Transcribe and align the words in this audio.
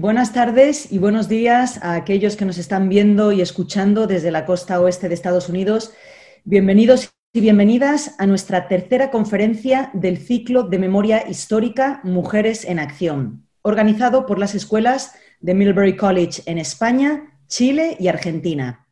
Buenas 0.00 0.32
tardes 0.32 0.90
y 0.90 0.96
buenos 0.96 1.28
días 1.28 1.78
a 1.82 1.92
aquellos 1.92 2.34
que 2.34 2.46
nos 2.46 2.56
están 2.56 2.88
viendo 2.88 3.32
y 3.32 3.42
escuchando 3.42 4.06
desde 4.06 4.30
la 4.30 4.46
costa 4.46 4.80
oeste 4.80 5.10
de 5.10 5.14
Estados 5.14 5.50
Unidos. 5.50 5.92
Bienvenidos 6.44 7.10
y 7.34 7.42
bienvenidas 7.42 8.14
a 8.18 8.24
nuestra 8.24 8.66
tercera 8.66 9.10
conferencia 9.10 9.90
del 9.92 10.16
ciclo 10.16 10.62
de 10.62 10.78
memoria 10.78 11.28
histórica 11.28 12.00
Mujeres 12.02 12.64
en 12.64 12.78
Acción, 12.78 13.46
organizado 13.60 14.24
por 14.24 14.38
las 14.38 14.54
escuelas 14.54 15.12
de 15.40 15.52
Millbury 15.52 15.98
College 15.98 16.44
en 16.46 16.56
España, 16.56 17.38
Chile 17.46 17.98
y 18.00 18.08
Argentina. 18.08 18.86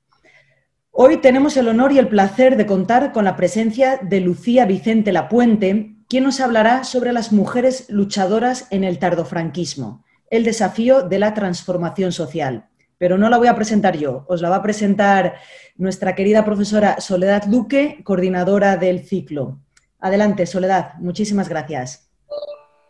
Hoy 0.91 1.23
tenemos 1.23 1.57
el 1.57 1.69
honor 1.69 1.93
y 1.93 1.99
el 1.99 2.09
placer 2.09 2.59
de 2.59 2.67
contar 2.67 3.15
con 3.15 3.25
la 3.25 3.35
presencia 3.35 3.99
de 4.03 4.21
Lucía 4.21 4.67
Vicente 4.67 5.13
Lapuente, 5.13 5.97
quien 6.07 6.25
nos 6.25 6.39
hablará 6.41 6.85
sobre 6.85 7.15
las 7.15 7.33
mujeres 7.33 7.87
luchadoras 7.89 8.67
en 8.71 8.85
el 8.85 8.99
tardofranquismo, 8.99 10.05
el 10.31 10.45
desafío 10.45 11.03
de 11.03 11.19
la 11.19 11.35
transformación 11.35 12.13
social. 12.13 12.69
Pero 12.99 13.17
no 13.17 13.29
la 13.31 13.39
voy 13.39 13.49
a 13.49 13.55
presentar 13.55 13.97
yo, 13.97 14.25
os 14.29 14.43
la 14.43 14.51
va 14.51 14.57
a 14.57 14.63
presentar 14.63 15.37
nuestra 15.77 16.15
querida 16.15 16.45
profesora 16.45 17.01
Soledad 17.01 17.45
Luque, 17.45 18.01
coordinadora 18.05 18.77
del 18.77 19.05
ciclo. 19.05 19.61
Adelante, 20.01 20.47
Soledad, 20.47 20.95
muchísimas 20.99 21.49
gracias. 21.49 22.11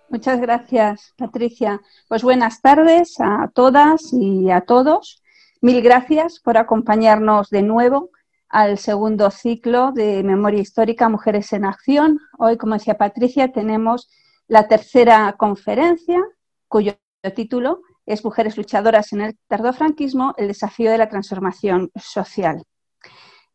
Muchas 0.08 0.40
gracias, 0.40 1.12
Patricia. 1.18 1.82
Pues 2.08 2.22
buenas 2.22 2.62
tardes 2.62 3.16
a 3.20 3.50
todas 3.54 4.12
y 4.12 4.50
a 4.50 4.62
todos. 4.62 5.22
Mil 5.60 5.82
gracias 5.82 6.40
por 6.40 6.56
acompañarnos 6.56 7.50
de 7.50 7.62
nuevo 7.62 8.10
al 8.48 8.78
segundo 8.78 9.30
ciclo 9.30 9.92
de 9.92 10.22
Memoria 10.22 10.60
Histórica 10.60 11.10
Mujeres 11.10 11.52
en 11.52 11.66
Acción. 11.66 12.18
Hoy, 12.38 12.56
como 12.56 12.74
decía 12.74 12.96
Patricia, 12.96 13.52
tenemos 13.52 14.08
la 14.46 14.66
tercera 14.68 15.34
conferencia, 15.36 16.22
cuyo 16.68 16.94
título 17.34 17.82
es 18.06 18.24
Mujeres 18.24 18.56
luchadoras 18.56 19.12
en 19.12 19.20
el 19.20 19.38
tardofranquismo, 19.48 20.34
el 20.36 20.48
desafío 20.48 20.90
de 20.90 20.98
la 20.98 21.08
transformación 21.08 21.90
social. 21.96 22.62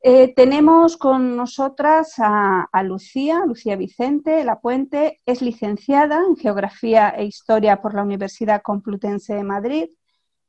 Eh, 0.06 0.34
tenemos 0.36 0.98
con 0.98 1.38
nosotras 1.38 2.16
a, 2.18 2.68
a, 2.72 2.84
Lucía, 2.84 3.46
Lucía 3.48 3.78
Vicente 3.78 4.44
La 4.44 4.60
Puente, 4.60 5.22
es 5.26 5.42
licenciada 5.42 6.22
en 6.28 6.36
Geografía 6.36 7.10
e 7.10 7.24
Historia 7.24 7.82
por 7.82 7.94
la 7.94 8.04
Universidad 8.04 8.62
Complutense 8.62 9.34
de 9.34 9.44
Madrid, 9.44 9.86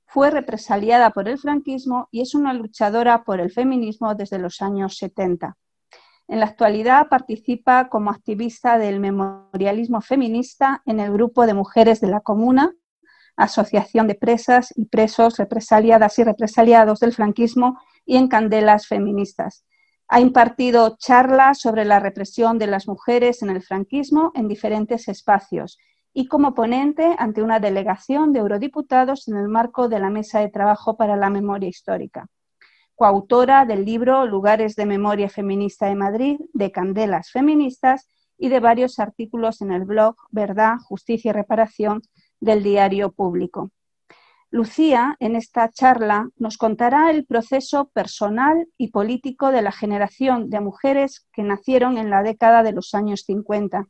fue 0.07 0.31
represaliada 0.31 1.11
por 1.11 1.29
el 1.29 1.39
franquismo 1.39 2.09
y 2.11 2.21
es 2.21 2.35
una 2.35 2.53
luchadora 2.53 3.25
por 3.25 3.41
el 3.41 3.51
feminismo 3.51 4.15
desde 4.15 4.39
los 4.39 4.61
años 4.61 4.97
70. 4.97 5.57
En 6.27 6.41
la 6.41 6.47
actualidad 6.47 7.09
participa 7.09 7.89
como 7.89 8.11
activista 8.11 8.79
del 8.79 8.99
memorialismo 8.99 10.01
feminista 10.01 10.83
en 10.87 11.01
el 11.01 11.13
grupo 11.13 11.47
de 11.47 11.55
mujeres 11.55 12.01
de 12.01 12.09
la 12.09 12.21
Comuna, 12.21 12.73
Asociación 13.37 14.07
de 14.07 14.15
Presas 14.15 14.73
y 14.77 14.87
Presos 14.87 15.37
Represaliadas 15.39 16.19
y 16.19 16.25
Represaliados 16.25 17.01
del 17.01 17.13
Franquismo 17.13 17.79
y 18.07 18.17
en 18.17 18.29
Candelas 18.29 18.87
Feministas. 18.87 19.65
Ha 20.09 20.21
impartido 20.21 20.97
charlas 20.99 21.61
sobre 21.61 21.85
la 21.85 21.99
represión 21.99 22.59
de 22.59 22.67
las 22.67 22.87
mujeres 22.87 23.43
en 23.43 23.51
el 23.51 23.63
franquismo 23.63 24.33
en 24.35 24.49
diferentes 24.49 25.09
espacios 25.09 25.79
y 26.13 26.29
como 26.29 26.55
ponente 26.55 27.17
ante 27.19 27.43
una 27.43 27.59
delegación 27.59 28.33
de 28.33 28.39
eurodiputados 28.41 29.27
en 29.29 29.37
el 29.37 29.49
marco 29.49 29.89
de 29.89 29.99
la 29.99 30.11
Mesa 30.11 30.41
de 30.41 30.49
Trabajo 30.49 30.97
para 30.97 31.17
la 31.17 31.31
Memoria 31.31 31.69
Histórica. 31.69 32.27
Coautora 32.95 33.65
del 33.65 33.85
libro 33.85 34.25
Lugares 34.25 34.77
de 34.77 34.87
Memoria 34.87 35.29
Feminista 35.29 35.87
de 35.87 35.97
Madrid, 35.97 36.39
de 36.53 36.71
Candelas 36.71 37.33
Feministas 37.33 38.09
y 38.39 38.49
de 38.49 38.61
varios 38.61 39.01
artículos 39.01 39.61
en 39.63 39.73
el 39.73 39.85
blog 39.85 40.15
Verdad, 40.31 40.77
Justicia 40.85 41.31
y 41.31 41.33
Reparación 41.33 42.03
del 42.45 42.63
Diario 42.63 43.11
Público. 43.11 43.71
Lucía, 44.51 45.17
en 45.19 45.35
esta 45.35 45.69
charla, 45.71 46.29
nos 46.37 46.59
contará 46.59 47.11
el 47.11 47.27
proceso 47.27 47.91
personal 47.93 48.69
y 48.79 48.93
político 48.93 49.51
de 49.51 49.63
la 49.63 49.73
generación 49.73 50.49
de 50.49 50.61
mujeres 50.61 51.27
que 51.33 51.43
nacieron 51.43 51.99
en 51.99 52.11
la 52.11 52.23
década 52.23 52.63
de 52.63 52.73
los 52.73 52.95
años 52.95 53.23
50 53.23 53.89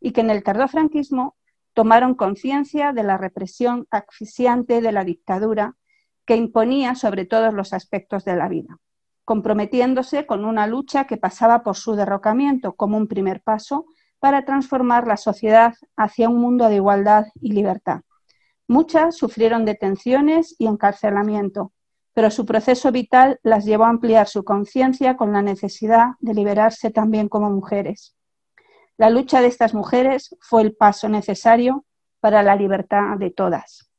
y 0.00 0.12
que 0.12 0.22
en 0.22 0.30
el 0.30 0.42
tardofranquismo 0.42 1.36
tomaron 1.74 2.14
conciencia 2.14 2.92
de 2.92 3.02
la 3.02 3.18
represión 3.18 3.86
asfixiante 3.90 4.80
de 4.80 4.92
la 4.92 5.04
dictadura 5.04 5.76
que 6.24 6.36
imponía 6.36 6.94
sobre 6.94 7.26
todos 7.26 7.52
los 7.52 7.72
aspectos 7.72 8.24
de 8.24 8.36
la 8.36 8.48
vida, 8.48 8.78
comprometiéndose 9.24 10.24
con 10.24 10.44
una 10.44 10.66
lucha 10.66 11.06
que 11.06 11.16
pasaba 11.18 11.62
por 11.62 11.76
su 11.76 11.96
derrocamiento 11.96 12.74
como 12.74 12.96
un 12.96 13.08
primer 13.08 13.42
paso 13.42 13.86
para 14.20 14.44
transformar 14.44 15.06
la 15.06 15.16
sociedad 15.16 15.74
hacia 15.96 16.28
un 16.28 16.40
mundo 16.40 16.68
de 16.68 16.76
igualdad 16.76 17.26
y 17.40 17.52
libertad. 17.52 18.00
Muchas 18.66 19.16
sufrieron 19.16 19.64
detenciones 19.64 20.54
y 20.58 20.66
encarcelamiento, 20.66 21.72
pero 22.12 22.30
su 22.30 22.44
proceso 22.44 22.90
vital 22.92 23.38
las 23.42 23.64
llevó 23.64 23.84
a 23.84 23.90
ampliar 23.90 24.26
su 24.26 24.44
conciencia 24.44 25.16
con 25.16 25.32
la 25.32 25.40
necesidad 25.40 26.08
de 26.20 26.34
liberarse 26.34 26.90
también 26.90 27.28
como 27.28 27.50
mujeres. 27.50 28.16
La 28.96 29.10
lucha 29.10 29.40
de 29.40 29.46
estas 29.46 29.74
mujeres 29.74 30.36
fue 30.40 30.62
el 30.62 30.74
paso 30.74 31.08
necesario 31.08 31.84
para 32.20 32.42
la 32.42 32.56
libertad 32.56 33.16
de 33.16 33.30
todas. 33.30 33.90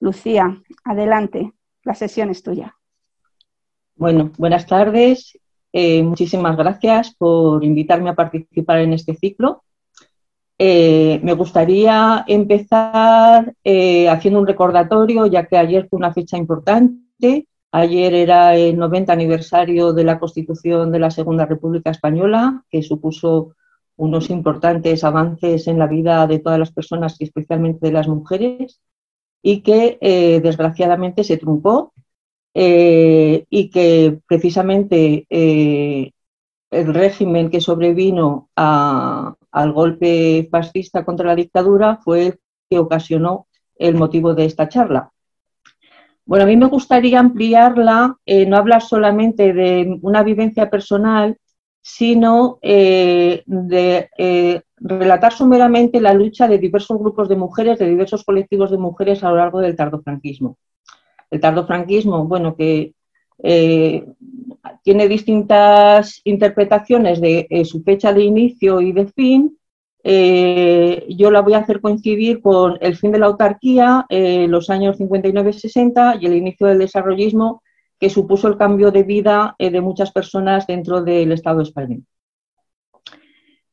Lucía, 0.00 0.60
adelante, 0.84 1.52
la 1.84 1.94
sesión 1.94 2.30
es 2.30 2.42
tuya. 2.42 2.76
Bueno, 3.94 4.32
buenas 4.36 4.66
tardes. 4.66 5.38
Eh, 5.72 6.02
muchísimas 6.02 6.56
gracias 6.56 7.14
por 7.14 7.64
invitarme 7.64 8.10
a 8.10 8.14
participar 8.14 8.80
en 8.80 8.92
este 8.92 9.14
ciclo. 9.14 9.62
Eh, 10.58 11.20
me 11.22 11.32
gustaría 11.32 12.24
empezar 12.26 13.54
eh, 13.64 14.08
haciendo 14.08 14.40
un 14.40 14.46
recordatorio, 14.46 15.26
ya 15.26 15.46
que 15.46 15.56
ayer 15.56 15.88
fue 15.88 15.98
una 15.98 16.12
fecha 16.12 16.36
importante. 16.36 17.46
Ayer 17.72 18.14
era 18.14 18.56
el 18.56 18.76
90 18.76 19.12
aniversario 19.12 19.92
de 19.92 20.04
la 20.04 20.18
Constitución 20.18 20.90
de 20.90 20.98
la 20.98 21.10
Segunda 21.10 21.46
República 21.46 21.90
Española, 21.90 22.64
que 22.68 22.82
supuso 22.82 23.54
unos 23.96 24.28
importantes 24.30 25.04
avances 25.04 25.68
en 25.68 25.78
la 25.78 25.86
vida 25.86 26.26
de 26.26 26.40
todas 26.40 26.58
las 26.58 26.72
personas 26.72 27.16
y 27.20 27.24
especialmente 27.24 27.86
de 27.86 27.92
las 27.92 28.08
mujeres 28.08 28.80
y 29.42 29.60
que 29.60 29.98
desgraciadamente 30.42 31.22
se 31.22 31.36
truncó 31.36 31.92
eh, 32.54 33.44
y 33.48 33.70
que 33.70 34.18
precisamente 34.26 35.26
eh, 35.30 36.12
el 36.70 36.94
régimen 36.94 37.50
que 37.50 37.60
sobrevino 37.60 38.48
al 38.54 39.72
golpe 39.72 40.48
fascista 40.50 41.04
contra 41.04 41.26
la 41.26 41.36
dictadura 41.36 41.98
fue 42.04 42.26
el 42.26 42.38
que 42.68 42.78
ocasionó 42.78 43.46
el 43.76 43.94
motivo 43.94 44.34
de 44.34 44.44
esta 44.44 44.68
charla. 44.68 45.10
Bueno, 46.24 46.44
a 46.44 46.46
mí 46.46 46.56
me 46.56 46.66
gustaría 46.66 47.18
ampliarla, 47.18 48.16
no 48.46 48.56
hablar 48.56 48.82
solamente 48.82 49.52
de 49.52 49.98
una 50.02 50.22
vivencia 50.22 50.70
personal, 50.70 51.36
sino 51.82 52.58
eh, 52.62 53.42
de 53.46 54.10
eh, 54.18 54.62
relatar 54.76 55.32
someramente 55.32 56.00
la 56.00 56.12
lucha 56.12 56.46
de 56.46 56.58
diversos 56.58 56.98
grupos 56.98 57.28
de 57.28 57.36
mujeres, 57.36 57.78
de 57.78 57.88
diversos 57.88 58.24
colectivos 58.24 58.70
de 58.70 58.78
mujeres 58.78 59.24
a 59.24 59.30
lo 59.30 59.36
largo 59.36 59.60
del 59.60 59.76
tardofranquismo. 59.76 60.56
El 61.30 61.40
tardofranquismo, 61.40 62.24
bueno, 62.26 62.56
que 62.56 62.94
eh, 63.42 64.04
tiene 64.82 65.08
distintas 65.08 66.20
interpretaciones 66.24 67.20
de 67.20 67.46
su 67.64 67.82
fecha 67.82 68.12
de 68.12 68.24
inicio 68.24 68.80
y 68.80 68.92
de 68.92 69.06
fin. 69.06 69.56
yo 70.02 71.30
la 71.30 71.40
voy 71.40 71.54
a 71.54 71.58
hacer 71.58 71.80
coincidir 71.80 72.40
con 72.40 72.78
el 72.80 72.96
fin 72.96 73.12
de 73.12 73.18
la 73.18 73.26
autarquía, 73.26 74.06
los 74.08 74.70
años 74.70 74.98
59-60 74.98 76.18
y 76.20 76.26
el 76.26 76.34
inicio 76.34 76.66
del 76.66 76.78
desarrollismo 76.78 77.62
que 78.00 78.10
supuso 78.10 78.48
el 78.48 78.56
cambio 78.56 78.90
de 78.90 79.02
vida 79.02 79.54
eh, 79.58 79.70
de 79.70 79.82
muchas 79.82 80.10
personas 80.10 80.66
dentro 80.66 81.02
del 81.02 81.32
Estado 81.32 81.60
español. 81.60 82.02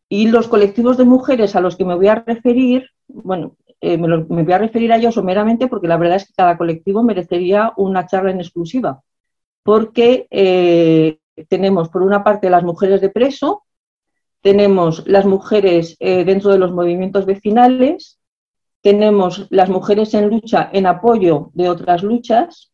Y 0.09 0.28
los 0.28 0.50
colectivos 0.50 0.97
de 0.97 1.06
mujeres 1.06 1.56
a 1.56 1.62
los 1.62 1.78
que 1.78 1.85
me 1.85 1.95
voy 1.95 2.09
a 2.09 2.16
referir, 2.16 2.89
bueno, 3.07 3.56
eh, 3.82 3.98
me, 3.98 4.44
voy 4.44 4.54
a 4.54 4.58
referir 4.58 4.92
a 4.92 4.98
ellos 4.98 5.16
someramente 5.16 5.68
porque 5.68 5.88
la 5.88 5.98
verdad 5.98 6.18
es 6.18 6.28
que 6.28 6.34
cada 6.34 6.57
colectivo 6.57 7.04
merecería 7.04 7.74
una 7.78 8.07
charla 8.07 8.31
en 8.31 8.40
exclusiva, 8.40 9.01
porque 9.63 10.28
eh, 10.30 11.19
tenemos 11.50 11.90
por 11.90 12.01
una 12.01 12.24
parte 12.24 12.50
las 12.50 12.63
mujeres 12.63 13.01
de 13.01 13.10
preso, 13.10 13.63
tenemos 14.42 15.06
las 15.07 15.25
mujeres 15.25 15.98
dentro 16.00 16.51
de 16.51 16.60
los 16.60 16.72
movimientos 16.72 17.25
vecinales, 17.25 18.19
tenemos 18.81 19.48
las 19.50 19.69
mujeres 19.69 20.13
en 20.13 20.30
lucha 20.30 20.69
en 20.72 20.86
apoyo 20.86 21.50
de 21.54 21.69
otras 21.69 22.04
luchas, 22.04 22.72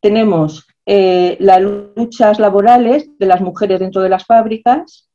tenemos 0.00 0.66
eh, 0.86 1.36
las 1.40 1.60
luchas 1.60 2.38
laborales 2.38 3.10
de 3.18 3.26
las 3.26 3.40
mujeres 3.40 3.80
dentro 3.80 4.02
de 4.02 4.08
las 4.08 4.24
fábricas, 4.24 5.07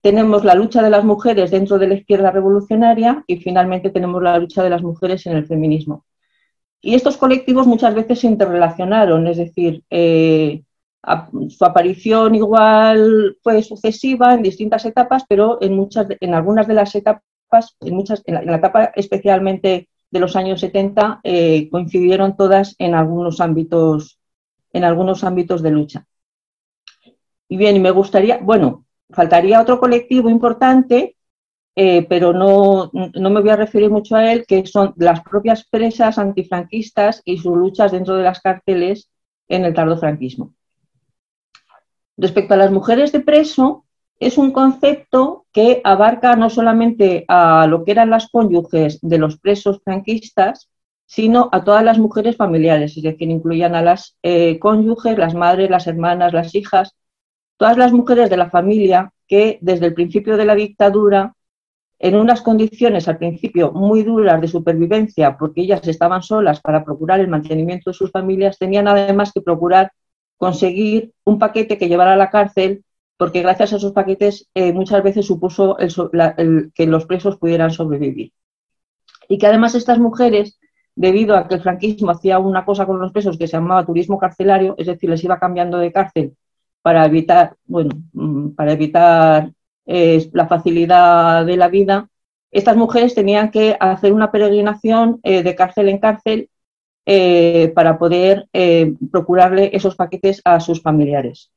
tenemos 0.00 0.44
la 0.44 0.54
lucha 0.54 0.82
de 0.82 0.90
las 0.90 1.04
mujeres 1.04 1.50
dentro 1.50 1.78
de 1.78 1.88
la 1.88 1.94
izquierda 1.94 2.30
revolucionaria 2.30 3.24
y 3.26 3.38
finalmente 3.38 3.90
tenemos 3.90 4.22
la 4.22 4.38
lucha 4.38 4.62
de 4.62 4.70
las 4.70 4.82
mujeres 4.82 5.26
en 5.26 5.36
el 5.36 5.46
feminismo. 5.46 6.04
Y 6.80 6.94
estos 6.94 7.16
colectivos 7.16 7.66
muchas 7.66 7.94
veces 7.94 8.20
se 8.20 8.28
interrelacionaron, 8.28 9.26
es 9.26 9.38
decir, 9.38 9.82
eh, 9.90 10.62
su 11.48 11.64
aparición 11.64 12.34
igual 12.34 13.36
fue 13.42 13.62
sucesiva 13.62 14.34
en 14.34 14.42
distintas 14.42 14.84
etapas, 14.84 15.24
pero 15.28 15.58
en, 15.60 15.74
muchas, 15.74 16.06
en 16.20 16.34
algunas 16.34 16.66
de 16.68 16.74
las 16.74 16.94
etapas, 16.94 17.76
en, 17.80 17.94
muchas, 17.94 18.22
en 18.26 18.46
la 18.46 18.56
etapa 18.56 18.92
especialmente 18.94 19.88
de 20.10 20.20
los 20.20 20.36
años 20.36 20.60
70 20.60 21.20
eh, 21.22 21.68
coincidieron 21.70 22.36
todas 22.36 22.74
en 22.78 22.94
algunos 22.94 23.40
ámbitos, 23.40 24.20
en 24.72 24.84
algunos 24.84 25.24
ámbitos 25.24 25.62
de 25.62 25.70
lucha. 25.70 26.06
Y 27.48 27.56
bien, 27.56 27.80
me 27.80 27.90
gustaría, 27.90 28.38
bueno, 28.38 28.84
faltaría 29.10 29.60
otro 29.60 29.78
colectivo 29.78 30.28
importante, 30.28 31.16
eh, 31.74 32.06
pero 32.08 32.32
no, 32.32 32.90
no, 32.92 33.30
me 33.30 33.40
voy 33.40 33.50
a 33.50 33.56
referir 33.56 33.90
mucho 33.90 34.16
a 34.16 34.32
él, 34.32 34.44
que 34.46 34.66
son 34.66 34.94
las 34.96 35.22
propias 35.22 35.64
presas 35.64 36.18
antifranquistas 36.18 37.22
y 37.24 37.38
sus 37.38 37.56
luchas 37.56 37.92
dentro 37.92 38.16
de 38.16 38.24
las 38.24 38.40
cárceles 38.40 39.10
en 39.48 39.64
el 39.64 39.74
tardofranquismo. 39.74 40.54
Respecto 42.16 42.54
a 42.54 42.56
las 42.56 42.72
mujeres 42.72 43.12
de 43.12 43.20
preso, 43.20 43.84
es 44.18 44.36
un 44.38 44.50
concepto 44.50 45.46
que 45.52 45.80
abarca 45.84 46.34
no 46.34 46.50
solamente 46.50 47.24
a 47.28 47.66
lo 47.68 47.84
que 47.84 47.92
eran 47.92 48.10
las 48.10 48.28
cónyuges 48.28 48.98
de 49.00 49.18
los 49.18 49.38
presos 49.38 49.80
franquistas, 49.84 50.68
sino 51.06 51.48
a 51.52 51.64
todas 51.64 51.84
las 51.84 51.98
mujeres 51.98 52.36
familiares, 52.36 52.96
es 52.96 53.02
decir, 53.02 53.30
incluían 53.30 53.74
a 53.74 53.82
las 53.82 54.18
eh, 54.22 54.58
cónyuges, 54.58 55.16
las 55.16 55.34
madres, 55.34 55.70
las 55.70 55.86
hermanas, 55.86 56.32
las 56.32 56.54
hijas, 56.54 56.96
todas 57.58 57.76
las 57.76 57.92
mujeres 57.92 58.30
de 58.30 58.38
la 58.38 58.48
familia 58.48 59.12
que 59.26 59.58
desde 59.60 59.86
el 59.86 59.94
principio 59.94 60.38
de 60.38 60.46
la 60.46 60.54
dictadura, 60.54 61.34
en 61.98 62.14
unas 62.14 62.40
condiciones 62.40 63.08
al 63.08 63.18
principio 63.18 63.72
muy 63.72 64.04
duras 64.04 64.40
de 64.40 64.48
supervivencia, 64.48 65.36
porque 65.36 65.62
ellas 65.62 65.86
estaban 65.86 66.22
solas 66.22 66.60
para 66.60 66.84
procurar 66.84 67.20
el 67.20 67.28
mantenimiento 67.28 67.90
de 67.90 67.94
sus 67.94 68.12
familias, 68.12 68.58
tenían 68.58 68.86
además 68.86 69.32
que 69.32 69.42
procurar 69.42 69.92
conseguir 70.36 71.12
un 71.24 71.40
paquete 71.40 71.76
que 71.76 71.88
llevara 71.88 72.12
a 72.12 72.16
la 72.16 72.30
cárcel 72.30 72.84
porque 73.16 73.42
gracias 73.42 73.72
a 73.72 73.76
esos 73.76 73.92
paquetes 73.92 74.48
eh, 74.54 74.72
muchas 74.72 75.02
veces 75.02 75.26
supuso 75.26 75.76
que 75.76 76.86
los 76.86 77.06
presos 77.06 77.36
pudieran 77.36 77.72
sobrevivir. 77.72 78.32
Y 79.28 79.38
que 79.38 79.46
además 79.48 79.74
estas 79.74 79.98
mujeres, 79.98 80.60
debido 80.94 81.36
a 81.36 81.48
que 81.48 81.56
el 81.56 81.62
franquismo 81.62 82.12
hacía 82.12 82.38
una 82.38 82.64
cosa 82.64 82.86
con 82.86 83.00
los 83.00 83.10
presos 83.10 83.36
que 83.36 83.48
se 83.48 83.56
llamaba 83.56 83.84
turismo 83.84 84.18
carcelario, 84.18 84.76
es 84.78 84.86
decir, 84.86 85.10
les 85.10 85.24
iba 85.24 85.40
cambiando 85.40 85.78
de 85.78 85.90
cárcel 85.90 86.36
para 86.82 87.04
evitar, 87.06 87.56
bueno, 87.66 87.90
mm, 88.12 88.50
para 88.50 88.72
evitar 88.72 89.50
eh, 89.86 90.28
la 90.32 90.46
facilidad 90.46 91.44
de 91.46 91.56
la 91.56 91.68
vida, 91.68 92.08
estas 92.50 92.76
mujeres 92.76 93.14
tenían 93.14 93.50
que 93.50 93.76
hacer 93.78 94.12
una 94.12 94.30
peregrinación 94.30 95.20
eh, 95.22 95.42
de 95.42 95.54
cárcel 95.54 95.88
en 95.88 95.98
cárcel 95.98 96.50
para 97.74 97.98
poder 97.98 98.46
procurarle 99.10 99.70
esos 99.72 99.96
paquetes 99.96 100.42
a 100.44 100.60
sus 100.60 100.82
familiares. 100.82 101.50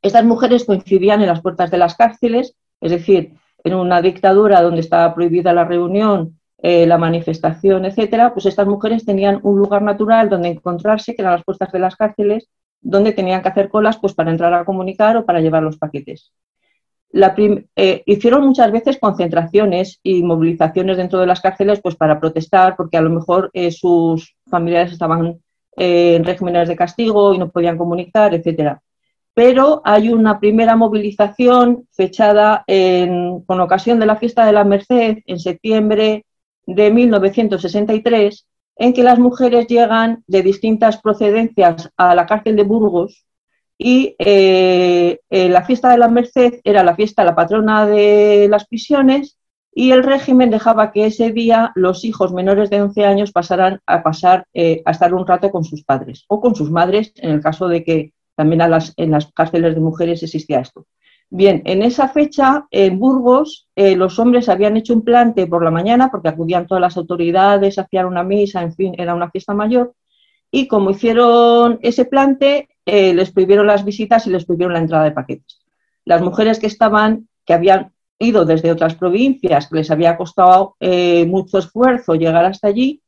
Estas 0.00 0.24
mujeres 0.24 0.64
coincidían 0.64 1.20
en 1.20 1.26
las 1.26 1.42
puertas 1.42 1.70
de 1.70 1.76
las 1.76 1.96
cárceles, 1.96 2.54
es 2.80 2.90
decir, 2.90 3.34
en 3.64 3.74
una 3.74 4.02
dictadura 4.02 4.62
donde 4.62 4.80
estaba 4.80 5.14
prohibida 5.14 5.52
la 5.52 5.64
reunión, 5.64 6.38
eh, 6.58 6.86
la 6.86 6.98
manifestación, 6.98 7.84
etcétera, 7.84 8.32
pues 8.32 8.46
estas 8.46 8.66
mujeres 8.66 9.04
tenían 9.04 9.40
un 9.42 9.58
lugar 9.58 9.82
natural 9.82 10.28
donde 10.28 10.48
encontrarse, 10.48 11.14
que 11.14 11.22
eran 11.22 11.34
las 11.34 11.44
puertas 11.44 11.72
de 11.72 11.78
las 11.78 11.96
cárceles, 11.96 12.48
donde 12.84 13.12
tenían 13.12 13.42
que 13.42 13.48
hacer 13.48 13.68
colas 13.68 13.98
pues, 13.98 14.14
para 14.14 14.30
entrar 14.30 14.54
a 14.54 14.64
comunicar 14.64 15.16
o 15.16 15.24
para 15.24 15.40
llevar 15.40 15.62
los 15.64 15.76
paquetes. 15.78 16.32
Eh, 17.76 18.02
hicieron 18.06 18.46
muchas 18.46 18.70
veces 18.70 18.98
concentraciones 18.98 19.98
y 20.02 20.22
movilizaciones 20.22 20.96
dentro 20.96 21.18
de 21.18 21.26
las 21.26 21.40
cárceles 21.40 21.80
pues, 21.80 21.96
para 21.96 22.20
protestar, 22.20 22.76
porque 22.76 22.96
a 22.96 23.02
lo 23.02 23.10
mejor 23.10 23.50
eh, 23.52 23.72
sus 23.72 24.36
familiares 24.48 24.92
estaban 24.92 25.40
en 25.76 26.24
regímenes 26.24 26.68
de 26.68 26.76
castigo 26.76 27.34
y 27.34 27.38
no 27.38 27.50
podían 27.50 27.76
comunicar, 27.76 28.32
etcétera 28.32 28.80
pero 29.34 29.82
hay 29.84 30.10
una 30.10 30.38
primera 30.38 30.76
movilización 30.76 31.88
fechada 31.90 32.64
con 32.66 33.60
ocasión 33.60 33.98
de 33.98 34.06
la 34.06 34.16
fiesta 34.16 34.46
de 34.46 34.52
la 34.52 34.64
Merced 34.64 35.18
en 35.26 35.40
septiembre 35.40 36.24
de 36.66 36.90
1963, 36.90 38.46
en 38.76 38.92
que 38.92 39.02
las 39.02 39.18
mujeres 39.18 39.66
llegan 39.66 40.24
de 40.26 40.42
distintas 40.42 41.00
procedencias 41.00 41.90
a 41.96 42.14
la 42.14 42.26
cárcel 42.26 42.56
de 42.56 42.64
Burgos 42.64 43.24
y 43.78 44.14
eh, 44.18 45.20
eh, 45.30 45.48
la 45.48 45.64
fiesta 45.64 45.90
de 45.90 45.98
la 45.98 46.08
Merced 46.08 46.60
era 46.64 46.84
la 46.84 46.94
fiesta, 46.94 47.24
la 47.24 47.34
patrona 47.34 47.86
de 47.86 48.46
las 48.48 48.66
prisiones 48.66 49.38
y 49.72 49.90
el 49.90 50.04
régimen 50.04 50.50
dejaba 50.50 50.92
que 50.92 51.06
ese 51.06 51.32
día 51.32 51.72
los 51.74 52.04
hijos 52.04 52.32
menores 52.32 52.70
de 52.70 52.80
11 52.80 53.04
años 53.04 53.32
pasaran 53.32 53.80
a 53.86 54.02
pasar 54.02 54.46
eh, 54.54 54.82
a 54.84 54.92
estar 54.92 55.12
un 55.12 55.26
rato 55.26 55.50
con 55.50 55.64
sus 55.64 55.82
padres 55.82 56.24
o 56.28 56.40
con 56.40 56.54
sus 56.54 56.70
madres 56.70 57.12
en 57.16 57.30
el 57.30 57.40
caso 57.40 57.66
de 57.66 57.82
que 57.82 58.12
también 58.36 58.62
en 58.96 59.10
las 59.10 59.32
cárceles 59.32 59.74
de 59.74 59.80
mujeres 59.80 60.22
existía 60.22 60.60
esto. 60.60 60.86
Bien, 61.36 61.62
en 61.64 61.82
esa 61.82 62.08
fecha, 62.10 62.68
en 62.70 63.00
Burgos, 63.00 63.66
eh, 63.74 63.96
los 63.96 64.20
hombres 64.20 64.48
habían 64.48 64.76
hecho 64.76 64.94
un 64.94 65.02
plante 65.02 65.48
por 65.48 65.64
la 65.64 65.72
mañana, 65.72 66.08
porque 66.08 66.28
acudían 66.28 66.68
todas 66.68 66.80
las 66.80 66.96
autoridades, 66.96 67.76
hacían 67.76 68.06
una 68.06 68.22
misa, 68.22 68.62
en 68.62 68.72
fin, 68.72 68.94
era 68.96 69.16
una 69.16 69.32
fiesta 69.32 69.52
mayor, 69.52 69.94
y 70.52 70.68
como 70.68 70.90
hicieron 70.90 71.80
ese 71.82 72.04
plante, 72.04 72.68
eh, 72.86 73.12
les 73.14 73.32
prohibieron 73.32 73.66
las 73.66 73.84
visitas 73.84 74.28
y 74.28 74.30
les 74.30 74.44
prohibieron 74.44 74.74
la 74.74 74.78
entrada 74.78 75.02
de 75.02 75.10
paquetes. 75.10 75.60
Las 76.04 76.22
mujeres 76.22 76.60
que 76.60 76.68
estaban, 76.68 77.28
que 77.44 77.54
habían 77.54 77.90
ido 78.20 78.44
desde 78.44 78.70
otras 78.70 78.94
provincias, 78.94 79.66
que 79.66 79.74
les 79.74 79.90
había 79.90 80.16
costado 80.16 80.76
eh, 80.78 81.26
mucho 81.26 81.58
esfuerzo 81.58 82.14
llegar 82.14 82.44
hasta 82.44 82.68
allí, 82.68 83.02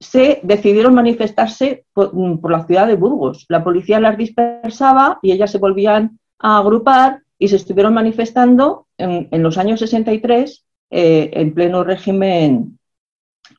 se 0.00 0.40
decidieron 0.42 0.94
manifestarse 0.94 1.84
mm, 1.94 2.38
por, 2.38 2.50
la 2.50 2.64
ciudad 2.64 2.86
de 2.86 2.96
Burgos. 2.96 3.44
La 3.50 3.62
policía 3.62 4.00
las 4.00 4.16
dispersaba 4.16 5.18
y 5.20 5.32
ellas 5.32 5.50
se 5.50 5.58
volvían 5.58 6.18
a 6.38 6.56
agrupar 6.56 7.24
y 7.38 7.48
se 7.48 7.56
estuvieron 7.56 7.94
manifestando 7.94 8.86
en, 8.96 9.42
los 9.42 9.58
años 9.58 9.80
63 9.80 10.64
eh, 10.90 11.30
en 11.32 11.54
pleno 11.54 11.84
régimen 11.84 12.78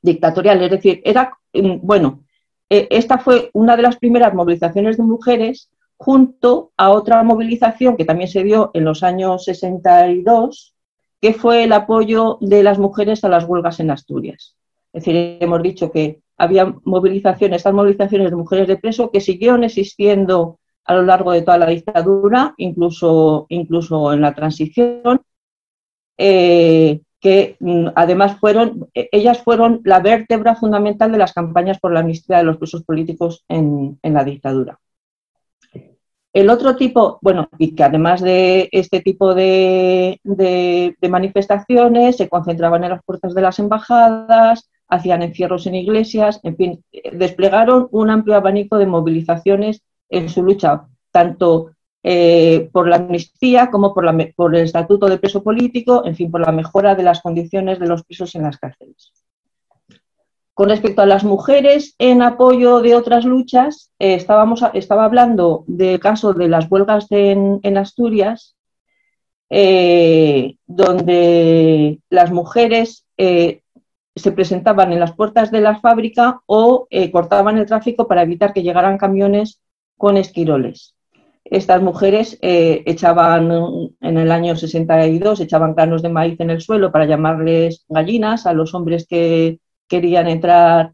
dictatorial. 0.01 0.61
Es 0.61 0.71
decir, 0.71 1.01
era, 1.05 1.37
mm, 1.53 1.77
bueno, 1.81 2.23
eh, 2.69 2.87
esta 2.91 3.17
fue 3.17 3.49
una 3.53 3.75
de 3.77 3.83
las 3.83 3.97
primeras 3.97 4.33
movilizaciones 4.33 4.97
de 4.97 5.03
mujeres 5.03 5.69
junto 5.97 6.71
a 6.77 6.91
otra 6.91 7.23
movilización 7.23 7.97
que 7.97 8.05
también 8.05 8.29
se 8.29 8.43
dio 8.43 8.71
en 8.73 8.85
los 8.85 9.03
años 9.03 9.45
62, 9.45 10.75
que 11.21 11.33
fue 11.33 11.63
el 11.65 11.73
apoyo 11.73 12.37
de 12.41 12.63
las 12.63 12.79
mujeres 12.79 13.23
a 13.23 13.29
las 13.29 13.45
huelgas 13.45 13.79
en 13.79 13.91
Asturias. 13.91 14.55
Es 14.93 15.03
decir, 15.03 15.37
hemos 15.41 15.61
dicho 15.61 15.91
que 15.91 16.21
había 16.37 16.73
movilizaciones, 16.85 17.57
estas 17.57 17.73
movilizaciones 17.73 18.29
de 18.29 18.35
mujeres 18.35 18.67
de 18.67 18.77
preso 18.77 19.11
que 19.11 19.19
siguieron 19.19 19.63
existiendo 19.63 20.58
a 20.89 20.95
lo 20.95 21.03
largo 21.03 21.31
de 21.31 21.43
toda 21.43 21.59
la 21.59 21.67
dictadura, 21.67 22.55
incluso, 22.57 23.45
incluso 23.49 24.11
en 24.11 24.21
la 24.21 24.33
transición, 24.33 25.21
eh, 26.17 27.01
que 27.19 27.57
mm, 27.59 27.89
además 27.93 28.39
fueron, 28.39 28.87
e, 28.95 29.07
ellas 29.11 29.37
fueron 29.43 29.81
la 29.83 29.99
vértebra 29.99 30.55
fundamental 30.55 31.11
de 31.11 31.19
las 31.19 31.33
campañas 31.33 31.79
por 31.79 31.93
la 31.93 31.99
amnistía 31.99 32.37
de 32.37 32.43
los 32.43 32.57
presos 32.57 32.83
políticos 32.83 33.45
en, 33.47 33.99
la 34.01 34.23
dictadura. 34.23 34.79
El 36.33 36.49
otro 36.49 36.75
tipo, 36.75 37.19
bueno, 37.21 37.49
y 37.59 37.75
que 37.75 37.83
además 37.83 38.21
de 38.21 38.67
este 38.71 39.01
tipo 39.01 39.35
de, 39.35 40.19
de, 40.23 40.95
manifestaciones 41.07 42.17
se 42.17 42.29
concentraban 42.29 42.83
en 42.83 42.91
las 42.91 43.03
puertas 43.03 43.35
de 43.35 43.41
las 43.43 43.59
embajadas, 43.59 44.67
hacían 44.87 45.21
encierros 45.21 45.67
en 45.67 45.75
iglesias, 45.75 46.39
en 46.41 46.55
fin, 46.57 46.83
desplegaron 47.13 47.89
un 47.91 48.09
amplio 48.09 48.35
abanico 48.35 48.79
de 48.79 48.87
movilizaciones 48.87 49.83
en 50.09 50.29
su 50.29 50.43
lucha, 50.43 50.87
tanto 51.11 51.71
eh, 52.01 52.69
por 52.71 52.87
la 52.87 52.95
amnistía 52.95 53.69
como 53.69 53.93
por, 53.93 54.05
el 54.07 54.63
estatuto 54.63 55.07
de 55.07 55.17
preso 55.17 55.43
político, 55.43 56.05
en 56.05 56.15
fin, 56.15 56.31
por 56.31 56.39
la 56.39 56.53
mejora 56.53 56.95
de 56.95 57.03
las 57.03 57.21
condiciones 57.21 57.77
de 57.77 57.87
los 57.87 58.03
presos 58.03 58.33
en 58.35 58.43
las 58.43 58.57
cárceles. 58.57 59.11
Con 60.53 60.69
respecto 60.69 61.01
a 61.01 61.05
las 61.05 61.23
mujeres 61.25 61.95
en 61.99 62.21
apoyo 62.21 62.81
de 62.81 62.95
otras 62.95 63.25
luchas, 63.25 63.91
eh, 63.99 64.13
estábamos, 64.13 64.63
estaba 64.73 65.05
hablando 65.05 65.65
del 65.67 65.99
caso 65.99 66.33
de 66.33 66.47
las 66.47 66.71
huelgas 66.71 67.07
en, 67.09 67.77
Asturias, 67.77 68.55
eh, 69.49 70.55
donde 70.67 71.99
las 72.09 72.31
mujeres 72.31 73.05
se 73.17 74.31
presentaban 74.31 74.93
en 74.93 74.99
las 75.01 75.13
puertas 75.13 75.51
de 75.51 75.61
la 75.61 75.79
fábrica 75.79 76.41
o 76.45 76.87
cortaban 77.11 77.57
el 77.57 77.65
tráfico 77.65 78.07
para 78.07 78.21
evitar 78.21 78.53
que 78.53 78.63
llegaran 78.63 78.97
camiones 78.97 79.59
con 79.99 80.17
esquiroles. 80.17 80.95
Estas 81.43 81.81
mujeres 81.81 82.39
eh, 82.41 82.83
echaban, 82.85 83.51
en 84.01 84.17
el 84.17 84.31
año 84.31 84.55
62, 84.55 85.41
echaban 85.41 85.75
granos 85.75 86.01
de 86.01 86.09
maíz 86.09 86.39
en 86.39 86.51
el 86.51 86.61
suelo 86.61 86.91
para 86.91 87.05
llamarles 87.05 87.85
gallinas 87.89 88.45
a 88.45 88.53
los 88.53 88.73
hombres 88.73 89.05
que 89.07 89.59
querían 89.87 90.27
entrar 90.27 90.93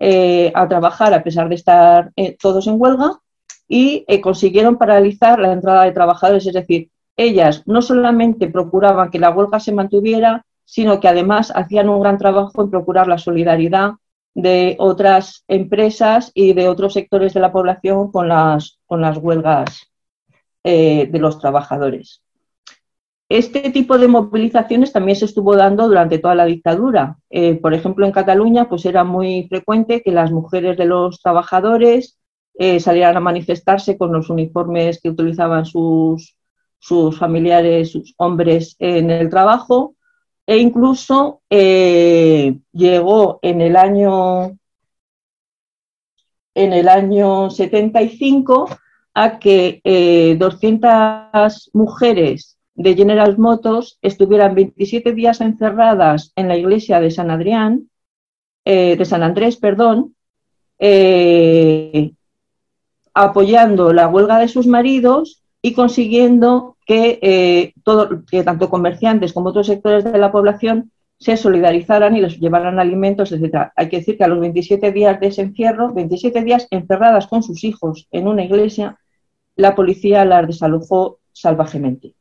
eh, 0.00 0.50
a 0.54 0.66
trabajar 0.66 1.12
a 1.12 1.22
pesar 1.22 1.48
de 1.48 1.56
estar 1.56 2.12
todos 2.40 2.66
en 2.68 2.80
huelga 2.80 3.20
y 3.68 4.06
consiguieron 4.20 4.78
paralizar 4.78 5.38
la 5.40 5.52
entrada 5.52 5.84
de 5.84 5.92
trabajadores, 5.92 6.46
es 6.46 6.54
decir, 6.54 6.90
ellas 7.18 7.64
no 7.66 7.82
solamente 7.82 8.48
procuraban 8.48 9.10
que 9.10 9.18
la 9.18 9.30
huelga 9.30 9.60
se 9.60 9.72
mantuviera, 9.72 10.46
sino 10.64 11.00
que 11.00 11.08
además 11.08 11.52
hacían 11.54 11.88
un 11.88 12.00
gran 12.00 12.16
trabajo 12.16 12.62
en 12.62 12.70
procurar 12.70 13.08
la 13.08 13.18
solidaridad 13.18 13.92
de 14.38 14.76
otras 14.78 15.44
empresas 15.48 16.30
y 16.32 16.52
de 16.52 16.68
otros 16.68 16.92
sectores 16.92 17.34
de 17.34 17.40
la 17.40 17.50
población 17.50 18.12
con 18.12 18.28
las, 18.28 18.78
con 18.86 19.00
las 19.00 19.18
huelgas 19.18 19.90
eh, 20.62 21.08
de 21.10 21.18
los 21.18 21.40
trabajadores. 21.40 22.22
este 23.28 23.70
tipo 23.70 23.98
de 23.98 24.06
movilizaciones 24.06 24.92
también 24.92 25.16
se 25.16 25.24
estuvo 25.24 25.56
dando 25.56 25.88
durante 25.88 26.20
toda 26.20 26.36
la 26.36 26.44
dictadura. 26.44 27.18
Eh, 27.30 27.56
por 27.56 27.74
ejemplo, 27.74 28.06
en 28.06 28.12
Cataluña 28.12 28.68
pues 28.68 28.86
era 28.86 29.02
muy 29.02 29.48
frecuente 29.48 30.02
que 30.02 30.12
las 30.12 30.30
mujeres 30.30 30.76
de 30.78 30.84
los 30.86 31.20
trabajadores 31.20 32.16
eh, 32.54 32.78
salieran 32.78 33.16
a 33.16 33.20
manifestarse 33.20 33.98
con 33.98 34.12
los 34.12 34.30
uniformes 34.30 35.00
que 35.02 35.10
utilizaban 35.10 35.66
sus, 35.66 36.36
sus 36.78 37.18
familiares, 37.18 37.90
sus 37.90 38.14
hombres 38.18 38.76
en 38.78 39.10
el 39.10 39.30
trabajo, 39.30 39.96
e 40.48 40.56
incluso 40.56 41.42
eh, 41.50 42.58
llegó 42.72 43.38
en 43.42 43.60
el 43.60 43.76
año 43.76 44.56
en 46.54 46.72
el 46.72 46.88
año 46.88 47.50
75 47.50 48.68
a 49.12 49.38
que 49.38 50.36
200 50.38 51.70
mujeres 51.74 52.58
de 52.74 52.94
General 52.94 53.36
Motors 53.36 53.98
estuvieran 54.00 54.54
27 54.54 55.12
días 55.12 55.42
encerradas 55.42 56.32
en 56.34 56.48
la 56.48 56.56
iglesia 56.56 56.98
de 56.98 57.10
San 57.10 57.30
Adrián, 57.30 57.90
eh, 58.64 58.96
de 58.96 59.04
San 59.04 59.22
Andrés, 59.22 59.56
perdón, 59.56 60.14
eh, 60.78 62.12
apoyando 63.12 63.92
la 63.92 64.08
huelga 64.08 64.38
de 64.38 64.48
sus 64.48 64.66
maridos 64.66 65.42
y 65.68 65.74
consiguiendo 65.74 66.76
que, 66.86 67.18
eh, 67.20 67.74
que 68.30 68.42
tanto 68.42 68.70
comerciantes 68.70 69.34
como 69.34 69.50
otros 69.50 69.66
sectores 69.66 70.02
de 70.02 70.16
la 70.16 70.32
población 70.32 70.90
se 71.18 71.36
solidarizaran 71.36 72.16
y 72.16 72.22
les 72.22 72.38
llevaran 72.38 72.78
alimentos, 72.78 73.32
etc. 73.32 73.70
Hay 73.76 73.90
que 73.90 73.98
decir 73.98 74.16
que 74.16 74.24
a 74.24 74.28
los 74.28 74.40
27 74.40 74.92
días 74.92 75.20
de 75.20 75.26
ese 75.26 75.42
encierro, 75.42 75.92
27 75.92 76.42
días 76.42 76.66
encerradas 76.70 77.26
con 77.26 77.42
sus 77.42 77.64
hijos 77.64 78.08
en 78.12 78.28
una 78.28 78.44
iglesia, 78.44 78.98
la 79.56 79.74
policía 79.74 80.24
las 80.24 80.46
desalojó 80.46 81.18
salvajemente. 81.32 82.14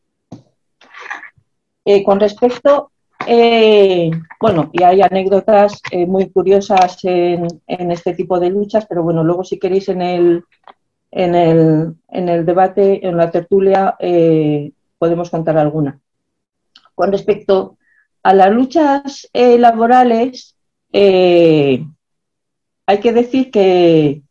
Eh, 1.86 2.04
con 2.04 2.20
respecto, 2.20 2.92
eh, 3.26 4.12
bueno, 4.42 4.70
y 4.74 4.84
hay 4.84 5.02
anécdotas 5.02 5.82
muy 6.06 6.30
curiosas 6.32 6.98
en, 7.04 7.48
este 7.68 8.14
tipo 8.14 8.42
de 8.42 8.50
luchas, 8.50 8.86
pero 8.90 9.04
bueno, 9.04 9.24
luego 9.24 9.46
si 9.46 9.58
queréis 9.58 9.88
en 9.88 10.02
el, 10.02 10.44
en 11.12 11.36
el, 11.36 11.96
en 12.10 12.30
el 12.30 12.46
debate, 12.46 13.08
en 13.08 13.18
la 13.18 13.32
tertulia, 13.32 13.96
podemos 14.98 15.30
contar 15.30 15.58
alguna. 15.58 16.00
Con 16.96 17.12
respecto 17.12 17.78
a 18.24 18.34
las 18.34 18.52
luchas 18.52 19.30
laborales, 19.34 20.56
hay 20.92 23.00
que 23.02 23.14
decir 23.14 23.52
que 23.52 24.24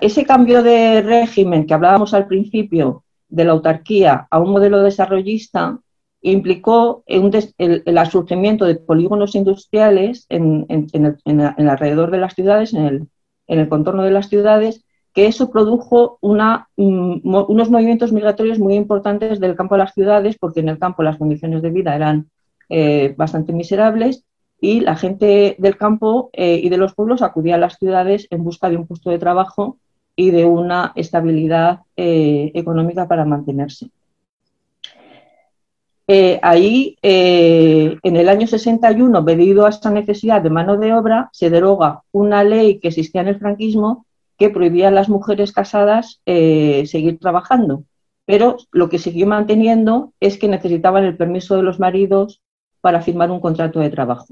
ese 0.00 0.24
cambio 0.24 0.62
de 0.62 1.02
régimen 1.02 1.66
que 1.66 1.74
hablábamos 1.74 2.14
al 2.14 2.26
principio 2.26 3.04
de 3.28 3.44
la 3.44 3.52
autarquía 3.52 4.26
a 4.30 4.38
un 4.38 4.50
modelo 4.50 4.82
desarrollista 4.82 5.78
implicó 6.22 7.04
el, 7.06 7.30
el, 7.58 8.10
surgimiento 8.10 8.64
de 8.64 8.76
polígonos 8.76 9.34
industriales 9.34 10.26
en, 10.28 10.66
el, 10.68 11.68
alrededor 11.68 12.10
de 12.10 12.18
las 12.18 12.34
ciudades, 12.34 12.72
en 12.72 13.08
el, 13.46 13.68
contorno 13.68 14.02
de 14.02 14.10
las 14.10 14.28
ciudades, 14.28 14.83
que 15.14 15.26
eso 15.26 15.50
produjo 15.50 16.18
mm, 16.20 17.20
unos 17.22 17.70
movimientos 17.70 18.12
migratorios 18.12 18.58
muy 18.58 18.74
importantes 18.74 19.38
del 19.38 19.54
campo 19.54 19.76
a 19.76 19.78
las 19.78 19.94
ciudades, 19.94 20.36
porque 20.38 20.60
en 20.60 20.68
el 20.68 20.78
campo 20.78 21.04
las 21.04 21.16
condiciones 21.16 21.62
de 21.62 21.70
vida 21.70 21.94
eran 21.94 22.28
eh, 22.68 23.14
bastante 23.16 23.52
miserables 23.52 24.24
y 24.60 24.80
la 24.80 24.96
gente 24.96 25.54
del 25.58 25.76
campo 25.76 26.30
eh, 26.32 26.60
y 26.62 26.68
de 26.68 26.78
los 26.78 26.94
pueblos 26.94 27.22
acudía 27.22 27.54
a 27.54 27.58
las 27.58 27.78
ciudades 27.78 28.26
en 28.30 28.42
busca 28.42 28.68
de 28.68 28.76
un 28.76 28.86
puesto 28.88 29.10
de 29.10 29.20
trabajo 29.20 29.78
y 30.16 30.30
de 30.32 30.44
una 30.46 30.92
estabilidad 30.96 31.80
eh, 31.96 32.50
económica 32.54 33.06
para 33.06 33.24
mantenerse. 33.24 33.90
Ahí, 36.42 36.98
en 37.00 38.16
el 38.16 38.28
año 38.28 38.46
61, 38.46 39.22
debido 39.22 39.64
a 39.64 39.70
esta 39.70 39.90
necesidad 39.90 40.42
de 40.42 40.50
mano 40.50 40.76
de 40.76 40.92
obra, 40.92 41.30
se 41.32 41.48
deroga 41.48 42.02
una 42.12 42.44
ley 42.44 42.78
que 42.78 42.88
existía 42.88 43.22
en 43.22 43.28
el 43.28 43.38
franquismo 43.38 44.04
que 44.38 44.50
prohibía 44.50 44.88
a 44.88 44.92
las 44.92 45.08
mujeres 45.08 45.52
casadas 45.52 46.20
eh, 46.26 46.84
seguir 46.86 47.18
trabajando. 47.18 47.84
Pero 48.26 48.56
lo 48.72 48.88
que 48.88 48.98
siguió 48.98 49.26
manteniendo 49.26 50.12
es 50.20 50.38
que 50.38 50.48
necesitaban 50.48 51.04
el 51.04 51.16
permiso 51.16 51.56
de 51.56 51.62
los 51.62 51.78
maridos 51.78 52.40
para 52.80 53.02
firmar 53.02 53.30
un 53.30 53.40
contrato 53.40 53.80
de 53.80 53.90
trabajo. 53.90 54.26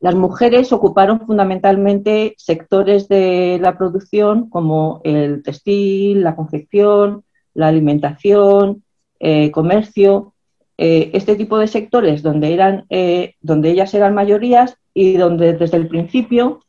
Las 0.00 0.14
mujeres 0.14 0.72
ocuparon 0.72 1.20
fundamentalmente 1.20 2.34
sectores 2.36 3.08
de 3.08 3.58
la 3.60 3.78
producción 3.78 4.50
como 4.50 5.00
el 5.04 5.42
textil, 5.42 6.22
la 6.22 6.36
confección, 6.36 7.24
la 7.54 7.68
alimentación, 7.68 8.84
eh, 9.18 9.50
comercio, 9.50 10.34
eh, 10.76 11.10
este 11.14 11.36
tipo 11.36 11.56
de 11.58 11.68
sectores 11.68 12.22
donde, 12.22 12.52
eran, 12.52 12.84
eh, 12.90 13.34
donde 13.40 13.70
ellas 13.70 13.94
eran 13.94 14.14
mayorías 14.14 14.76
y 14.92 15.16
donde 15.16 15.54
desde 15.54 15.76
el 15.76 15.88
principio 15.88 16.60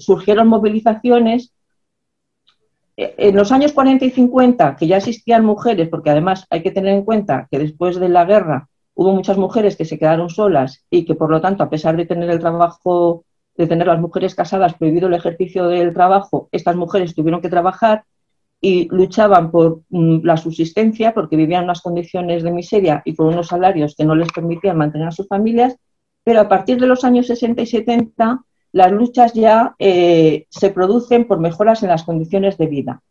surgieron 0.00 0.48
movilizaciones. 0.48 1.52
En 2.96 3.34
los 3.34 3.52
años 3.52 3.72
40 3.72 4.04
y 4.04 4.10
50, 4.10 4.76
que 4.76 4.86
ya 4.86 4.98
existían 4.98 5.44
mujeres, 5.44 5.88
porque 5.88 6.10
además 6.10 6.46
hay 6.50 6.62
que 6.62 6.70
tener 6.70 6.94
en 6.94 7.04
cuenta 7.04 7.48
que 7.50 7.58
después 7.58 7.98
de 7.98 8.08
la 8.08 8.24
guerra 8.24 8.68
hubo 8.94 9.12
muchas 9.12 9.38
mujeres 9.38 9.76
que 9.76 9.84
se 9.84 9.98
quedaron 9.98 10.28
solas 10.28 10.84
y 10.90 11.04
que 11.04 11.14
por 11.14 11.30
lo 11.30 11.40
tanto, 11.40 11.62
a 11.62 11.70
pesar 11.70 11.96
de 11.96 12.06
tener 12.06 12.30
el 12.30 12.38
trabajo, 12.38 13.24
de 13.56 13.66
tener 13.66 13.86
las 13.86 14.00
mujeres 14.00 14.34
casadas 14.34 14.74
prohibido 14.74 15.08
el 15.08 15.14
ejercicio 15.14 15.66
del 15.68 15.92
trabajo, 15.92 16.48
estas 16.52 16.76
mujeres 16.76 17.14
tuvieron 17.14 17.40
que 17.40 17.48
trabajar 17.48 18.04
y 18.60 18.88
luchaban 18.90 19.50
por 19.50 19.82
mm, 19.90 20.20
la 20.22 20.36
subsistencia 20.36 21.12
porque 21.12 21.36
vivían 21.36 21.64
unas 21.64 21.82
condiciones 21.82 22.42
de 22.42 22.52
miseria 22.52 23.02
y 23.04 23.12
por 23.12 23.26
unos 23.26 23.48
salarios 23.48 23.94
que 23.96 24.04
no 24.04 24.14
les 24.14 24.30
permitían 24.30 24.78
mantener 24.78 25.08
a 25.08 25.12
sus 25.12 25.26
familias, 25.26 25.76
pero 26.22 26.40
a 26.40 26.48
partir 26.48 26.80
de 26.80 26.86
los 26.86 27.02
años 27.04 27.26
60 27.26 27.62
y 27.62 27.66
70 27.66 28.40
las 28.72 28.90
luchas 28.90 29.34
ya 29.34 29.74
eh, 29.78 30.46
se 30.48 30.70
producen 30.70 31.26
por 31.26 31.38
mejoras 31.38 31.82
en 31.82 31.90
las 31.90 32.04
condiciones 32.04 32.56
de 32.58 32.66
vida. 32.66 33.02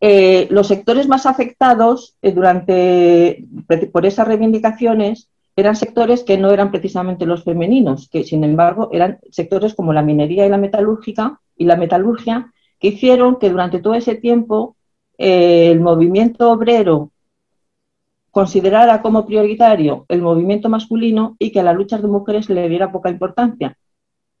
Eh, 0.00 0.46
los 0.50 0.68
sectores 0.68 1.08
más 1.08 1.26
afectados 1.26 2.16
eh, 2.22 2.32
durante, 2.32 3.44
por 3.92 4.06
esas 4.06 4.26
reivindicaciones 4.26 5.28
eran 5.56 5.76
sectores 5.76 6.22
que 6.22 6.38
no 6.38 6.50
eran 6.50 6.70
precisamente 6.70 7.26
los 7.26 7.44
femeninos, 7.44 8.08
que 8.08 8.22
sin 8.24 8.44
embargo 8.44 8.88
eran 8.92 9.18
sectores 9.30 9.74
como 9.74 9.92
la 9.92 10.02
minería 10.02 10.46
y 10.46 10.50
la 10.50 10.56
metalúrgica 10.56 11.40
y 11.56 11.64
la 11.64 11.76
metalurgia, 11.76 12.52
que 12.78 12.88
hicieron 12.88 13.40
que 13.40 13.50
durante 13.50 13.80
todo 13.80 13.94
ese 13.94 14.14
tiempo 14.14 14.76
el 15.18 15.80
movimiento 15.80 16.52
obrero 16.52 17.10
considerara 18.38 19.02
como 19.02 19.26
prioritario 19.26 20.06
el 20.08 20.22
movimiento 20.22 20.68
masculino 20.68 21.34
y 21.40 21.50
que 21.50 21.58
a 21.58 21.64
las 21.64 21.74
luchas 21.74 22.02
de 22.02 22.06
mujeres 22.06 22.48
le 22.48 22.68
diera 22.68 22.92
poca 22.92 23.10
importancia. 23.10 23.76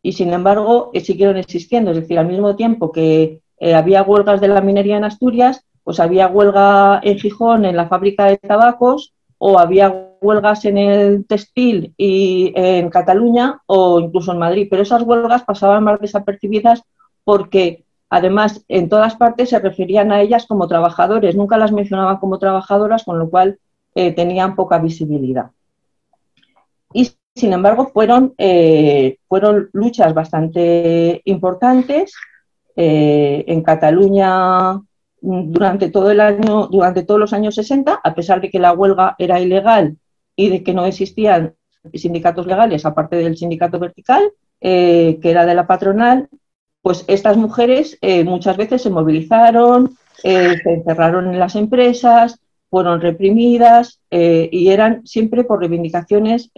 Y 0.04 0.12
sin 0.12 0.32
embargo, 0.32 0.92
eh, 0.94 1.00
siguieron 1.00 1.36
existiendo. 1.36 1.90
Es 1.90 1.96
decir, 1.96 2.16
al 2.16 2.28
mismo 2.28 2.54
tiempo 2.54 2.92
que 2.92 3.42
eh, 3.58 3.74
había 3.74 4.04
huelgas 4.04 4.40
de 4.40 4.46
la 4.46 4.60
minería 4.60 4.98
en 4.98 5.02
Asturias, 5.02 5.64
pues 5.82 5.98
había 5.98 6.28
huelga 6.28 7.00
en 7.02 7.18
Gijón 7.18 7.64
en 7.64 7.74
la 7.74 7.88
fábrica 7.88 8.26
de 8.26 8.36
tabacos 8.36 9.14
o 9.36 9.58
había 9.58 9.88
huelgas 10.20 10.64
en 10.64 10.78
el 10.78 11.26
textil 11.26 11.92
y 11.96 12.52
en 12.54 12.90
Cataluña 12.90 13.62
o 13.66 13.98
incluso 13.98 14.30
en 14.30 14.38
Madrid. 14.38 14.68
Pero 14.70 14.82
esas 14.82 15.02
huelgas 15.02 15.42
pasaban 15.42 15.82
más 15.82 15.98
desapercibidas 15.98 16.84
porque 17.24 17.84
Además, 18.10 18.64
en 18.68 18.88
todas 18.88 19.16
partes 19.16 19.50
se 19.50 19.58
referían 19.58 20.12
a 20.12 20.22
ellas 20.22 20.46
como 20.46 20.66
trabajadores, 20.66 21.36
nunca 21.36 21.58
las 21.58 21.72
mencionaban 21.72 22.16
como 22.16 22.38
trabajadoras, 22.38 23.04
con 23.04 23.18
lo 23.18 23.28
cual 23.28 23.58
eh, 23.94 24.12
tenían 24.12 24.54
poca 24.54 24.78
visibilidad. 24.78 25.50
Y 26.92 27.10
sin 27.34 27.52
embargo, 27.52 27.90
fueron, 27.92 28.34
eh, 28.38 29.18
fueron 29.28 29.70
luchas 29.72 30.14
bastante 30.14 31.22
importantes. 31.24 32.14
Eh, 32.76 33.44
en 33.48 33.62
Cataluña 33.62 34.74
mm, 34.74 35.52
durante 35.52 35.90
todo 35.90 36.10
el 36.10 36.20
año, 36.20 36.68
durante 36.68 37.02
todos 37.02 37.18
los 37.18 37.32
años 37.32 37.56
60, 37.56 38.00
a 38.02 38.14
pesar 38.14 38.40
de 38.40 38.50
que 38.50 38.60
la 38.60 38.72
huelga 38.72 39.16
era 39.18 39.40
ilegal 39.40 39.96
y 40.36 40.48
de 40.48 40.62
que 40.62 40.74
no 40.74 40.86
existían 40.86 41.54
sindicatos 41.92 42.46
legales, 42.46 42.84
aparte 42.86 43.16
del 43.16 43.36
sindicato 43.36 43.78
vertical, 43.80 44.30
que 44.60 45.18
era 45.22 45.46
de 45.46 45.54
la 45.54 45.66
patronal, 45.66 46.28
pues 46.82 47.04
estas 47.06 47.36
mujeres 47.36 47.98
eh, 48.00 48.24
muchas 48.24 48.56
veces 48.56 48.82
se 48.82 48.90
movilizaron, 48.90 49.96
eh, 50.22 50.54
se 50.62 50.72
encerraron 50.72 51.28
en 51.28 51.38
las 51.38 51.54
empresas, 51.54 52.40
fueron 52.70 53.00
reprimidas 53.00 54.00
eh, 54.10 54.48
y 54.52 54.68
eran 54.68 55.06
siempre 55.06 55.44
por 55.44 55.60
reivindicaciones 55.60 56.50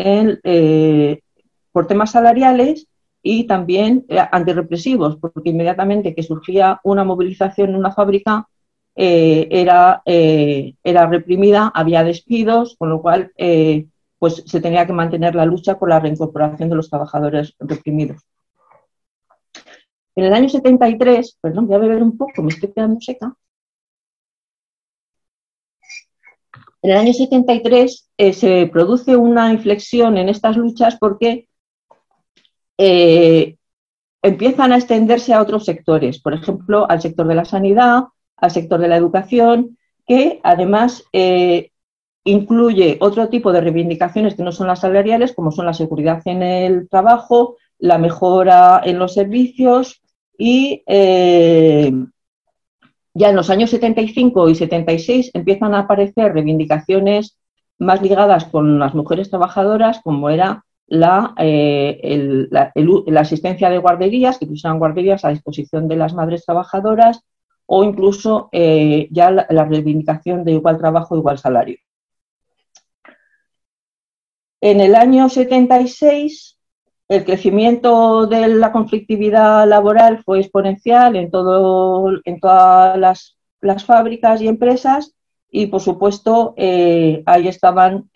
por 1.72 1.86
temas 1.86 2.10
salariales 2.10 2.86
y 3.22 3.44
también 3.46 4.06
antirrepresivos, 4.32 5.16
porque 5.16 5.50
inmediatamente 5.50 6.14
que 6.14 6.22
surgía 6.22 6.80
una 6.82 7.04
movilización 7.04 7.70
en 7.70 7.76
una 7.76 7.92
fábrica 7.92 8.48
era, 8.96 10.02
era 10.04 11.06
reprimida, 11.06 11.70
había 11.74 12.02
despidos, 12.02 12.74
con 12.76 12.90
lo 12.90 13.00
cual 13.00 13.32
pues 14.18 14.42
se 14.46 14.60
tenía 14.60 14.86
que 14.86 14.92
mantener 14.92 15.34
la 15.34 15.46
lucha 15.46 15.78
por 15.78 15.88
la 15.88 16.00
reincorporación 16.00 16.68
de 16.68 16.76
los 16.76 16.90
trabajadores 16.90 17.54
reprimidos. 17.58 18.22
En 20.14 20.24
el 20.24 20.34
año 20.34 20.48
73, 20.48 21.38
perdón, 21.40 21.66
voy 21.66 21.76
a 21.76 21.78
beber 21.78 22.02
un 22.02 22.18
poco, 22.18 22.42
me 22.42 22.50
estoy 22.50 22.70
quedando 22.72 23.00
seca. 23.00 23.34
En 26.82 26.90
el 26.90 26.96
año 26.96 27.12
73 27.12 28.10
eh, 28.16 28.32
se 28.32 28.66
produce 28.72 29.16
una 29.16 29.52
inflexión 29.52 30.16
en 30.16 30.28
estas 30.28 30.56
luchas 30.56 30.96
porque 30.98 31.48
eh, 32.78 33.56
empiezan 34.22 34.72
a 34.72 34.76
extenderse 34.76 35.34
a 35.34 35.42
otros 35.42 35.64
sectores, 35.64 36.20
por 36.20 36.34
ejemplo, 36.34 36.90
al 36.90 37.02
sector 37.02 37.26
de 37.26 37.34
la 37.34 37.44
sanidad, 37.44 38.04
al 38.36 38.50
sector 38.50 38.80
de 38.80 38.88
la 38.88 38.96
educación, 38.96 39.76
que 40.06 40.40
además 40.42 41.04
eh, 41.12 41.70
incluye 42.24 42.96
otro 43.00 43.28
tipo 43.28 43.52
de 43.52 43.60
reivindicaciones 43.60 44.34
que 44.34 44.42
no 44.42 44.52
son 44.52 44.66
las 44.66 44.80
salariales, 44.80 45.34
como 45.34 45.52
son 45.52 45.66
la 45.66 45.74
seguridad 45.74 46.22
en 46.24 46.42
el 46.42 46.88
trabajo, 46.88 47.56
la 47.78 47.98
mejora 47.98 48.80
en 48.84 48.98
los 48.98 49.14
servicios 49.14 50.02
y 50.36 50.82
eh, 50.86 51.92
ya 53.14 53.30
en 53.30 53.36
los 53.36 53.50
años 53.50 53.70
75 53.70 54.48
y 54.48 54.54
76 54.54 55.30
empiezan 55.34 55.74
a 55.74 55.80
aparecer 55.80 56.32
reivindicaciones 56.32 57.38
más 57.78 58.02
ligadas 58.02 58.44
con 58.44 58.78
las 58.78 58.94
mujeres 58.94 59.30
trabajadoras, 59.30 60.00
como 60.02 60.30
era 60.30 60.64
la, 60.86 61.34
eh, 61.38 62.46
la, 62.50 63.20
asistencia 63.20 63.70
de 63.70 63.78
guarderías, 63.78 64.38
que 64.38 64.46
pusieran 64.46 64.78
guarderías 64.78 65.24
a 65.24 65.30
disposición 65.30 65.88
de 65.88 65.96
las 65.96 66.12
madres 66.12 66.44
trabajadoras, 66.44 67.22
o 67.66 67.84
incluso 67.84 68.48
eh, 68.52 69.08
ya 69.10 69.30
la, 69.30 69.64
reivindicación 69.64 70.44
de 70.44 70.52
igual 70.52 70.78
trabajo, 70.78 71.16
igual 71.16 71.38
salario. 71.38 71.78
En 74.60 74.80
el 74.80 74.94
año 74.94 75.28
76, 75.28 76.59
el 77.10 77.24
crecimiento 77.24 78.26
de 78.26 78.48
la 78.48 78.72
conflictividad 78.72 79.68
laboral 79.68 80.22
fue 80.24 80.40
exponencial 80.40 81.16
en, 81.16 81.30
todo, 81.30 82.08
en 82.24 82.40
todas 82.40 82.98
las, 82.98 83.84
fábricas 83.84 84.40
y 84.40 84.48
empresas 84.48 85.14
y, 85.50 85.66
por 85.66 85.80
supuesto, 85.80 86.54
eh, 86.56 87.22
ahí 87.26 87.48
estaban 87.48 88.08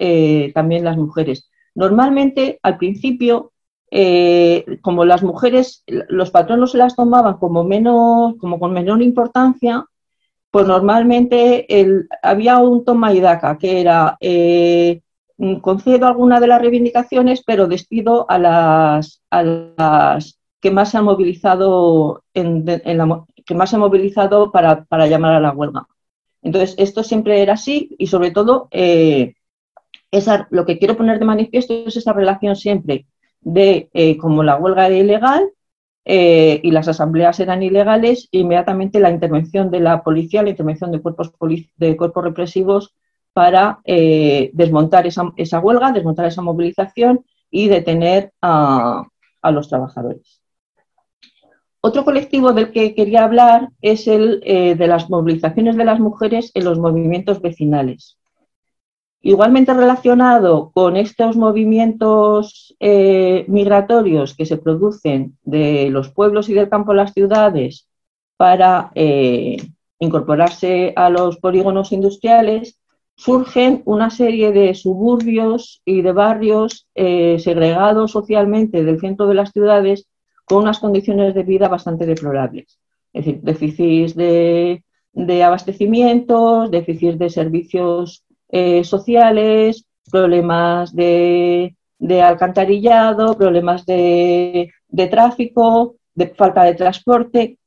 también 0.54 0.84
las 0.84 0.96
mujeres. 0.96 1.50
Normalmente, 1.74 2.60
al 2.62 2.78
principio, 2.78 3.52
eh, 3.90 4.64
como 4.80 5.04
las 5.04 5.22
mujeres, 5.22 5.84
los 5.86 6.30
patronos 6.30 6.72
se 6.72 6.78
las 6.78 6.96
tomaban 6.96 7.38
como, 7.38 7.62
menos, 7.62 8.34
como 8.38 8.58
con 8.58 8.72
menor 8.72 9.02
importancia, 9.02 9.84
pues 10.50 10.66
normalmente 10.66 11.66
había 12.22 12.58
un 12.58 12.84
toma 12.84 13.12
y 13.12 13.20
daca, 13.20 13.58
que 13.58 13.80
era 13.80 14.16
eh, 14.20 15.00
concedo 15.60 16.06
alguna 16.06 16.40
de 16.40 16.46
las 16.46 16.60
reivindicaciones, 16.60 17.42
pero 17.44 17.66
despido 17.66 18.26
a 18.30 18.38
las, 18.38 19.22
las 19.30 20.38
que 20.60 20.70
más 20.70 20.90
se 20.90 20.98
han 20.98 21.04
movilizado, 21.04 22.24
en, 22.32 22.64
que 22.64 23.54
más 23.54 23.70
se 23.70 23.76
han 23.76 23.80
movilizado 23.80 24.52
para, 24.52 24.86
llamar 25.06 25.34
a 25.34 25.40
la 25.40 25.52
huelga. 25.52 25.86
Entonces, 26.42 26.74
esto 26.78 27.02
siempre 27.02 27.42
era 27.42 27.54
así 27.54 27.94
y 27.98 28.06
sobre 28.06 28.30
todo 28.30 28.68
eh, 28.70 29.34
lo 30.50 30.64
que 30.64 30.78
quiero 30.78 30.96
poner 30.96 31.18
de 31.18 31.24
manifiesto 31.24 31.74
es 31.86 31.96
esa 31.96 32.12
relación 32.12 32.54
siempre 32.56 33.06
de 33.40 33.90
eh, 33.92 34.16
como 34.16 34.42
la 34.42 34.56
huelga 34.56 34.86
era 34.86 34.96
ilegal 34.96 35.50
eh, 36.04 36.60
y 36.62 36.70
las 36.70 36.88
asambleas 36.88 37.40
eran 37.40 37.62
ilegales, 37.62 38.28
inmediatamente 38.30 39.00
la 39.00 39.10
intervención 39.10 39.70
de 39.70 39.80
la 39.80 40.02
policía, 40.02 40.42
la 40.42 40.50
intervención 40.50 40.92
de 40.92 41.00
cuerpos, 41.00 41.32
de 41.76 41.96
cuerpos 41.96 42.24
represivos 42.24 42.94
para 43.34 43.80
eh, 43.84 44.50
desmontar 44.54 45.06
esa, 45.06 45.60
huelga, 45.60 45.92
desmontar 45.92 46.24
esa 46.24 46.40
movilización 46.40 47.24
y 47.50 47.68
detener 47.68 48.32
a, 48.40 49.04
los 49.52 49.68
trabajadores. 49.68 50.40
Otro 51.82 52.02
colectivo 52.06 52.54
del 52.54 52.72
que 52.72 52.94
quería 52.94 53.24
hablar 53.24 53.68
es 53.82 54.08
el 54.08 54.40
de 54.40 54.86
las 54.86 55.10
movilizaciones 55.10 55.76
de 55.76 55.84
las 55.84 56.00
mujeres 56.00 56.50
en 56.54 56.64
los 56.64 56.78
movimientos 56.78 57.42
vecinales. 57.42 58.16
Igualmente 59.26 59.72
relacionado 59.72 60.70
con 60.74 60.98
estos 60.98 61.34
movimientos 61.34 62.76
eh, 62.78 63.46
migratorios 63.48 64.36
que 64.36 64.44
se 64.44 64.58
producen 64.58 65.38
de 65.44 65.88
los 65.88 66.10
pueblos 66.10 66.50
y 66.50 66.52
del 66.52 66.68
campo 66.68 66.92
a 66.92 66.96
las 66.96 67.14
ciudades 67.14 67.88
para 68.36 68.92
eh, 68.94 69.56
incorporarse 69.98 70.92
a 70.94 71.08
los 71.08 71.38
polígonos 71.38 71.90
industriales, 71.92 72.78
surgen 73.16 73.82
una 73.84 74.10
serie 74.10 74.52
de 74.52 74.74
suburbios 74.74 75.80
y 75.84 76.02
de 76.02 76.12
barrios 76.12 76.86
eh, 76.94 77.38
segregados 77.38 78.12
socialmente 78.12 78.84
del 78.84 79.00
centro 79.00 79.26
de 79.26 79.34
las 79.34 79.50
ciudades 79.50 80.06
con 80.44 80.62
unas 80.62 80.78
condiciones 80.78 81.34
de 81.34 81.42
vida 81.42 81.68
bastante 81.68 82.06
deplorables. 82.06 82.78
Es 83.12 83.24
decir, 83.24 83.40
déficits 83.42 84.14
de, 84.14 84.82
de 85.12 85.42
abastecimientos, 85.42 86.70
déficits 86.70 87.18
de 87.18 87.30
servicios 87.30 88.24
eh, 88.48 88.84
sociales, 88.84 89.86
problemas 90.10 90.94
de, 90.94 91.74
alcantarillado, 92.22 93.36
problemas 93.36 93.86
de, 93.86 94.70
tráfico, 95.10 95.96
de 96.14 96.28
falta 96.28 96.64
de 96.64 96.74
transporte. 96.74 97.58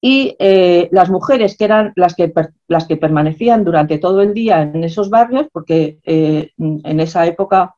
Y 0.00 0.36
eh, 0.38 0.88
las 0.92 1.08
mujeres, 1.08 1.56
que 1.56 1.64
eran 1.64 1.92
las 1.96 2.14
que, 2.14 2.32
las 2.68 2.86
que 2.86 2.96
permanecían 2.96 3.64
durante 3.64 3.98
todo 3.98 4.22
el 4.22 4.34
día 4.34 4.62
en 4.62 4.84
esos 4.84 5.10
barrios, 5.10 5.48
porque 5.52 5.98
eh, 6.04 6.50
en 6.58 7.00
esa 7.00 7.26
época, 7.26 7.76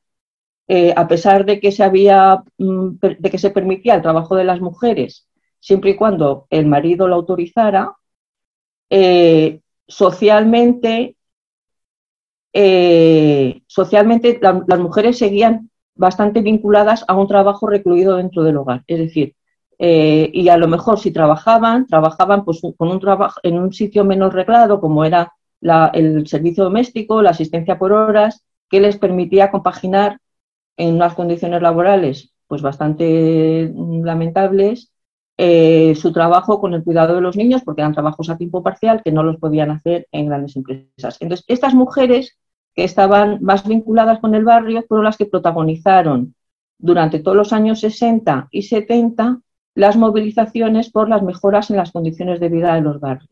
a 0.96 1.08
pesar 1.08 1.44
de 1.44 1.60
que, 1.60 1.72
se 1.72 1.84
había, 1.84 2.42
mm, 2.58 2.96
de 3.00 3.30
que 3.30 3.38
se 3.38 3.50
permitía 3.50 3.94
el 3.94 4.02
trabajo 4.02 4.36
de 4.36 4.44
las 4.44 4.60
mujeres, 4.60 5.28
siempre 5.60 5.90
y 5.90 5.96
cuando 5.96 6.46
el 6.50 6.66
marido 6.66 7.08
lo 7.08 7.16
autorizara, 7.16 7.94
socialmente 9.88 11.16
eh, 12.58 13.60
socialmente 13.66 14.40
las 14.40 14.78
mujeres 14.80 15.18
seguían 15.18 15.70
bastante 15.94 16.40
vinculadas 16.40 17.04
a 17.06 17.14
un 17.14 17.28
trabajo 17.28 17.66
recluido 17.66 18.16
dentro 18.16 18.44
del 18.44 18.56
hogar. 18.56 18.82
Es 18.86 18.98
decir, 18.98 19.36
eh, 19.78 20.30
y 20.32 20.48
a 20.48 20.56
lo 20.56 20.68
mejor 20.68 20.98
si 20.98 21.10
trabajaban, 21.10 21.86
trabajaban 21.86 22.44
pues, 22.44 22.60
con 22.76 22.88
un 22.88 23.00
trabajo 23.00 23.40
en 23.42 23.58
un 23.58 23.72
sitio 23.72 24.04
menos 24.04 24.32
reglado, 24.32 24.80
como 24.80 25.04
era 25.04 25.32
el 25.92 26.26
servicio 26.26 26.64
doméstico, 26.64 27.22
la 27.22 27.30
asistencia 27.30 27.78
por 27.78 27.92
horas, 27.92 28.44
que 28.68 28.80
les 28.80 28.98
permitía 28.98 29.50
compaginar 29.50 30.18
en 30.76 30.94
unas 30.94 31.14
condiciones 31.14 31.62
laborales 31.62 32.32
pues 32.46 32.62
bastante 32.62 33.72
lamentables 33.74 34.92
eh, 35.38 35.94
su 35.96 36.12
trabajo 36.12 36.60
con 36.60 36.72
el 36.72 36.82
cuidado 36.82 37.14
de 37.14 37.20
los 37.20 37.36
niños, 37.36 37.62
porque 37.62 37.82
eran 37.82 37.92
trabajos 37.92 38.30
a 38.30 38.38
tiempo 38.38 38.62
parcial 38.62 39.02
que 39.04 39.12
no 39.12 39.22
los 39.22 39.36
podían 39.36 39.70
hacer 39.70 40.06
en 40.12 40.26
grandes 40.26 40.56
empresas. 40.56 41.18
Entonces, 41.20 41.44
estas 41.48 41.74
mujeres 41.74 42.38
que 42.74 42.84
estaban 42.84 43.38
más 43.42 43.66
vinculadas 43.66 44.20
con 44.20 44.34
el 44.34 44.44
barrio 44.44 44.84
fueron 44.88 45.04
las 45.04 45.16
que 45.16 45.26
protagonizaron 45.26 46.34
durante 46.78 47.18
todos 47.18 47.36
los 47.36 47.52
años 47.52 47.80
60 47.80 48.48
y 48.50 48.62
70 48.62 49.40
las 49.76 49.94
movilizaciones 49.94 50.90
por 50.90 51.08
las 51.08 51.22
mejoras 51.22 51.70
en 51.70 51.76
las 51.76 51.92
condiciones 51.92 52.40
de 52.40 52.48
vida 52.48 52.74
de 52.74 52.80
los 52.80 52.98
barrios. 52.98 53.30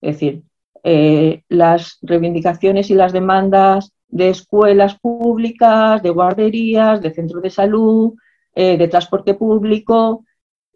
Es 0.00 0.16
decir, 0.16 0.42
eh, 0.82 1.44
las 1.48 1.98
reivindicaciones 2.02 2.90
y 2.90 2.94
las 2.94 3.12
demandas 3.12 3.92
de 4.08 4.28
escuelas 4.30 4.98
públicas, 4.98 6.02
de 6.02 6.10
guarderías, 6.10 7.00
de 7.00 7.14
centros 7.14 7.42
de 7.42 7.50
salud, 7.50 8.14
eh, 8.56 8.76
de 8.76 8.88
transporte 8.88 9.34
público 9.34 10.24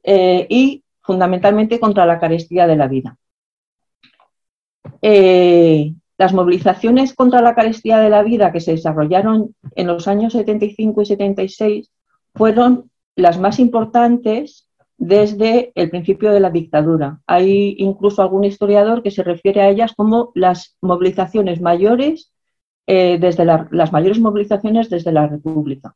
eh, 0.05 0.47
y 0.49 0.85
fundamentalmente 1.03 1.81
contra 1.81 2.07
la 2.07 2.21
carestía 2.21 2.69
de 2.69 2.77
la 2.77 2.87
vida. 2.87 3.19
Las 6.17 6.33
movilizaciones 6.33 7.13
contra 7.15 7.43
la 7.43 7.57
carestía 7.57 7.99
de 7.99 8.11
la 8.11 8.23
vida 8.23 8.53
que 8.53 8.61
se 8.61 8.73
desarrollaron 8.73 9.55
en 9.75 9.87
los 9.89 10.07
años 10.07 10.33
75 10.33 11.03
y 11.03 11.07
76 11.07 11.91
fueron 12.35 12.91
las 13.17 13.39
más 13.39 13.59
importantes 13.59 14.68
desde 14.99 15.73
el 15.75 15.91
principio 15.91 16.33
de 16.33 16.41
la 16.41 16.51
dictadura. 16.51 17.21
Hay 17.27 17.77
incluso 17.79 18.21
algún 18.21 18.45
historiador 18.45 19.03
que 19.03 19.11
se 19.11 19.23
refiere 19.23 19.63
a 19.63 19.69
ellas 19.71 19.95
como 19.97 20.33
las 20.35 20.77
movilizaciones 20.83 21.61
mayores, 21.61 22.33
eh, 22.87 23.19
desde 23.21 23.45
las 23.45 23.93
mayores 23.93 24.19
movilizaciones 24.19 24.91
desde 24.91 25.13
la 25.13 25.27
República. 25.29 25.95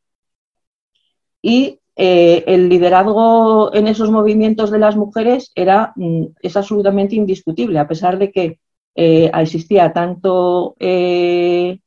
Y 1.41 1.79
eh, 1.95 2.43
el 2.47 2.69
liderazgo 2.69 3.73
en 3.73 3.87
esos 3.87 4.09
movimientos 4.09 4.71
de 4.71 4.79
las 4.79 4.95
mujeres 4.95 5.51
era, 5.53 5.93
mm, 5.95 6.25
es 6.41 6.57
absolutamente 6.57 7.15
indiscutible, 7.15 7.79
a 7.79 7.87
pesar 7.87 8.17
de 8.17 8.31
que 8.31 8.59
eh, 8.95 9.31
existía 9.33 9.91
tanto 9.93 10.75
eh, 10.79 11.79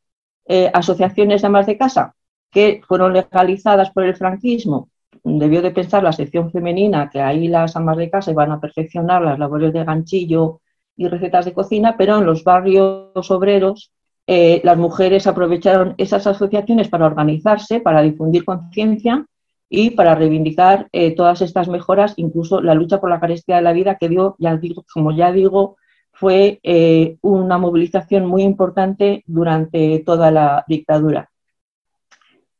asociaciones 0.72 1.42
de 1.42 1.46
amas 1.48 1.66
de 1.66 1.78
casa 1.78 2.14
que 2.50 2.80
fueron 2.86 3.12
legalizadas 3.12 3.90
por 3.90 4.04
el 4.04 4.16
franquismo. 4.16 4.90
Debió 5.28 5.60
de 5.60 5.72
pensar 5.72 6.04
la 6.04 6.12
sección 6.12 6.52
femenina 6.52 7.10
que 7.10 7.20
ahí 7.20 7.48
las 7.48 7.74
amas 7.74 7.96
de 7.96 8.08
casa 8.08 8.30
iban 8.30 8.52
a 8.52 8.60
perfeccionar 8.60 9.22
las 9.22 9.38
labores 9.38 9.72
de 9.72 9.84
ganchillo 9.84 10.60
y 10.96 11.08
recetas 11.08 11.44
de 11.44 11.52
cocina, 11.52 11.96
pero 11.98 12.18
en 12.18 12.26
los 12.26 12.44
barrios 12.44 13.30
obreros 13.30 13.92
las 14.28 14.76
mujeres 14.76 15.26
aprovecharon 15.26 15.94
esas 15.98 16.26
asociaciones 16.26 16.88
para 16.88 17.06
organizarse, 17.06 17.80
para 17.80 18.02
difundir 18.02 18.44
conciencia 18.44 19.26
y 19.68 19.90
para 19.90 20.14
reivindicar 20.14 20.88
todas 21.16 21.42
estas 21.42 21.68
mejoras, 21.68 22.14
incluso 22.16 22.60
la 22.60 22.74
lucha 22.74 23.00
por 23.00 23.10
la 23.10 23.18
carestía 23.18 23.56
de 23.56 23.62
la 23.62 23.72
vida 23.72 23.96
que 23.96 24.08
dio, 24.08 24.36
ya 24.38 24.56
digo, 24.56 24.84
como 24.92 25.10
ya 25.10 25.32
digo, 25.32 25.76
fue 26.16 26.60
eh, 26.62 27.18
una 27.20 27.58
movilización 27.58 28.26
muy 28.26 28.42
importante 28.42 29.22
durante 29.26 30.02
toda 30.06 30.30
la 30.30 30.64
dictadura. 30.66 31.30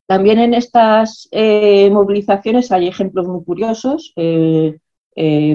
También 0.07 0.38
en 0.38 0.55
estas 0.55 1.29
eh, 1.33 1.90
movilizaciones 1.90 2.71
hay 2.73 2.88
ejemplos 2.88 3.27
muy 3.27 3.45
curiosos. 3.45 4.12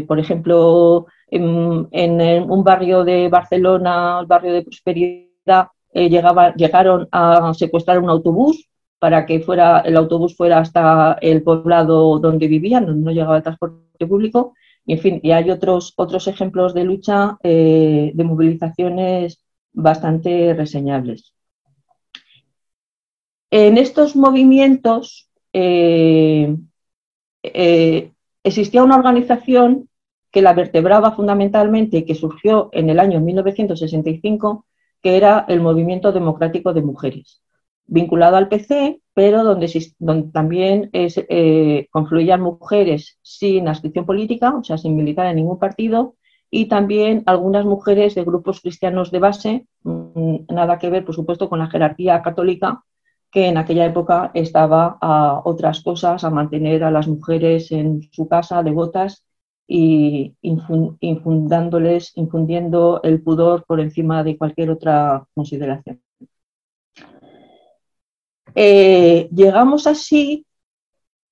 por 0.08 0.20
ejemplo, 0.20 1.08
en, 1.30 2.52
un 2.52 2.64
barrio 2.64 3.04
de 3.04 3.30
Barcelona, 3.30 4.20
el 4.20 4.26
barrio 4.28 4.54
de 4.54 4.64
Prosperidad, 4.64 5.68
llegaron 5.94 7.08
a 7.12 7.54
secuestrar 7.54 8.00
un 8.00 8.10
autobús 8.10 8.72
para 9.02 9.26
que 9.26 9.40
fuera, 9.40 9.80
el 9.80 9.98
autobús 9.98 10.38
fuera 10.38 10.60
hasta 10.60 11.18
el 11.22 11.42
poblado 11.42 12.20
donde 12.20 12.48
vivían, 12.48 12.86
donde 12.86 13.04
no 13.04 13.12
llegaba 13.12 13.38
el 13.38 13.42
transporte 13.42 14.06
público. 14.06 14.54
Y, 14.86 14.94
en 14.94 15.00
fin, 15.00 15.20
y 15.24 15.32
hay 15.32 15.50
otros, 15.50 15.94
otros 15.98 16.28
ejemplos 16.28 16.76
de 16.76 16.84
lucha, 16.84 17.36
eh, 17.42 18.12
de 18.14 18.24
movilizaciones 18.24 19.44
bastante 19.74 20.54
reseñables. 20.54 21.34
En 23.52 23.78
estos 23.78 24.16
movimientos 24.16 25.30
eh, 25.54 26.56
eh, 27.44 28.12
existía 28.44 28.84
una 28.84 28.98
organización 28.98 29.90
que 30.32 30.42
la 30.42 30.54
vertebraba 30.54 31.12
fundamentalmente 31.12 31.98
y 31.98 32.06
que 32.06 32.16
surgió 32.16 32.70
en 32.72 32.90
el 32.90 33.00
año 33.00 33.20
1965, 33.20 34.66
que 35.02 35.18
era 35.18 35.46
el 35.50 35.62
Movimiento 35.62 36.12
Democrático 36.12 36.74
de 36.74 36.82
Mujeres 36.82 37.42
vinculado 37.92 38.38
al 38.38 38.48
PC, 38.48 39.02
pero 39.14 39.44
donde, 39.44 39.70
también 40.32 40.90
eh, 40.94 41.88
confluían 41.92 42.42
mujeres 42.42 43.20
sin 43.22 43.68
adscripción 43.68 44.06
política, 44.06 44.56
o 44.56 44.64
sea, 44.64 44.78
sin 44.78 44.96
militar 44.96 45.28
en 45.28 45.36
ningún 45.36 45.60
partido, 45.60 46.16
y 46.50 46.68
también 46.68 47.24
algunas 47.26 47.66
mujeres 47.66 48.16
de 48.16 48.24
grupos 48.24 48.62
cristianos 48.62 49.12
de 49.12 49.20
base, 49.20 49.66
mm, 49.84 50.36
nada 50.50 50.80
que 50.80 50.90
ver, 50.90 51.04
por 51.04 51.16
supuesto, 51.16 51.50
con 51.50 51.60
la 51.60 51.68
jerarquía 51.68 52.22
católica, 52.22 52.82
que 53.32 53.48
en 53.48 53.58
aquella 53.58 53.86
época 53.86 54.32
estaba 54.34 54.98
a 55.02 55.42
otras 55.46 55.82
cosas, 55.84 56.24
a 56.24 56.30
mantener 56.30 56.84
a 56.84 56.92
las 56.92 57.08
mujeres 57.08 57.72
en 57.72 58.02
su 58.12 58.28
casa 58.28 58.64
devotas 58.64 59.26
y 59.68 60.36
infundándoles, 60.42 62.12
infundiendo 62.16 63.02
el 63.04 63.22
pudor 63.22 63.64
por 63.66 63.80
encima 63.80 64.24
de 64.24 64.38
cualquier 64.38 64.70
otra 64.70 65.26
consideración. 65.34 66.02
Eh, 68.54 69.30
llegamos 69.34 69.88
así, 69.88 70.46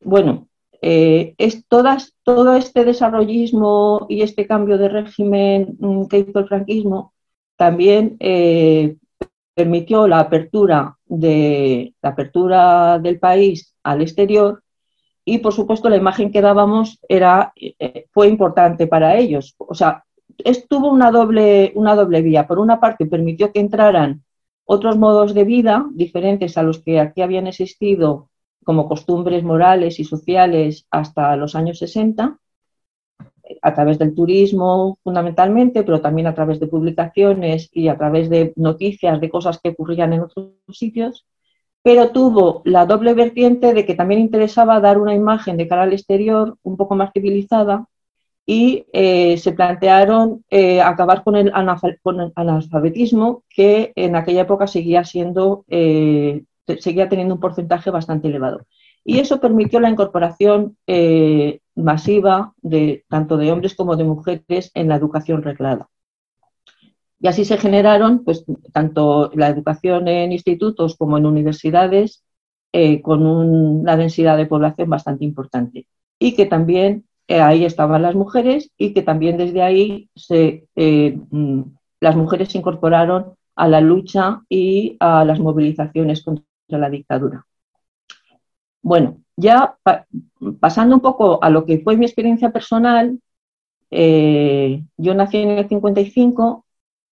bueno, 0.01 0.47
eh, 0.81 1.35
es 1.37 1.65
todo 1.67 2.55
este 2.55 2.85
desarrollismo 2.85 4.05
y 4.07 4.21
este 4.21 4.47
cambio 4.47 4.77
de 4.77 4.87
régimen 4.87 5.75
mm, 5.79 6.05
que 6.07 6.19
hizo 6.19 6.39
el 6.39 6.47
franquismo 6.47 7.13
también 7.57 8.15
eh, 8.21 8.95
permitió 9.59 10.07
la 10.07 10.21
apertura, 10.21 10.97
de, 11.05 11.93
la 12.01 12.11
apertura 12.11 12.97
del 12.97 13.19
país 13.19 13.75
al 13.83 14.01
exterior 14.01 14.63
y, 15.25 15.39
por 15.39 15.51
supuesto, 15.51 15.89
la 15.89 15.97
imagen 15.97 16.31
que 16.31 16.39
dábamos 16.39 16.97
era, 17.09 17.51
fue 18.13 18.29
importante 18.29 18.87
para 18.87 19.17
ellos. 19.17 19.55
O 19.57 19.75
sea, 19.75 20.05
estuvo 20.37 20.89
una 20.89 21.11
doble, 21.11 21.73
una 21.75 21.93
doble 21.93 22.21
vía. 22.21 22.47
Por 22.47 22.57
una 22.57 22.79
parte, 22.79 23.05
permitió 23.05 23.51
que 23.51 23.59
entraran 23.59 24.23
otros 24.63 24.97
modos 24.97 25.33
de 25.33 25.43
vida 25.43 25.85
diferentes 25.91 26.57
a 26.57 26.63
los 26.63 26.79
que 26.79 27.01
aquí 27.01 27.21
habían 27.21 27.47
existido 27.47 28.29
como 28.63 28.87
costumbres 28.87 29.43
morales 29.43 29.99
y 29.99 30.05
sociales 30.05 30.87
hasta 30.89 31.35
los 31.35 31.53
años 31.53 31.79
60, 31.79 32.39
a 33.61 33.73
través 33.73 33.99
del 33.99 34.15
turismo 34.15 34.97
fundamentalmente, 35.03 35.83
pero 35.83 36.01
también 36.01 36.27
a 36.27 36.35
través 36.35 36.59
de 36.59 36.67
publicaciones 36.67 37.69
y 37.73 37.87
a 37.87 37.97
través 37.97 38.29
de 38.29 38.53
noticias 38.55 39.19
de 39.19 39.29
cosas 39.29 39.59
que 39.59 39.69
ocurrían 39.69 40.13
en 40.13 40.21
otros 40.21 40.51
sitios, 40.71 41.25
pero 41.81 42.11
tuvo 42.11 42.61
la 42.65 42.85
doble 42.85 43.13
vertiente 43.13 43.73
de 43.73 43.85
que 43.85 43.95
también 43.95 44.21
interesaba 44.21 44.79
dar 44.79 44.97
una 44.97 45.15
imagen 45.15 45.57
de 45.57 45.67
cara 45.67 45.83
al 45.83 45.93
exterior 45.93 46.57
un 46.63 46.77
poco 46.77 46.95
más 46.95 47.11
civilizada 47.13 47.85
y 48.45 48.85
eh, 48.93 49.37
se 49.37 49.51
plantearon 49.51 50.43
eh, 50.49 50.81
acabar 50.81 51.23
con 51.23 51.35
el, 51.35 51.51
analfabetismo 51.53 53.43
que 53.47 53.93
en 53.95 54.15
aquella 54.15 54.41
época 54.41 54.65
seguía 54.65 55.03
siendo 55.03 55.65
eh, 55.67 56.43
seguía 56.79 57.09
teniendo 57.09 57.35
un 57.35 57.39
porcentaje 57.39 57.91
bastante 57.91 58.27
elevado. 58.27 58.65
Y 59.03 59.19
eso 59.19 59.39
permitió 59.39 59.79
la 59.79 59.89
incorporación 59.89 60.77
masiva 61.79 62.53
de 62.61 63.05
tanto 63.09 63.37
de 63.37 63.51
hombres 63.51 63.75
como 63.75 63.95
de 63.95 64.03
mujeres 64.03 64.71
en 64.73 64.87
la 64.89 64.95
educación 64.95 65.43
reglada 65.43 65.89
y 67.21 67.27
así 67.27 67.45
se 67.45 67.57
generaron 67.57 68.23
pues 68.23 68.45
tanto 68.71 69.31
la 69.33 69.49
educación 69.49 70.07
en 70.07 70.31
institutos 70.31 70.95
como 70.97 71.17
en 71.17 71.25
universidades 71.25 72.23
con 73.01 73.25
una 73.25 73.97
densidad 73.97 74.37
de 74.37 74.45
población 74.45 74.89
bastante 74.89 75.25
importante 75.25 75.87
y 76.19 76.35
que 76.35 76.45
también 76.45 77.05
ahí 77.27 77.65
estaban 77.65 78.01
las 78.01 78.15
mujeres 78.15 78.71
y 78.77 78.93
que 78.93 79.01
también 79.01 79.37
desde 79.37 79.61
ahí 79.61 80.09
se, 80.15 80.67
eh, 80.75 81.19
mm, 81.31 81.61
las 81.99 82.15
mujeres 82.15 82.49
se 82.49 82.57
incorporaron 82.57 83.35
a 83.55 83.67
la 83.67 83.81
lucha 83.81 84.41
y 84.49 84.97
a 84.99 85.25
las 85.25 85.39
movilizaciones 85.39 86.23
contra 86.23 86.45
la 86.69 86.89
dictadura. 86.89 87.45
Bueno, 88.81 89.17
ya 89.39 89.77
pasando 90.59 90.95
un 90.95 91.01
poco 91.01 91.43
a 91.43 91.49
lo 91.49 91.65
que 91.65 91.79
fue 91.79 91.97
mi 91.97 92.05
experiencia 92.05 92.51
personal, 92.51 93.19
eh, 93.91 94.83
yo 94.97 95.13
nací 95.15 95.37
en 95.37 95.51
el 95.51 95.67
55 95.67 96.65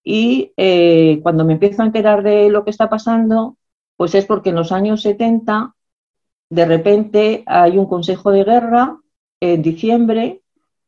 y 0.03 0.51
eh, 0.57 1.19
cuando 1.23 1.45
me 1.45 1.53
empiezo 1.53 1.81
a 1.81 1.85
enterar 1.85 2.23
de 2.23 2.49
lo 2.49 2.63
que 2.63 2.71
está 2.71 2.89
pasando, 2.89 3.57
pues 3.95 4.15
es 4.15 4.25
porque 4.25 4.49
en 4.49 4.55
los 4.55 4.71
años 4.71 5.01
70 5.01 5.75
de 6.49 6.65
repente 6.65 7.43
hay 7.45 7.77
un 7.77 7.87
consejo 7.87 8.31
de 8.31 8.43
guerra 8.43 8.99
en 9.39 9.61
diciembre 9.61 10.41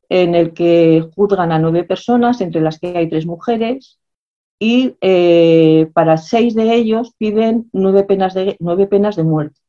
en 0.10 0.36
el 0.36 0.54
que 0.54 1.10
juzgan 1.15 1.52
a 1.52 1.60
nueve 1.60 1.84
personas, 1.84 2.41
entre 2.41 2.62
las 2.62 2.80
que 2.80 2.97
hay 2.97 3.10
tres 3.10 3.26
mujeres, 3.26 4.00
y 4.60 4.95
eh, 5.02 5.89
para 5.93 6.17
seis 6.17 6.56
de 6.56 6.73
ellos 6.73 7.13
piden 7.17 7.69
nueve 7.73 8.04
penas 8.04 8.34
de, 8.34 8.56
nueve 8.60 8.88
penas 8.88 9.15
de 9.15 9.23
muerte. 9.23 9.60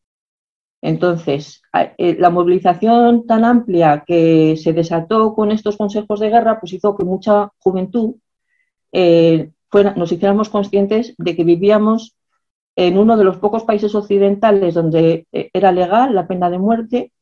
Entonces, 0.80 1.62
eh, 1.98 2.16
la 2.18 2.30
movilización 2.30 3.26
tan 3.26 3.44
amplia 3.44 4.04
que 4.06 4.56
se 4.56 4.72
desató 4.72 5.34
con 5.34 5.50
estos 5.50 5.76
consejos 5.76 6.20
de 6.20 6.30
guerra, 6.30 6.60
pues 6.60 6.72
hizo 6.72 6.96
que 6.96 7.04
mucha 7.04 7.50
juventud 7.58 8.14
eh, 8.92 9.50
nos 9.96 10.12
hiciéramos 10.12 10.48
conscientes 10.48 11.14
de 11.18 11.36
que 11.36 11.44
vivíamos 11.44 12.16
en 12.76 12.96
uno 12.96 13.16
de 13.16 13.24
los 13.24 13.38
pocos 13.38 13.64
países 13.64 13.94
occidentales 13.94 14.74
donde 14.74 15.26
era 15.32 15.72
legal 15.72 16.14
la 16.14 16.28
pena 16.28 16.48
de 16.48 16.58
muerte 16.58 17.12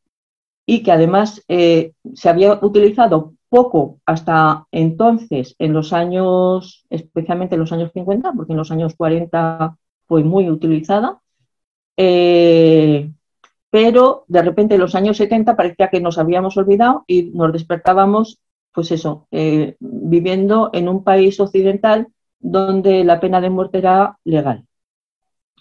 y 0.66 0.82
que 0.82 0.92
además 0.92 1.42
eh, 1.48 1.92
se 2.14 2.28
había 2.28 2.58
utilizado 2.60 3.34
poco 3.48 4.00
hasta 4.04 4.66
entonces, 4.72 5.54
en 5.58 5.72
los 5.72 5.92
años, 5.92 6.84
especialmente 6.90 7.54
en 7.54 7.60
los 7.60 7.72
años 7.72 7.92
50, 7.94 8.32
porque 8.32 8.52
en 8.52 8.58
los 8.58 8.72
años 8.72 8.94
40 8.96 9.78
fue 10.06 10.24
muy 10.24 10.50
utilizada, 10.50 11.20
eh, 11.96 13.12
pero 13.70 14.24
de 14.28 14.42
repente 14.42 14.74
en 14.74 14.80
los 14.80 14.94
años 14.94 15.16
70 15.16 15.56
parecía 15.56 15.88
que 15.88 16.00
nos 16.00 16.18
habíamos 16.18 16.56
olvidado 16.56 17.04
y 17.06 17.24
nos 17.24 17.52
despertábamos, 17.52 18.38
pues 18.72 18.90
eso, 18.92 19.26
eh, 19.30 19.76
viviendo 19.80 20.70
en 20.72 20.88
un 20.88 21.02
país 21.02 21.38
occidental 21.40 22.08
donde 22.38 23.04
la 23.04 23.20
pena 23.20 23.40
de 23.40 23.50
muerte 23.50 23.78
era 23.78 24.18
legal. 24.24 24.64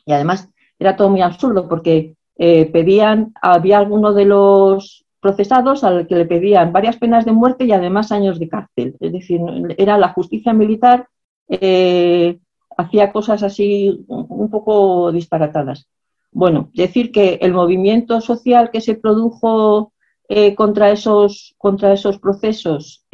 Y 0.06 0.14
además 0.14 0.50
era 0.78 0.96
todo 0.96 1.10
muy 1.10 1.22
absurdo 1.22 1.68
porque 1.68 2.16
eh, 2.38 2.66
pedían, 2.66 3.34
había 3.42 3.78
algunos 3.78 4.16
de 4.16 4.26
los 4.26 5.06
procesados 5.20 5.84
al 5.84 6.06
que 6.06 6.16
le 6.16 6.26
pedían 6.26 6.72
varias 6.72 6.98
penas 6.98 7.26
de 7.26 7.32
muerte 7.32 7.66
y 7.66 7.72
además 7.72 8.12
años 8.12 8.40
de 8.40 8.50
cárcel. 8.50 8.96
Es 9.00 9.12
decir, 9.12 9.42
era 9.78 9.98
la 9.98 10.10
justicia 10.10 10.54
militar, 10.54 11.08
eh, 11.48 12.38
hacía 12.78 13.12
cosas 13.12 13.42
así 13.42 14.06
un 14.08 14.50
poco 14.52 15.12
disparatadas. 15.12 15.88
Bueno, 16.36 16.70
decir 16.74 17.14
que 17.14 17.40
el 17.42 17.54
movimiento 17.54 18.20
social 18.20 18.70
que 18.70 18.82
se 18.82 18.96
produjo 18.96 19.94
eh, 20.28 20.54
contra, 20.54 20.92
esos, 20.92 21.56
contra 21.58 21.94
esos 21.94 22.20
procesos 22.20 23.06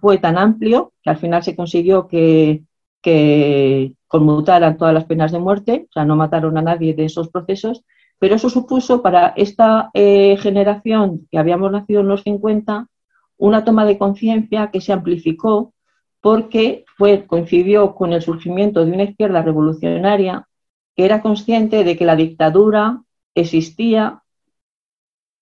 fue 0.00 0.16
tan 0.16 0.38
amplio 0.38 0.94
que 1.02 1.10
al 1.10 1.18
final 1.18 1.42
se 1.42 1.54
consiguió 1.54 2.08
que, 2.08 2.62
conmutaran 4.08 4.78
todas 4.78 4.94
las 4.94 5.04
penas 5.04 5.32
de 5.32 5.38
muerte, 5.38 5.86
o 5.90 5.92
sea, 5.92 6.06
no 6.06 6.16
mataron 6.16 6.56
a 6.56 6.62
nadie 6.62 6.94
de 6.94 7.04
esos 7.04 7.28
procesos, 7.28 7.84
pero 8.18 8.36
eso 8.36 8.48
supuso 8.48 9.02
para 9.02 9.34
esta 9.36 9.90
eh, 9.92 10.38
generación 10.38 11.28
que 11.30 11.36
habíamos 11.36 11.72
nacido 11.72 12.00
en 12.00 12.08
los 12.08 12.22
50 12.22 12.86
una 13.36 13.64
toma 13.64 13.84
de 13.84 13.98
conciencia 13.98 14.70
que 14.70 14.80
se 14.80 14.94
amplificó 14.94 15.74
porque 16.22 16.86
coincidió 17.26 17.94
con 17.94 18.14
el 18.14 18.22
surgimiento 18.22 18.86
de 18.86 18.92
una 18.92 19.02
izquierda 19.02 19.42
revolucionaria 19.42 20.48
era 20.96 21.22
consciente 21.22 21.84
de 21.84 21.96
que 21.96 22.04
la 22.04 22.16
dictadura 22.16 23.02
existía 23.34 24.22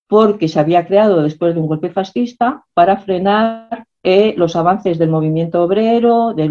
porque 0.06 0.48
se 0.48 0.58
había 0.58 0.86
creado 0.86 1.22
después 1.22 1.54
de 1.54 1.60
un 1.60 1.68
golpe 1.68 1.90
fascista 1.90 2.64
para 2.74 2.96
frenar 2.98 3.86
eh, 4.02 4.34
los 4.36 4.56
avances 4.56 4.98
del 4.98 5.10
movimiento 5.10 5.62
obrero, 5.62 6.34
del, 6.34 6.50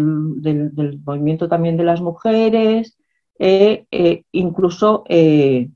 movimiento 1.04 1.48
también 1.48 1.76
de 1.76 1.84
las 1.84 2.00
mujeres, 2.00 2.96
eh, 3.38 3.86
eh, 3.90 4.24
incluso 4.32 5.04
en 5.08 5.70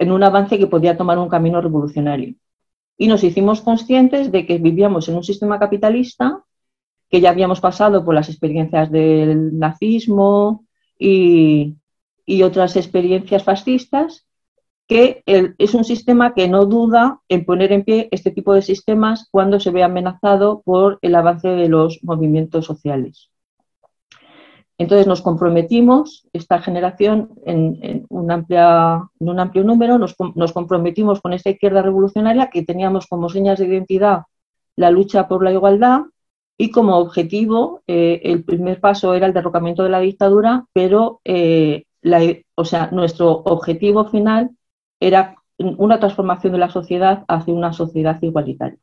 un 0.00 0.22
avance 0.22 0.58
que 0.58 0.66
podía 0.66 0.96
tomar 0.96 1.18
un 1.18 1.28
camino 1.28 1.60
revolucionario. 1.60 2.34
Y 2.96 3.08
nos 3.08 3.24
hicimos 3.24 3.60
conscientes 3.62 4.32
de 4.32 4.46
que 4.46 4.58
vivíamos 4.58 5.08
en 5.08 5.16
un 5.16 5.24
sistema 5.24 5.58
capitalista, 5.58 6.44
que 7.10 7.20
ya 7.20 7.30
habíamos 7.30 7.60
pasado 7.60 8.04
por 8.04 8.14
las 8.14 8.28
experiencias 8.28 8.90
del 8.90 9.58
nazismo 9.58 10.61
y, 11.02 12.42
otras 12.42 12.76
experiencias 12.76 13.44
fascistas, 13.44 14.26
que 14.86 15.22
es 15.26 15.74
un 15.74 15.84
sistema 15.84 16.34
que 16.34 16.48
no 16.48 16.66
duda 16.66 17.20
en 17.28 17.44
poner 17.44 17.72
en 17.72 17.84
pie 17.84 18.08
este 18.10 18.30
tipo 18.30 18.54
de 18.54 18.62
sistemas 18.62 19.28
cuando 19.30 19.60
se 19.60 19.70
ve 19.70 19.82
amenazado 19.82 20.62
por 20.64 20.98
el 21.02 21.14
avance 21.14 21.48
de 21.48 21.68
los 21.68 22.00
movimientos 22.02 22.66
sociales. 22.66 23.30
Entonces 24.78 25.06
nos 25.06 25.22
comprometimos, 25.22 26.28
esta 26.32 26.60
generación, 26.60 27.30
en, 27.46 28.06
un, 28.08 28.30
amplia, 28.30 29.08
en 29.20 29.28
un, 29.28 29.38
amplio 29.38 29.64
número, 29.64 29.98
nos, 29.98 30.14
comprometimos 30.52 31.20
con 31.20 31.32
esta 31.32 31.50
izquierda 31.50 31.82
revolucionaria 31.82 32.50
que 32.50 32.64
teníamos 32.64 33.06
como 33.06 33.28
señas 33.28 33.58
de 33.58 33.66
identidad 33.66 34.22
la 34.74 34.90
lucha 34.90 35.28
por 35.28 35.44
la 35.44 35.52
igualdad 35.52 36.02
y 36.58 36.70
como 36.70 36.98
objetivo 36.98 37.82
eh, 37.86 38.20
el 38.24 38.44
primer 38.44 38.80
paso 38.80 39.14
era 39.14 39.26
el 39.26 39.32
derrocamiento 39.32 39.82
de 39.82 39.88
la 39.90 40.00
dictadura, 40.00 40.66
pero 40.72 41.20
eh, 41.24 41.84
o 42.54 42.64
sea, 42.64 42.90
nuestro 42.90 43.30
objetivo 43.44 44.06
final 44.06 44.50
era 45.00 45.36
una 45.58 45.98
transformación 45.98 46.52
de 46.52 46.58
la 46.58 46.70
sociedad 46.70 47.24
hacia 47.28 47.54
una 47.54 47.72
sociedad 47.72 48.20
igualitaria. 48.22 48.78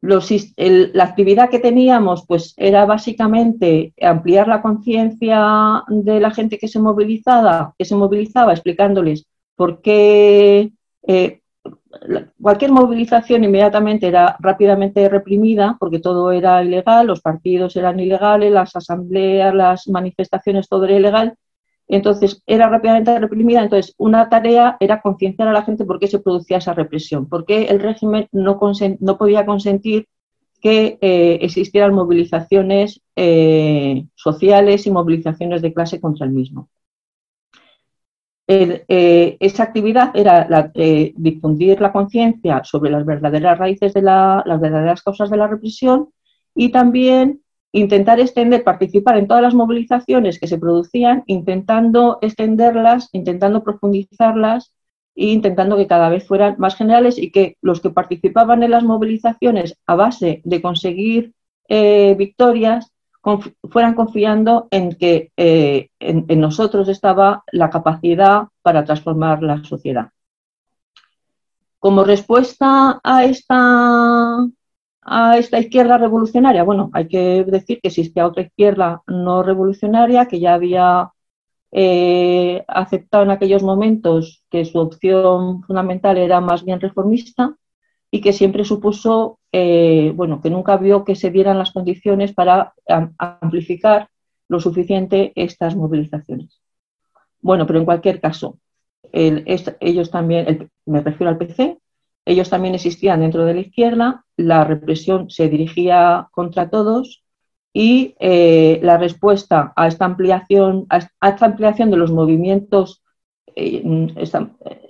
la 0.00 1.04
actividad 1.04 1.50
que 1.50 1.58
teníamos 1.58 2.26
pues, 2.26 2.54
era 2.56 2.84
básicamente 2.84 3.94
ampliar 4.02 4.48
la 4.48 4.62
conciencia 4.62 5.82
de 5.88 6.20
la 6.20 6.30
gente 6.30 6.58
que 6.58 6.68
se, 6.68 6.78
movilizaba, 6.78 7.74
que 7.78 7.84
se 7.84 7.96
movilizaba, 7.96 8.52
explicándoles 8.52 9.26
por 9.56 9.80
qué 9.80 10.72
eh, 11.06 11.40
cualquier 12.40 12.72
movilización 12.72 13.44
inmediatamente 13.44 14.06
era 14.06 14.36
rápidamente 14.40 15.08
reprimida 15.08 15.76
porque 15.78 15.98
todo 15.98 16.32
era 16.32 16.62
ilegal, 16.62 17.06
los 17.06 17.20
partidos 17.20 17.76
eran 17.76 18.00
ilegales, 18.00 18.52
las 18.52 18.76
asambleas, 18.76 19.54
las 19.54 19.88
manifestaciones, 19.88 20.68
todo 20.68 20.84
era 20.84 20.96
ilegal 20.96 21.36
entonces, 21.88 22.42
era 22.46 22.68
rápidamente 22.68 23.18
reprimida. 23.18 23.62
Entonces, 23.62 23.94
una 23.98 24.28
tarea 24.28 24.76
era 24.80 25.00
concienciar 25.00 25.48
a 25.48 25.52
la 25.52 25.62
gente 25.62 25.84
por 25.84 25.98
qué 25.98 26.06
se 26.06 26.18
producía 26.18 26.58
esa 26.58 26.74
represión, 26.74 27.28
por 27.28 27.44
qué 27.44 27.64
el 27.64 27.80
régimen 27.80 28.28
no, 28.32 28.58
podía 28.58 29.46
consentir 29.46 30.06
que 30.60 30.98
eh, 31.00 31.38
existieran 31.42 31.92
movilizaciones 31.92 33.02
eh, 33.16 34.06
sociales 34.14 34.86
y 34.86 34.90
movilizaciones 34.90 35.60
de 35.60 35.74
clase 35.74 36.00
contra 36.00 36.26
el 36.26 36.32
mismo. 36.32 36.68
Eh, 38.46 39.36
esa 39.40 39.62
actividad 39.62 40.10
era 40.14 40.46
la, 40.48 40.70
difundir 40.74 41.80
la 41.80 41.92
conciencia 41.92 42.62
sobre 42.62 42.90
las 42.90 43.06
verdaderas 43.06 43.58
raíces 43.58 43.94
de 43.94 44.02
las 44.02 44.60
verdaderas 44.60 45.02
causas 45.02 45.30
de 45.30 45.38
la 45.38 45.46
represión 45.46 46.10
y 46.54 46.70
también 46.70 47.40
intentar 47.74 48.20
extender, 48.20 48.62
participar 48.62 49.18
en 49.18 49.26
todas 49.26 49.42
las 49.42 49.54
movilizaciones 49.54 50.38
que 50.38 50.46
se 50.46 50.58
producían, 50.58 51.24
intentando 51.26 52.18
extenderlas, 52.22 53.08
intentando 53.12 53.64
profundizarlas 53.64 54.72
e 55.16 55.26
intentando 55.26 55.76
que 55.76 55.88
cada 55.88 56.08
vez 56.08 56.26
fueran 56.26 56.54
más 56.58 56.76
generales 56.76 57.18
y 57.18 57.32
que 57.32 57.56
los 57.62 57.80
que 57.80 57.90
participaban 57.90 58.62
en 58.62 58.70
las 58.70 58.84
movilizaciones 58.84 59.76
a 59.86 59.96
base 59.96 60.40
de 60.44 60.62
conseguir 60.62 61.34
eh, 61.68 62.14
victorias 62.16 62.92
fueran 63.70 63.94
confiando 63.94 64.68
en 64.70 64.92
que 64.96 65.32
eh, 65.36 65.88
en 65.98 66.40
nosotros 66.40 66.88
estaba 66.88 67.42
la 67.52 67.70
capacidad 67.70 68.48
para 68.62 68.84
transformar 68.84 69.42
la 69.42 69.64
sociedad. 69.64 70.10
Como 71.78 72.04
respuesta 72.04 73.00
a 73.02 73.24
esta 73.24 74.46
a 75.04 75.38
esta 75.38 75.58
izquierda 75.58 75.98
revolucionaria? 75.98 76.64
Bueno, 76.64 76.90
hay 76.92 77.08
que 77.08 77.44
decir 77.44 77.80
que 77.80 77.88
existía 77.88 78.26
otra 78.26 78.42
izquierda 78.42 79.02
no 79.06 79.42
revolucionaria 79.42 80.26
que 80.26 80.40
ya 80.40 80.54
había 80.54 81.12
eh, 81.72 82.64
aceptado 82.68 83.24
en 83.24 83.30
aquellos 83.30 83.62
momentos 83.62 84.44
que 84.50 84.64
su 84.64 84.78
opción 84.78 85.62
fundamental 85.64 86.16
era 86.18 86.40
más 86.40 86.64
bien 86.64 86.80
reformista 86.80 87.56
y 88.10 88.20
que 88.20 88.32
siempre 88.32 88.64
supuso, 88.64 89.38
eh, 89.56 90.12
bueno, 90.16 90.40
que 90.42 90.50
nunca 90.50 90.76
vio 90.76 91.04
que 91.04 91.14
se 91.14 91.30
dieran 91.30 91.58
las 91.58 91.70
condiciones 91.70 92.32
para 92.32 92.74
amplificar 93.18 94.08
lo 94.48 94.58
suficiente 94.58 95.32
estas 95.36 95.76
movilizaciones. 95.76 96.60
Bueno, 97.40 97.64
pero 97.64 97.78
en 97.78 97.84
cualquier 97.84 98.20
caso, 98.20 98.58
ellos 99.12 100.10
también, 100.10 100.70
me 100.86 101.02
refiero 101.02 101.30
al 101.30 101.38
PC, 101.38 101.78
ellos 102.24 102.50
también 102.50 102.74
existían 102.74 103.20
dentro 103.20 103.44
de 103.44 103.54
la 103.54 103.60
izquierda, 103.60 104.24
la 104.36 104.64
represión 104.64 105.30
se 105.30 105.48
dirigía 105.48 106.26
contra 106.32 106.68
todos 106.68 107.22
y 107.72 108.16
eh, 108.18 108.80
la 108.82 108.98
respuesta 108.98 109.72
a 109.76 109.86
esta 109.86 110.04
ampliación, 110.04 110.86
a 110.88 111.28
esta 111.28 111.46
ampliación 111.46 111.92
de 111.92 111.96
los 111.96 112.10
movimientos, 112.10 113.04
eh, 113.54 113.84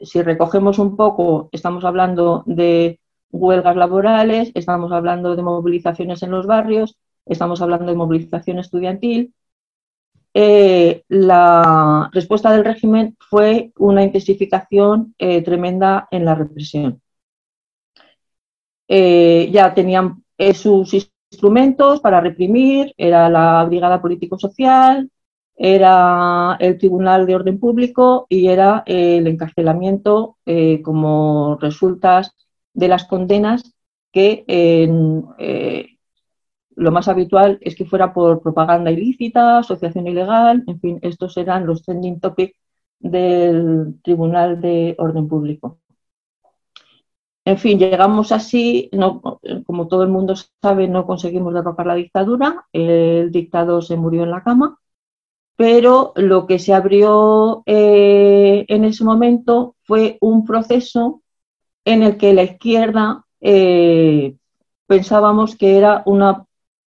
si 0.03 0.23
recogemos 0.23 0.79
un 0.79 0.97
poco, 0.97 1.51
estamos 1.53 1.85
hablando 1.85 2.45
de 2.47 2.99
huelgas 3.35 3.77
laborales, 3.77 4.51
estamos 4.55 4.93
hablando 4.93 5.37
de 5.37 5.43
movilizaciones 5.43 6.23
en 6.23 6.31
los 6.31 6.47
barrios, 6.47 6.97
estamos 7.27 7.61
hablando 7.63 7.87
de 7.87 7.97
movilización 7.97 8.59
estudiantil. 8.59 9.35
la 11.09 12.11
respuesta 12.13 12.53
del 12.53 12.65
régimen 12.65 13.17
fue 13.21 13.73
una 13.79 14.03
intensificación 14.03 15.15
tremenda 15.19 16.09
en 16.11 16.25
la 16.25 16.35
represión. 16.35 17.01
Eh, 18.89 19.51
ya 19.53 19.75
tenían 19.75 20.23
eh, 20.39 20.55
sus 20.55 20.95
instrumentos 20.95 22.01
para 22.01 22.21
reprimir, 22.21 22.95
era 22.97 23.29
la 23.29 23.65
Brigada 23.65 24.01
Político-Social, 24.01 25.11
era 25.57 26.57
el 26.61 26.79
Tribunal 26.79 27.27
de 27.27 27.35
Orden 27.37 27.59
Público 27.61 28.27
y 28.29 28.49
era 28.49 28.83
el 28.87 29.27
encarcelamiento 29.27 30.39
eh, 30.47 30.83
como 30.83 31.57
resultas 31.61 32.35
de 32.75 32.89
las 32.89 33.05
condenas 33.05 33.75
que 34.13 34.45
lo 36.77 36.91
más 36.91 37.09
habitual 37.09 37.59
es 37.61 37.77
que 37.77 37.85
fuera 37.85 38.13
por 38.13 38.43
propaganda 38.43 38.91
ilícita, 38.91 39.59
asociación 39.59 40.07
ilegal, 40.07 40.65
en 40.67 40.81
fin, 40.81 40.99
estos 41.03 41.37
eran 41.37 41.67
los 41.67 41.83
trending 41.83 42.21
topics 42.21 42.59
del 42.99 44.01
Tribunal 44.03 44.61
de 44.61 44.95
Orden 44.99 45.29
Público. 45.29 45.79
En 47.47 47.59
fin, 47.59 47.79
llegamos 47.79 48.33
así, 48.33 48.91
como 49.67 49.87
todo 49.87 50.03
el 50.03 50.09
mundo 50.09 50.35
sabe, 50.63 50.89
no 50.89 51.07
conseguimos 51.07 51.53
derrocar 51.53 51.87
la 51.87 51.95
dictadura, 51.95 52.67
el 52.73 53.31
dictador 53.31 53.85
se 53.85 53.97
murió 53.97 54.23
en 54.23 54.31
la 54.31 54.43
cama, 54.43 54.79
pero 55.55 56.13
lo 56.17 56.47
que 56.47 56.59
se 56.59 56.73
abrió 56.73 57.63
eh, 57.67 58.65
en 58.67 58.85
ese 58.85 59.05
momento 59.05 59.77
fue 59.83 60.17
un 60.23 60.47
proceso 60.47 61.23
en 61.85 62.03
el 62.03 62.17
que 62.17 62.33
la 62.35 62.43
izquierda 62.43 63.25
eh, 63.41 64.37
pensábamos 64.87 65.57
que 65.57 65.77
era 65.77 66.03
una 66.07 66.47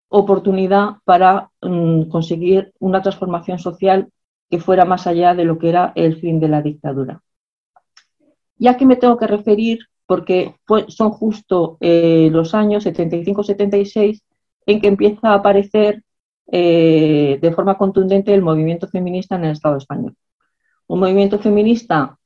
oportunidad 0.09 0.97
para 1.03 1.51
mm, 1.61 2.03
conseguir 2.03 2.73
una 2.79 3.01
transformación 3.01 3.59
social 3.59 4.09
que 4.49 4.59
fuera 4.59 4.85
más 4.85 5.07
allá 5.07 5.33
de 5.33 5.45
lo 5.45 5.57
que 5.57 5.69
era 5.69 5.91
el 5.95 6.19
fin 6.19 6.39
de 6.39 6.47
la 6.47 6.61
dictadura. 6.61 7.21
Ya 8.57 8.77
que 8.77 8.85
me 8.85 8.95
tengo 8.95 9.17
que 9.17 9.27
referir 9.27 9.79
porque 10.05 10.55
son 10.87 11.11
justo 11.11 11.77
eh, 11.81 12.29
los 12.31 12.53
años 12.53 12.85
75-76 12.85 14.21
en 14.67 14.79
que 14.79 14.87
empieza 14.87 15.29
a 15.29 15.35
aparecer 15.35 16.03
eh, 16.47 17.39
de 17.41 17.51
forma 17.51 17.77
contundente 17.77 18.33
el 18.33 18.43
movimiento 18.43 18.87
feminista 18.87 19.35
en 19.35 19.45
el 19.45 19.51
Estado 19.51 19.77
español. 19.77 20.15
Un 20.87 20.99
movimiento 20.99 21.39
feminista 21.39 22.17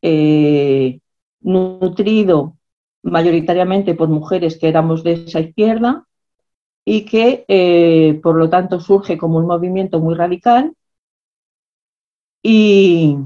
nutrido 1.41 2.58
mayoritariamente 3.03 3.95
por 3.95 4.09
mujeres 4.09 4.57
que 4.57 4.69
éramos 4.69 5.03
de 5.03 5.13
esa 5.13 5.39
izquierda 5.39 6.05
y 6.85 7.05
que, 7.05 8.19
por 8.23 8.35
lo 8.35 8.49
tanto, 8.49 8.79
surge 8.79 9.17
como 9.17 9.37
un 9.37 9.47
movimiento 9.47 9.99
muy 9.99 10.15
radical 10.15 10.73
y, 12.43 13.17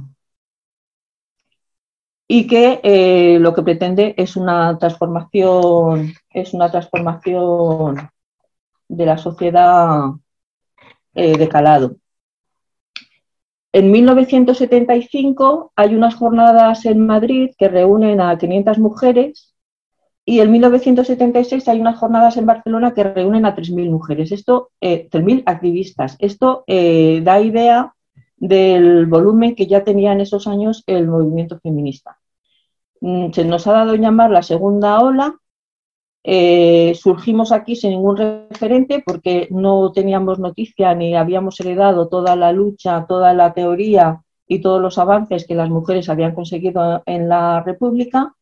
y 2.27 2.47
que 2.47 2.79
eh, 2.83 3.39
lo 3.39 3.53
que 3.53 3.63
pretende 3.63 4.15
es 4.17 4.35
una 4.35 4.77
transformación, 4.77 6.13
es 6.29 6.53
una 6.53 6.71
transformación 6.71 8.09
de 8.87 9.05
la 9.05 9.17
sociedad 9.17 10.11
eh, 11.13 11.37
de 11.37 11.49
calado. 11.49 11.97
En 13.71 13.91
1975 13.91 15.73
hay 15.75 15.95
unas 15.95 16.15
jornadas 16.15 16.85
en 16.85 17.05
Madrid 17.05 17.51
que 17.57 17.69
reúnen 17.69 18.21
a 18.21 18.37
500 18.37 18.77
mujeres 18.77 19.52
y 20.25 20.39
en 20.39 20.51
1976 20.51 21.67
hay 21.67 21.81
unas 21.81 21.97
jornadas 21.97 22.37
en 22.37 22.45
Barcelona 22.45 22.93
que 22.93 23.03
reúnen 23.03 23.45
a 23.45 23.55
3.000 23.55 23.89
mujeres, 23.89 24.31
esto, 24.31 24.69
3.000 24.79 25.39
eh, 25.39 25.43
activistas. 25.45 26.15
Esto 26.19 26.63
eh, 26.67 27.21
da 27.23 27.41
idea 27.41 27.93
del 28.37 29.05
volumen 29.05 29.55
que 29.55 29.67
ya 29.67 29.83
tenía 29.83 30.13
en 30.13 30.21
esos 30.21 30.47
años 30.47 30.83
el 30.87 31.07
movimiento 31.07 31.59
feminista. 31.59 32.19
Mm, 33.01 33.31
se 33.31 33.43
nos 33.43 33.67
ha 33.67 33.73
dado 33.73 33.95
llamar 33.95 34.31
la 34.31 34.43
segunda 34.43 34.99
ola. 35.01 35.35
Eh, 36.23 36.93
surgimos 36.95 37.51
aquí 37.51 37.75
sin 37.75 37.91
ningún 37.91 38.15
referente 38.15 39.03
porque 39.05 39.49
no 39.51 39.91
teníamos 39.91 40.39
noticia 40.39 40.95
ni 40.95 41.15
habíamos 41.15 41.59
heredado 41.59 42.07
toda 42.07 42.37
la 42.37 42.53
lucha, 42.53 43.05
toda 43.09 43.33
la 43.33 43.53
teoría 43.53 44.21
y 44.47 44.61
todos 44.61 44.81
los 44.81 44.97
avances 44.97 45.45
que 45.45 45.55
las 45.55 45.69
mujeres 45.69 46.07
habían 46.07 46.33
conseguido 46.33 47.03
en 47.05 47.27
la 47.27 47.61
República 47.61 48.33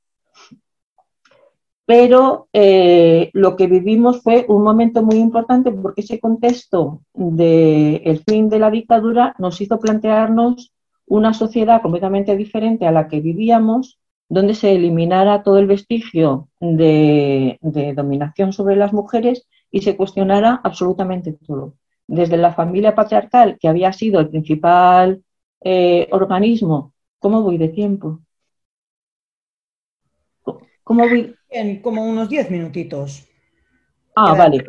pero 1.91 2.47
eh, 2.53 3.31
lo 3.33 3.57
que 3.57 3.67
vivimos 3.67 4.21
fue 4.21 4.45
un 4.47 4.63
momento 4.63 5.03
muy 5.03 5.17
importante 5.17 5.73
porque 5.73 5.99
ese 5.99 6.21
contexto 6.21 7.01
del 7.13 8.23
fin 8.25 8.47
de 8.47 8.59
la 8.59 8.71
dictadura 8.71 9.35
nos 9.39 9.59
hizo 9.59 9.77
plantearnos 9.77 10.71
una 11.05 11.33
sociedad 11.33 11.81
completamente 11.81 12.37
diferente 12.37 12.87
a 12.87 12.93
la 12.93 13.09
que 13.09 13.19
vivíamos, 13.19 13.99
donde 14.29 14.55
se 14.55 14.73
eliminara 14.73 15.43
todo 15.43 15.57
el 15.57 15.67
vestigio 15.67 16.47
de, 16.61 17.59
dominación 17.93 18.53
sobre 18.53 18.77
las 18.77 18.93
mujeres 18.93 19.45
y 19.69 19.81
se 19.81 19.97
cuestionara 19.97 20.61
absolutamente 20.63 21.33
todo. 21.45 21.73
Desde 22.07 22.37
la 22.37 22.53
familia 22.53 22.95
patriarcal, 22.95 23.57
que 23.59 23.67
había 23.67 23.91
sido 23.91 24.21
el 24.21 24.29
principal 24.29 25.25
eh, 25.59 26.07
organismo, 26.11 26.93
¿cómo 27.19 27.41
voy 27.41 27.57
de 27.57 27.67
tiempo? 27.67 28.21
¿Cómo 30.85 31.03
voy? 31.09 31.35
En 31.51 31.81
como 31.81 32.05
unos 32.05 32.29
10 32.29 32.49
minutitos. 32.49 33.27
Ah, 34.15 34.33
vale. 34.33 34.65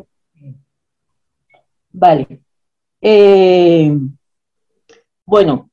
Vale. 1.93 2.41
Eh, 3.01 3.97
bueno, 5.25 5.71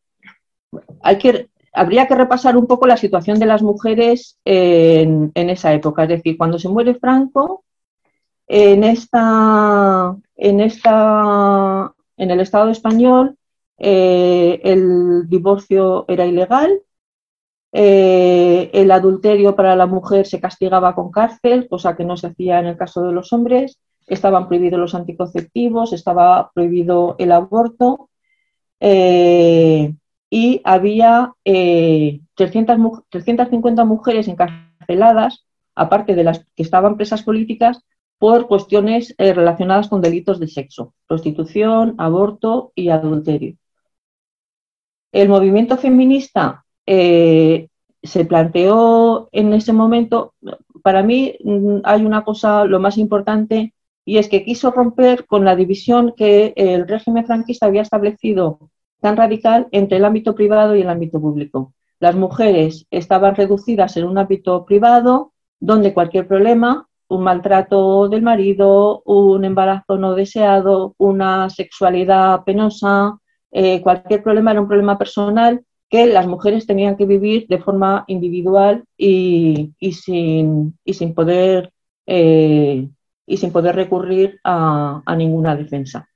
hay 1.02 1.18
que, 1.18 1.50
habría 1.74 2.08
que 2.08 2.16
repasar 2.16 2.56
un 2.58 2.68
poco 2.68 2.86
la 2.86 2.98
situación 2.98 3.40
de 3.40 3.48
las 3.48 3.64
mujeres 3.64 4.38
en, 4.46 5.32
esa 5.34 5.74
época. 5.74 6.04
Es 6.04 6.10
decir, 6.10 6.38
cuando 6.38 6.60
se 6.60 6.70
muere 6.70 6.96
Franco, 6.96 7.64
en 8.48 8.84
esta, 8.84 10.16
en 10.36 10.60
esta, 10.60 11.94
en 12.18 12.32
el 12.32 12.40
Estado 12.40 12.70
español, 12.70 13.36
eh, 13.78 14.60
el 14.64 15.28
divorcio 15.28 16.06
era 16.08 16.26
ilegal, 16.26 16.82
eh, 17.72 18.72
el 18.74 18.90
adulterio 18.92 19.56
para 19.56 19.76
la 19.76 19.86
mujer 19.86 20.26
se 20.26 20.40
castigaba 20.40 20.96
con 20.96 21.12
cárcel, 21.12 21.68
cosa 21.68 21.96
que 21.96 22.06
no 22.06 22.18
se 22.18 22.28
hacía 22.28 22.60
en 22.60 22.68
el 22.68 22.78
caso 22.78 23.04
de 23.04 23.14
los 23.14 23.32
hombres. 23.34 23.80
Estaban 24.08 24.48
prohibidos 24.48 24.80
los 24.80 24.96
anticonceptivos, 24.96 25.94
estaba 25.94 26.52
prohibido 26.54 27.16
el 27.20 27.32
aborto 27.32 28.10
eh, 28.80 29.94
y 30.30 30.62
había 30.64 31.34
300, 31.44 32.78
eh, 32.78 33.02
350 33.10 33.86
mujeres 33.86 34.28
encarceladas, 34.28 35.46
aparte 35.76 36.16
de 36.16 36.24
las 36.24 36.40
que 36.56 36.64
estaban 36.64 36.98
presas 36.98 37.24
políticas, 37.24 37.84
por 38.18 38.48
cuestiones 38.48 39.16
relacionadas 39.18 39.88
con 39.88 40.02
delitos 40.02 40.42
de 40.42 40.50
sexo, 40.50 40.94
prostitución, 41.08 41.96
aborto 41.98 42.74
y 42.76 42.90
adulterio. 42.90 43.56
El 45.14 45.30
movimiento 45.30 45.78
feminista 45.78 46.66
eh, 46.92 47.68
se 48.02 48.26
planteó 48.26 49.30
en 49.32 49.54
ese 49.54 49.74
momento, 49.74 50.34
para 50.82 51.04
mí 51.04 51.36
mm, 51.44 51.82
hay 51.84 52.04
una 52.04 52.24
cosa 52.24 52.66
lo 52.66 52.80
más 52.80 52.98
importante 52.98 53.76
y 54.06 54.18
es 54.18 54.28
que 54.28 54.44
quiso 54.44 54.72
romper 54.72 55.28
con 55.28 55.46
la 55.46 55.56
división 55.56 56.16
que 56.18 56.52
el 56.56 56.88
régimen 56.88 57.28
franquista 57.28 57.68
había 57.68 57.84
establecido 57.84 58.72
tan 59.02 59.18
radical 59.18 59.68
entre 59.72 59.98
el 59.98 60.06
ámbito 60.06 60.34
privado 60.34 60.76
y 60.76 60.82
el 60.82 60.90
ámbito 60.90 61.22
público. 61.22 61.74
Las 62.00 62.16
mujeres 62.16 62.88
estaban 62.90 63.36
reducidas 63.36 63.96
en 63.96 64.06
un 64.06 64.18
ámbito 64.18 64.66
privado 64.66 65.34
donde 65.60 65.94
cualquier 65.94 66.28
problema, 66.28 66.88
un 67.08 67.22
maltrato 67.22 68.10
del 68.10 68.24
marido, 68.24 69.04
un 69.06 69.46
embarazo 69.46 70.00
no 70.00 70.16
deseado, 70.16 70.96
una 70.98 71.52
sexualidad 71.52 72.44
penosa, 72.46 73.20
eh, 73.52 73.80
cualquier 73.82 74.24
problema 74.24 74.52
era 74.52 74.62
un 74.62 74.68
problema 74.68 74.98
personal 74.98 75.64
que 75.90 76.06
las 76.06 76.28
mujeres 76.28 76.68
tenían 76.68 76.96
que 76.96 77.06
vivir 77.06 77.48
de 77.48 77.58
forma 77.58 78.06
individual 78.08 78.84
y, 78.96 79.74
sin, 79.92 80.76
poder, 81.16 81.74
eh, 82.06 82.88
y 83.26 83.38
sin 83.38 83.52
poder 83.52 83.76
recurrir 83.76 84.40
a, 84.44 85.02
ninguna 85.18 85.56
defensa. 85.56 86.08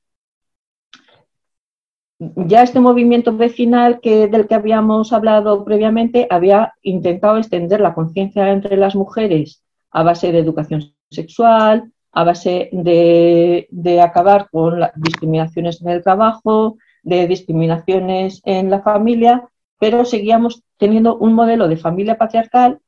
Ya 2.19 2.61
este 2.61 2.79
movimiento 2.79 3.35
vecinal 3.35 3.99
que, 3.99 4.27
del 4.27 4.47
que 4.47 4.55
habíamos 4.55 5.11
hablado 5.11 5.65
previamente 5.65 6.27
había 6.29 6.73
intentado 6.83 7.37
extender 7.37 7.81
la 7.81 7.95
conciencia 7.95 8.51
entre 8.51 8.77
las 8.77 8.95
mujeres 8.95 9.63
a 9.91 10.03
base 10.03 10.31
de 10.31 10.39
educación 10.39 10.93
sexual, 11.09 11.91
a 12.11 12.23
base 12.23 12.69
de, 12.71 13.67
de 13.71 14.01
acabar 14.01 14.47
con 14.51 14.79
las 14.79 14.91
discriminaciones 14.95 15.81
en 15.81 15.89
el 15.89 16.03
trabajo, 16.03 16.77
de 17.01 17.27
discriminaciones 17.27 18.41
en 18.45 18.69
la 18.69 18.81
familia 18.81 19.49
pero 19.79 20.05
seguíamos 20.05 20.63
teniendo 20.77 21.17
un 21.17 21.33
modelo 21.33 21.67
de 21.67 21.77
familia 21.77 22.17
patriarcal 22.17 22.79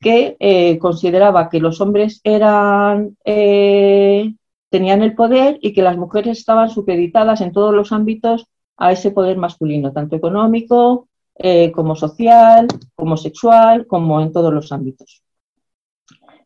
que 0.00 0.36
eh, 0.38 0.78
consideraba 0.78 1.48
que 1.48 1.60
los 1.60 1.80
hombres 1.80 2.20
eran, 2.24 3.16
eh, 3.24 4.32
tenían 4.70 5.02
el 5.02 5.14
poder 5.14 5.58
y 5.60 5.72
que 5.72 5.82
las 5.82 5.96
mujeres 5.96 6.38
estaban 6.38 6.70
supeditadas 6.70 7.40
en 7.40 7.52
todos 7.52 7.74
los 7.74 7.92
ámbitos 7.92 8.46
a 8.76 8.92
ese 8.92 9.10
poder 9.10 9.36
masculino, 9.38 9.92
tanto 9.92 10.14
económico 10.16 11.08
eh, 11.34 11.72
como 11.72 11.96
social, 11.96 12.68
como 12.94 13.16
sexual, 13.16 13.86
como 13.86 14.20
en 14.20 14.32
todos 14.32 14.52
los 14.52 14.70
ámbitos. 14.70 15.22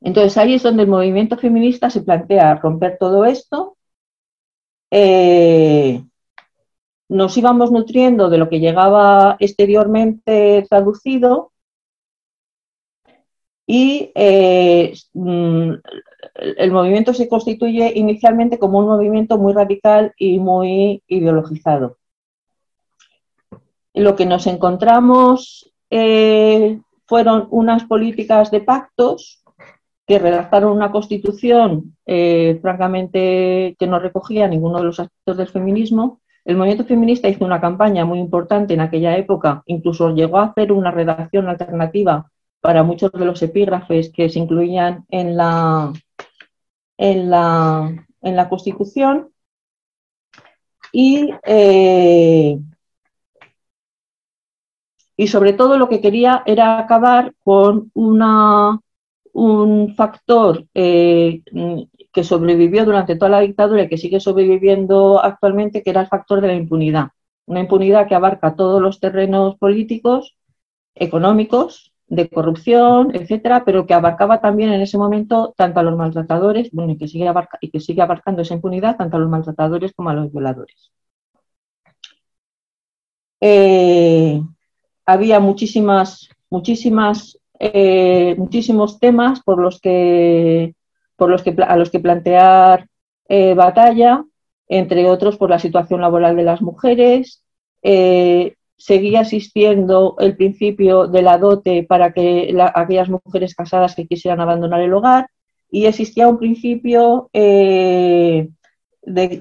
Entonces 0.01 0.37
ahí 0.39 0.55
es 0.55 0.63
donde 0.63 0.83
el 0.83 0.89
movimiento 0.89 1.37
feminista 1.37 1.91
se 1.91 2.03
plantea 2.03 2.57
romper 2.57 2.97
todo 2.99 3.25
esto 3.25 3.77
nos 7.13 7.37
íbamos 7.37 7.71
nutriendo 7.71 8.31
de 8.31 8.39
lo 8.39 8.49
que 8.49 8.59
llegaba 8.59 9.37
exteriormente 9.39 10.65
traducido 10.69 11.53
y 13.67 14.11
eh, 14.15 14.95
mm, 15.13 15.73
el 16.57 16.71
movimiento 16.73 17.13
se 17.13 17.29
constituye 17.29 17.93
inicialmente 17.95 18.59
como 18.59 18.79
un 18.79 18.87
movimiento 18.87 19.37
muy 19.37 19.53
radical 19.53 20.15
y 20.17 20.39
muy 20.39 21.03
ideologizado. 21.07 21.99
Lo 23.93 24.17
que 24.17 24.25
nos 24.25 24.47
encontramos 24.47 25.71
eh, 25.91 26.81
fueron 27.05 27.47
unas 27.51 27.85
políticas 27.85 28.51
de 28.51 28.63
pactos 28.63 29.45
que 30.07 30.19
redactaron 30.19 30.73
una 30.75 30.91
constitución 30.91 31.95
eh, 32.07 32.59
francamente 32.63 33.77
que 33.79 33.87
no 33.87 33.99
recogía 33.99 34.49
ninguno 34.49 34.79
de 34.79 34.85
los 34.85 34.99
aspectos 34.99 35.37
del 35.37 35.49
feminismo 35.49 36.22
el 36.45 36.57
movimiento 36.57 36.85
feminista 36.85 37.29
hizo 37.29 37.45
una 37.45 37.61
campaña 37.61 38.05
muy 38.05 38.19
importante 38.19 38.75
en 38.75 38.81
aquella 38.81 39.17
época, 39.17 39.63
incluso 39.67 40.11
llegó 40.11 40.39
a 40.39 40.47
hacer 40.47 40.73
una 40.73 40.91
redacción 40.91 41.49
alternativa 41.49 42.31
para 42.61 42.83
muchos 42.83 43.13
de 43.13 43.25
los 43.25 43.43
epígrafes 43.43 44.11
que 44.11 44.29
se 44.29 44.39
incluían 44.39 45.05
en 45.11 45.37
la, 45.37 45.93
en 46.97 47.31
la, 47.31 48.07
en 48.23 48.37
la 48.37 48.49
Constitución. 48.49 49.31
Y, 50.93 51.31
eh, 51.45 52.59
y 55.17 55.27
sobre 55.27 55.53
todo 55.55 55.79
lo 55.79 55.89
que 55.89 56.01
quería 56.01 56.43
era 56.47 56.79
acabar 56.79 57.35
con 57.43 57.91
una, 57.95 58.79
un 59.33 59.95
factor 59.95 60.67
eh, 60.75 61.43
que 62.13 62.25
sobrevivió 62.25 62.85
durante 62.85 63.17
toda 63.17 63.31
la 63.31 63.41
dictadura 63.41 63.85
y 63.85 63.89
que 63.89 63.99
sigue 63.99 64.21
sobreviviendo 64.21 65.23
actualmente, 65.23 65.83
que 65.83 65.91
era 65.91 66.03
el 66.03 66.09
factor 66.09 66.41
de 66.41 66.49
la 66.49 66.55
impunidad. 66.55 67.09
Una 67.47 67.61
impunidad 67.61 68.07
que 68.07 68.15
abarca 68.15 68.55
todos 68.55 68.81
los 68.81 69.01
terrenos 69.01 69.57
políticos, 69.57 70.37
económicos, 70.95 71.93
de 72.13 72.29
corrupción, 72.29 73.15
etcétera, 73.17 73.65
pero 73.65 73.87
que 73.87 73.95
abarcaba 73.95 74.43
también 74.43 74.71
en 74.71 74.83
ese 74.83 74.99
momento 74.99 75.55
tanto 75.57 75.81
a 75.81 75.83
los 75.83 75.97
maltratadores, 75.97 76.71
bueno, 76.71 76.93
y 76.93 76.99
que 76.99 77.09
sigue, 77.09 77.27
abarcando 78.03 78.43
esa 78.43 78.55
impunidad 78.55 78.99
tanto 78.99 79.17
a 79.17 79.21
los 79.21 79.31
maltratadores 79.31 79.95
como 79.95 80.11
a 80.11 80.15
los 80.15 80.31
violadores. 80.31 80.93
Eh, 83.41 84.43
había 85.07 85.41
muchísimas, 85.41 86.29
muchísimas, 86.51 87.39
eh, 87.59 88.35
muchísimos 88.37 88.99
temas 89.01 89.41
por 89.43 89.59
los 89.59 89.81
que 89.81 90.75
por 91.17 91.31
los 91.31 91.43
que, 91.43 91.55
a 91.67 91.77
los 91.77 91.91
que 91.91 92.01
plantear 92.01 92.89
eh, 93.29 93.55
batalla, 93.55 94.25
entre 94.69 95.07
otros 95.07 95.37
por 95.37 95.51
la 95.51 95.59
situación 95.59 96.01
laboral 96.01 96.37
de 96.37 96.43
las 96.45 96.63
mujeres. 96.63 97.45
Eh, 97.83 98.55
seguía 98.77 99.21
existiendo 99.21 100.17
el 100.19 100.37
principio 100.37 101.07
de 101.07 101.23
la 101.23 101.39
dote 101.39 101.85
para 101.85 102.13
que 102.13 102.53
aquellas 102.75 103.09
mujeres 103.09 103.55
casadas 103.55 103.95
que 103.95 104.09
quisieran 104.09 104.41
abandonar 104.41 104.81
el 104.81 104.93
hogar 104.93 105.29
y 105.71 105.87
existía 105.87 106.27
un 106.27 106.39
principio 106.39 107.31
eh, 107.33 108.49
de, 109.03 109.41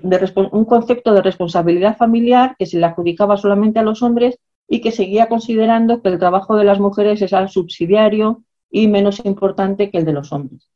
un 0.51 0.65
concepto 0.65 1.13
de 1.13 1.21
responsabilidad 1.21 1.97
familiar 1.97 2.55
que 2.57 2.65
se 2.65 2.79
le 2.79 2.85
adjudicaba 2.85 3.35
solamente 3.35 3.79
a 3.79 3.83
los 3.83 4.03
hombres 4.03 4.37
y 4.67 4.79
que 4.79 4.91
seguía 4.91 5.27
considerando 5.27 6.01
que 6.01 6.09
el 6.09 6.19
trabajo 6.19 6.55
de 6.55 6.63
las 6.63 6.79
mujeres 6.79 7.21
era 7.21 7.47
subsidiario 7.47 8.43
y 8.69 8.87
menos 8.87 9.25
importante 9.25 9.89
que 9.89 9.97
el 9.97 10.05
de 10.05 10.13
los 10.13 10.31
hombres. 10.31 10.69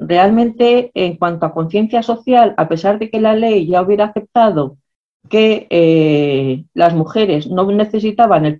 Realmente, 0.00 0.90
en 0.94 1.16
cuanto 1.16 1.46
a 1.46 1.54
conciencia 1.54 2.02
social, 2.02 2.54
a 2.56 2.68
pesar 2.68 2.98
de 2.98 3.10
que 3.10 3.20
la 3.20 3.34
ley 3.34 3.66
ya 3.66 3.82
hubiera 3.82 4.06
aceptado 4.06 4.78
que 5.28 5.66
eh, 5.70 6.64
las 6.74 6.94
mujeres 6.94 7.48
no 7.48 7.70
necesitaban 7.70 8.46
el 8.46 8.58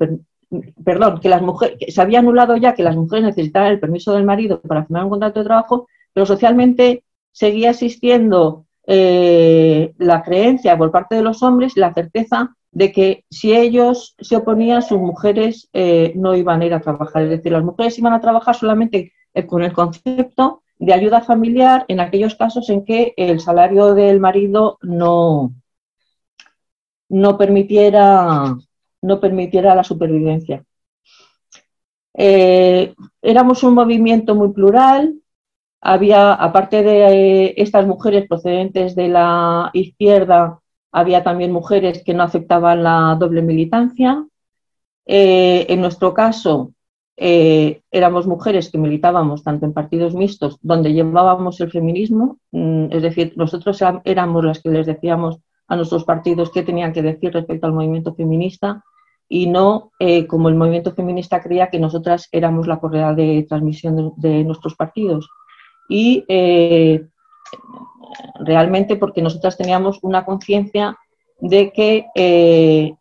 perdón, 0.85 1.21
que 1.21 1.29
las 1.29 1.43
mujeres 1.43 1.93
se 1.93 2.01
había 2.01 2.21
anulado 2.21 2.57
ya 2.57 2.75
que 2.75 2.83
las 2.83 2.97
mujeres 2.97 3.25
necesitaban 3.25 3.73
el 3.73 3.81
permiso 3.81 4.13
del 4.13 4.25
marido 4.25 4.61
para 4.61 4.85
firmar 4.85 5.05
un 5.05 5.11
contrato 5.11 5.41
de 5.41 5.47
trabajo, 5.47 5.89
pero 6.13 6.27
socialmente 6.27 7.05
seguía 7.33 7.71
existiendo 7.71 8.67
eh, 8.87 9.93
la 9.99 10.23
creencia 10.23 10.79
por 10.79 10.93
parte 10.93 11.17
de 11.17 11.23
los 11.23 11.43
hombres, 11.43 11.77
la 11.77 11.93
certeza 11.93 12.55
de 12.71 12.93
que 12.93 13.25
si 13.31 13.55
ellos 13.55 14.15
se 14.21 14.37
oponían, 14.37 14.83
sus 14.83 14.99
mujeres 14.99 15.69
eh, 15.73 16.13
no 16.15 16.37
iban 16.37 16.63
a 16.63 16.67
ir 16.67 16.75
a 16.75 16.81
trabajar. 16.81 17.23
Es 17.23 17.31
decir, 17.31 17.53
las 17.53 17.65
mujeres 17.65 17.99
iban 17.99 18.13
a 18.13 18.21
trabajar 18.21 18.55
solamente 18.55 19.13
con 19.49 19.63
el 19.63 19.73
concepto 19.73 20.63
de 20.79 20.93
ayuda 20.93 21.21
familiar 21.23 21.85
en 21.89 22.01
aquellos 22.01 22.35
casos 22.35 22.69
en 22.71 22.85
que 22.85 23.15
el 23.17 23.41
salario 23.41 23.95
del 23.95 24.21
marido 24.21 24.79
no, 24.83 25.55
no, 27.09 27.39
permitiera, 27.39 28.57
no 29.03 29.21
permitiera 29.21 29.75
la 29.75 29.85
supervivencia. 29.85 30.65
Eh, 32.15 32.95
éramos 33.23 33.63
un 33.63 33.75
movimiento 33.75 34.35
muy 34.35 34.53
plural, 34.53 35.21
había, 35.81 36.33
aparte 36.33 36.83
de 36.83 37.55
estas 37.57 37.87
mujeres 37.87 38.27
procedentes 38.27 38.95
de 38.95 39.09
la 39.09 39.71
izquierda, 39.73 40.61
había 40.93 41.23
también 41.23 41.53
mujeres 41.53 42.03
que 42.05 42.15
no 42.15 42.23
aceptaban 42.23 42.83
la 42.83 43.17
doble 43.19 43.43
militancia. 43.43 44.27
Eh, 45.05 45.67
en 45.69 45.81
nuestro 45.81 46.15
caso, 46.15 46.73
eh, 47.19 47.81
éramos 47.91 48.27
mujeres 48.27 48.71
que 48.71 48.77
militábamos 48.77 49.43
tanto 49.43 49.65
en 49.65 49.73
partidos 49.73 50.15
mixtos 50.15 50.59
donde 50.61 50.93
llevábamos 50.93 51.59
el 51.61 51.71
feminismo, 51.71 52.39
mm, 52.53 52.89
es 52.91 53.03
decir, 53.03 53.33
nosotros 53.37 53.83
éramos 54.05 54.45
las 54.45 54.61
que 54.61 54.69
les 54.69 54.87
decíamos 54.87 55.39
a 55.67 55.77
nuestros 55.77 56.05
partidos 56.05 56.51
qué 56.53 56.63
tenían 56.63 56.93
que 56.93 57.03
decir 57.03 57.33
respecto 57.33 57.67
al 57.67 57.73
movimiento 57.73 58.15
feminista 58.15 58.85
y 59.29 59.47
no 59.47 59.93
eh, 59.99 60.27
como 60.27 60.49
el 60.51 60.55
movimiento 60.55 60.93
feminista 60.93 61.41
creía 61.41 61.71
que 61.71 61.81
nosotras 61.81 62.29
éramos 62.33 62.67
la 62.67 62.79
correa 62.79 63.15
de 63.15 63.45
transmisión 63.49 64.13
de, 64.17 64.45
nuestros 64.45 64.77
partidos. 64.77 65.29
Y 65.89 66.25
eh, 66.29 67.07
realmente 68.41 68.97
porque 68.97 69.23
nosotras 69.23 69.57
teníamos 69.57 69.99
una 70.03 70.25
conciencia 70.25 70.97
de 71.41 71.73
que 71.73 72.97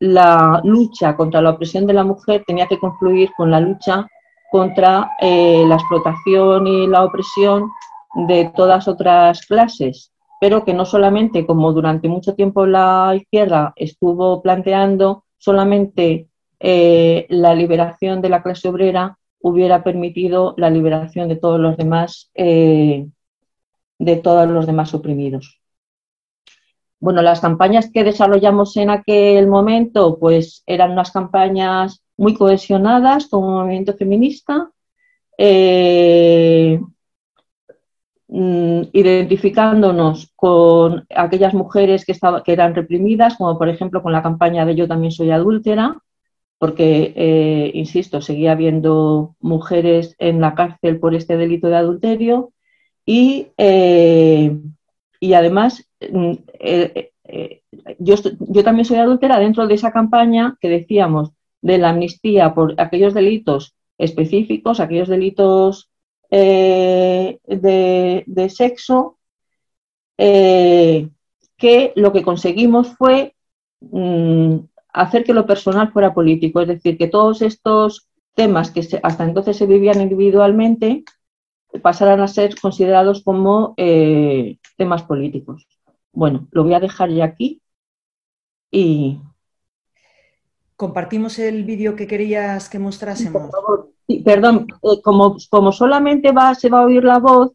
la 0.00 0.60
lucha 0.64 1.16
contra 1.16 1.42
la 1.42 1.50
opresión 1.50 1.86
de 1.86 1.92
la 1.92 2.04
mujer 2.04 2.44
tenía 2.46 2.66
que 2.66 2.78
confluir 2.78 3.30
con 3.36 3.50
la 3.50 3.60
lucha 3.60 4.06
contra 4.50 5.10
eh, 5.20 5.64
la 5.66 5.74
explotación 5.74 6.66
y 6.66 6.86
la 6.86 7.04
opresión 7.04 7.70
de 8.14 8.50
todas 8.56 8.88
otras 8.88 9.44
clases, 9.46 10.12
pero 10.40 10.64
que 10.64 10.74
no 10.74 10.86
solamente, 10.86 11.46
como 11.46 11.72
durante 11.72 12.08
mucho 12.08 12.34
tiempo 12.34 12.66
la 12.66 13.14
izquierda 13.14 13.72
estuvo 13.76 14.40
planteando, 14.42 15.24
solamente 15.36 16.28
eh, 16.60 17.26
la 17.28 17.54
liberación 17.54 18.20
de 18.20 18.28
la 18.28 18.42
clase 18.42 18.68
obrera 18.68 19.18
hubiera 19.40 19.84
permitido 19.84 20.54
la 20.56 20.70
liberación 20.70 21.28
de 21.28 21.36
todos 21.36 21.60
los 21.60 21.76
demás, 21.76 22.30
eh, 22.34 23.06
de 23.98 24.16
todos 24.16 24.48
los 24.48 24.66
demás 24.66 24.94
oprimidos. 24.94 25.57
Bueno, 27.00 27.22
las 27.22 27.40
campañas 27.40 27.90
que 27.92 28.04
desarrollamos 28.04 28.76
en 28.76 28.90
aquel 28.90 29.46
momento, 29.46 30.18
pues 30.18 30.62
eran 30.66 30.92
unas 30.92 31.12
campañas 31.12 32.02
muy 32.16 32.34
cohesionadas 32.34 33.28
como 33.28 33.60
movimiento 33.60 33.94
feminista, 33.94 34.70
eh, 35.38 36.80
mm, 38.28 38.82
identificándonos 38.92 40.32
con 40.36 41.06
aquellas 41.14 41.54
mujeres 41.54 42.04
que, 42.04 42.14
que 42.44 42.52
eran 42.52 42.74
reprimidas, 42.74 43.36
como 43.36 43.56
por 43.58 43.68
ejemplo 43.68 44.02
con 44.02 44.12
la 44.12 44.22
campaña 44.22 44.66
de 44.66 44.74
Yo 44.74 44.88
también 44.88 45.12
soy 45.12 45.30
adúltera, 45.30 45.96
porque, 46.58 47.12
eh, 47.16 47.70
insisto, 47.74 48.20
seguía 48.20 48.52
habiendo 48.52 49.36
mujeres 49.40 50.16
en 50.18 50.40
la 50.40 50.54
cárcel 50.54 50.98
por 50.98 51.14
este 51.14 51.36
delito 51.36 51.68
de 51.68 51.76
adulterio 51.76 52.52
y, 53.06 53.48
eh, 53.56 54.58
y 55.20 55.34
además 55.34 55.88
Mm, 56.00 56.32
eh, 56.60 57.10
eh, 57.24 57.62
yo, 57.98 58.14
yo, 58.38 58.64
también 58.64 58.84
soy 58.84 58.98
adúltera 58.98 59.38
dentro 59.38 59.66
de 59.66 59.74
esa 59.74 59.90
campaña 59.92 60.56
que 60.60 60.68
decíamos 60.68 61.32
de 61.60 61.78
la 61.78 61.90
amnistía 61.90 62.54
por 62.54 62.74
aquellos 62.80 63.14
delitos 63.14 63.74
específicos, 63.98 64.80
aquellos 64.80 65.08
delitos 65.08 65.90
eh, 66.30 67.38
de, 67.46 68.48
sexo, 68.50 69.18
que 70.16 71.92
lo 71.96 72.12
que 72.12 72.22
conseguimos 72.22 72.96
fue 72.96 73.34
mm, 73.80 74.56
hacer 74.92 75.24
que 75.24 75.34
lo 75.34 75.46
personal 75.46 75.92
fuera 75.92 76.14
político, 76.14 76.60
es 76.60 76.68
decir, 76.68 76.96
que 76.96 77.08
todos 77.08 77.42
estos 77.42 78.08
temas 78.34 78.70
que 78.70 78.86
hasta 79.02 79.24
entonces 79.24 79.56
se 79.56 79.66
vivían 79.66 80.00
individualmente 80.00 81.04
pasaran 81.78 82.20
a 82.20 82.28
ser 82.28 82.58
considerados 82.60 83.22
como 83.22 83.74
temas 84.76 85.02
políticos. 85.02 85.66
Bueno, 86.12 86.48
lo 86.50 86.64
voy 86.64 86.74
a 86.74 86.80
dejar 86.80 87.10
ya 87.10 87.24
aquí 87.24 87.60
y... 88.70 89.20
¿Compartimos 90.76 91.38
el 91.38 91.64
vídeo 91.64 91.96
que 91.96 92.06
querías 92.06 92.68
que 92.68 92.78
mostrásemos? 92.78 93.50
perdón, 94.24 94.66
eh, 94.82 95.02
como, 95.02 95.36
como, 95.50 95.72
solamente 95.72 96.32
va, 96.32 96.54
se 96.54 96.68
va 96.68 96.80
a 96.80 96.86
oír 96.86 97.04
la 97.04 97.18
voz, 97.18 97.52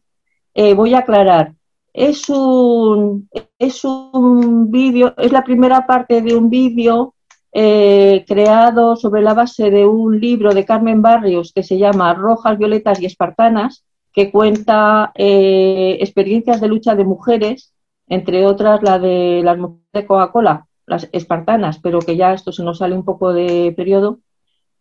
eh, 0.54 0.74
voy 0.74 0.94
a 0.94 0.98
aclarar. 0.98 1.52
Es 1.92 2.28
un, 2.28 3.28
es 3.58 3.84
un 3.84 4.70
vídeo, 4.70 5.14
es 5.16 5.32
la 5.32 5.44
primera 5.44 5.86
parte 5.86 6.22
de 6.22 6.34
un 6.34 6.50
vídeo 6.50 7.14
eh, 7.52 8.24
creado 8.26 8.96
sobre 8.96 9.22
la 9.22 9.34
base 9.34 9.70
de 9.70 9.86
un 9.86 10.20
libro 10.20 10.52
de 10.52 10.64
Carmen 10.64 11.02
Barrios 11.02 11.52
que 11.54 11.62
se 11.62 11.78
llama 11.78 12.14
Rojas, 12.14 12.58
Violetas 12.58 13.00
y 13.00 13.06
Espartanas, 13.06 13.84
que 14.14 14.30
cuenta 14.30 15.12
experiencias 15.14 16.60
de 16.60 16.68
lucha 16.68 16.94
de 16.94 17.04
mujeres 17.04 17.74
entre 18.06 18.46
otras 18.46 18.82
la 18.82 18.98
de 18.98 19.42
las 19.42 19.58
mujeres 19.58 19.84
de 19.92 20.06
Coca-Cola, 20.06 20.66
las 20.86 21.08
espartanas, 21.12 21.78
pero 21.78 22.00
que 22.00 22.16
ya 22.16 22.32
esto 22.32 22.52
se 22.52 22.62
nos 22.62 22.78
sale 22.78 22.94
un 22.94 23.04
poco 23.04 23.32
de 23.32 23.72
periodo. 23.76 24.20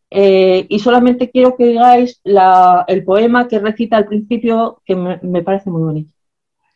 Eh, 0.10 0.68
y 0.70 0.80
solamente 0.80 1.32
quiero 1.32 1.56
que 1.56 1.66
digáis 1.66 2.22
el 2.24 3.04
poema 3.04 3.48
que 3.48 3.60
recita 3.60 3.98
al 3.98 4.06
principio, 4.06 4.82
que 4.86 4.96
me, 4.96 5.42
parece 5.42 5.70
muy 5.72 5.82
bonito. 5.82 6.14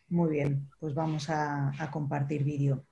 Muy 0.08 0.30
bien, 0.30 0.68
pues 0.80 0.94
vamos 0.94 1.28
a, 1.30 1.72
a 1.78 1.90
compartir 1.90 2.42
vídeo. 2.42 2.82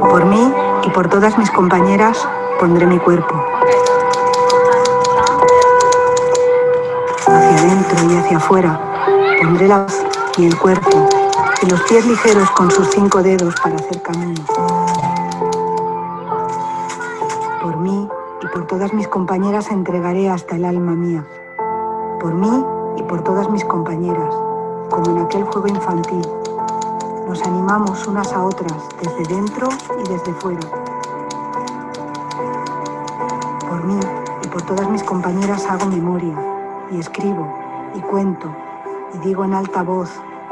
Por 0.00 0.24
mí 0.24 0.52
y 0.82 0.90
por 0.90 1.08
todas 1.10 1.36
mis 1.36 1.50
compañeras 1.50 2.26
pondré 2.58 2.86
mi 2.86 2.98
cuerpo. 2.98 3.34
Hacia 7.26 7.58
adentro 7.58 8.10
y 8.10 8.16
hacia 8.16 8.36
afuera 8.38 8.80
pondré 9.42 9.68
la 9.68 9.82
voz 9.82 10.02
y 10.38 10.46
el 10.46 10.58
cuerpo 10.58 11.06
y 11.60 11.66
los 11.66 11.82
pies 11.82 12.06
ligeros 12.06 12.50
con 12.52 12.70
sus 12.70 12.88
cinco 12.88 13.22
dedos 13.22 13.54
para 13.62 13.76
hacer 13.76 14.00
camino. 14.00 14.40
Por 17.62 17.76
mí 17.76 18.08
y 18.42 18.46
por 18.46 18.66
todas 18.66 18.94
mis 18.94 19.06
compañeras 19.06 19.70
entregaré 19.70 20.30
hasta 20.30 20.56
el 20.56 20.64
alma 20.64 20.92
mía 20.92 21.26
por 22.20 22.34
mí 22.34 22.64
y 22.98 23.02
por 23.04 23.22
todas 23.24 23.48
mis 23.48 23.64
compañeras, 23.64 24.34
como 24.90 25.10
en 25.10 25.24
aquel 25.24 25.42
juego 25.44 25.66
infantil. 25.66 26.22
Nos 27.26 27.42
animamos 27.42 28.06
unas 28.06 28.30
a 28.32 28.44
otras 28.44 28.76
desde 29.02 29.34
dentro 29.34 29.68
y 29.98 30.08
desde 30.08 30.34
fuera. 30.34 30.60
Por 33.68 33.84
mí 33.84 33.98
y 34.42 34.48
por 34.48 34.62
todas 34.62 34.88
mis 34.90 35.02
compañeras 35.02 35.66
hago 35.66 35.86
memoria 35.86 36.34
y 36.90 37.00
escribo 37.00 37.48
y 37.94 38.00
cuento 38.00 38.48
y 39.14 39.18
digo 39.18 39.44
en 39.44 39.54
alta 39.54 39.82
voz 39.82 40.10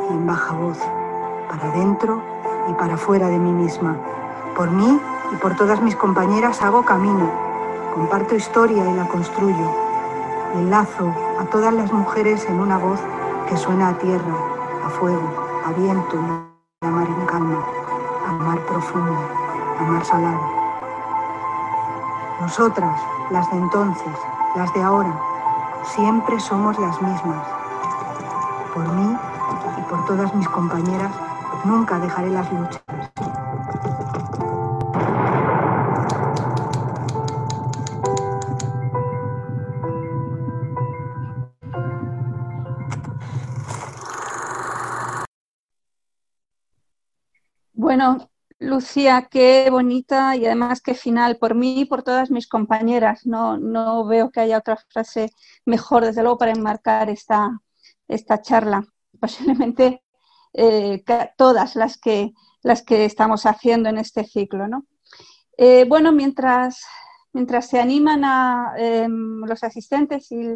y 0.09 0.13
en 0.13 0.27
baja 0.27 0.55
voz, 0.55 0.79
para 1.51 1.71
dentro 1.73 2.23
y 2.71 2.73
para 2.73 2.97
fuera 2.97 3.29
de 3.29 3.39
mí 3.39 3.53
misma. 3.53 3.95
Por 4.57 4.71
mí 4.71 4.99
y 5.33 5.37
por 5.37 5.55
todas 5.55 5.83
mis 5.83 5.95
compañeras 5.95 6.63
hago 6.63 6.83
camino, 6.85 7.31
comparto 7.95 8.35
historia 8.35 8.89
y 8.89 8.97
la 8.97 9.07
construyo. 9.07 9.88
Enlazo 10.55 11.15
a 11.39 11.45
todas 11.51 11.73
las 11.75 11.93
mujeres 11.93 12.45
en 12.49 12.59
una 12.59 12.79
voz 12.79 13.01
que 13.49 13.57
suena 13.57 13.89
a 13.89 13.99
tierra, 13.99 14.35
a 14.85 14.89
fuego, 14.89 15.31
a 15.67 15.73
viento 15.73 16.19
a 16.81 16.87
mar 16.87 17.09
en 17.09 17.27
calma, 17.27 17.65
a 18.27 18.33
mar 18.33 18.59
profundo, 18.67 19.19
a 19.79 19.83
mar 19.83 20.05
salado. 20.05 20.41
Nosotras, 22.41 23.01
las 23.31 23.51
de 23.51 23.59
entonces, 23.59 24.13
las 24.55 24.73
de 24.75 24.83
ahora, 24.83 25.13
siempre 25.85 26.39
somos 26.39 26.79
las 26.79 27.03
mismas. 27.03 27.47
Por 28.73 28.89
mí 28.93 29.17
y 29.77 29.83
por 29.91 30.05
todas 30.07 30.33
mis 30.35 30.49
compañeras, 30.49 31.13
nunca 31.65 31.99
dejaré 31.99 32.31
las 32.31 32.51
luchas. 32.53 32.83
Bueno, 47.99 48.31
Lucía, 48.61 49.27
qué 49.29 49.69
bonita 49.73 50.37
y 50.37 50.47
además 50.47 50.81
qué 50.81 50.95
final 50.95 51.37
por 51.37 51.57
mí 51.57 51.81
y 51.81 51.85
por 51.85 52.05
todas 52.05 52.31
mis 52.31 52.47
compañeras. 52.47 53.27
No, 53.27 53.57
no 53.59 54.07
veo 54.07 54.31
que 54.31 54.39
haya 54.39 54.59
otra 54.59 54.77
frase 54.77 55.33
mejor, 55.65 56.05
desde 56.05 56.23
luego, 56.23 56.39
para 56.39 56.53
enmarcar 56.53 57.11
esta, 57.11 57.61
esta 58.07 58.41
charla. 58.41 58.87
Posiblemente 59.21 60.05
eh, 60.53 61.03
todas 61.37 61.75
las 61.75 61.99
que, 61.99 62.35
las 62.63 62.83
que 62.83 63.05
estamos 63.05 63.47
haciendo 63.47 63.89
en 63.89 63.99
este 63.99 64.23
ciclo. 64.23 64.69
¿no? 64.69 64.87
Eh, 65.57 65.85
bueno, 65.89 66.13
mientras, 66.13 66.85
mientras 67.33 67.69
se 67.69 67.81
animan 67.81 68.25
a 68.25 68.75
em, 68.77 69.41
los 69.41 69.65
asistentes 69.65 70.31
y 70.31 70.55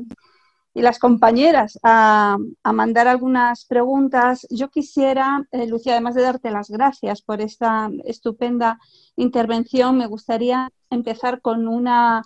y 0.74 0.80
las 0.80 0.98
compañeras 0.98 1.78
a, 1.82 2.38
mandar 2.64 3.08
algunas 3.08 3.66
preguntas. 3.66 4.46
Yo 4.50 4.70
quisiera, 4.70 5.46
eh, 5.52 5.66
Lucía, 5.66 5.92
además 5.92 6.14
de 6.14 6.22
darte 6.22 6.50
las 6.50 6.70
gracias 6.70 7.22
por 7.22 7.40
esta 7.40 7.90
estupenda 8.04 8.78
intervención, 9.16 9.98
me 9.98 10.06
gustaría 10.06 10.70
empezar 10.90 11.42
con 11.42 11.68
una, 11.68 12.22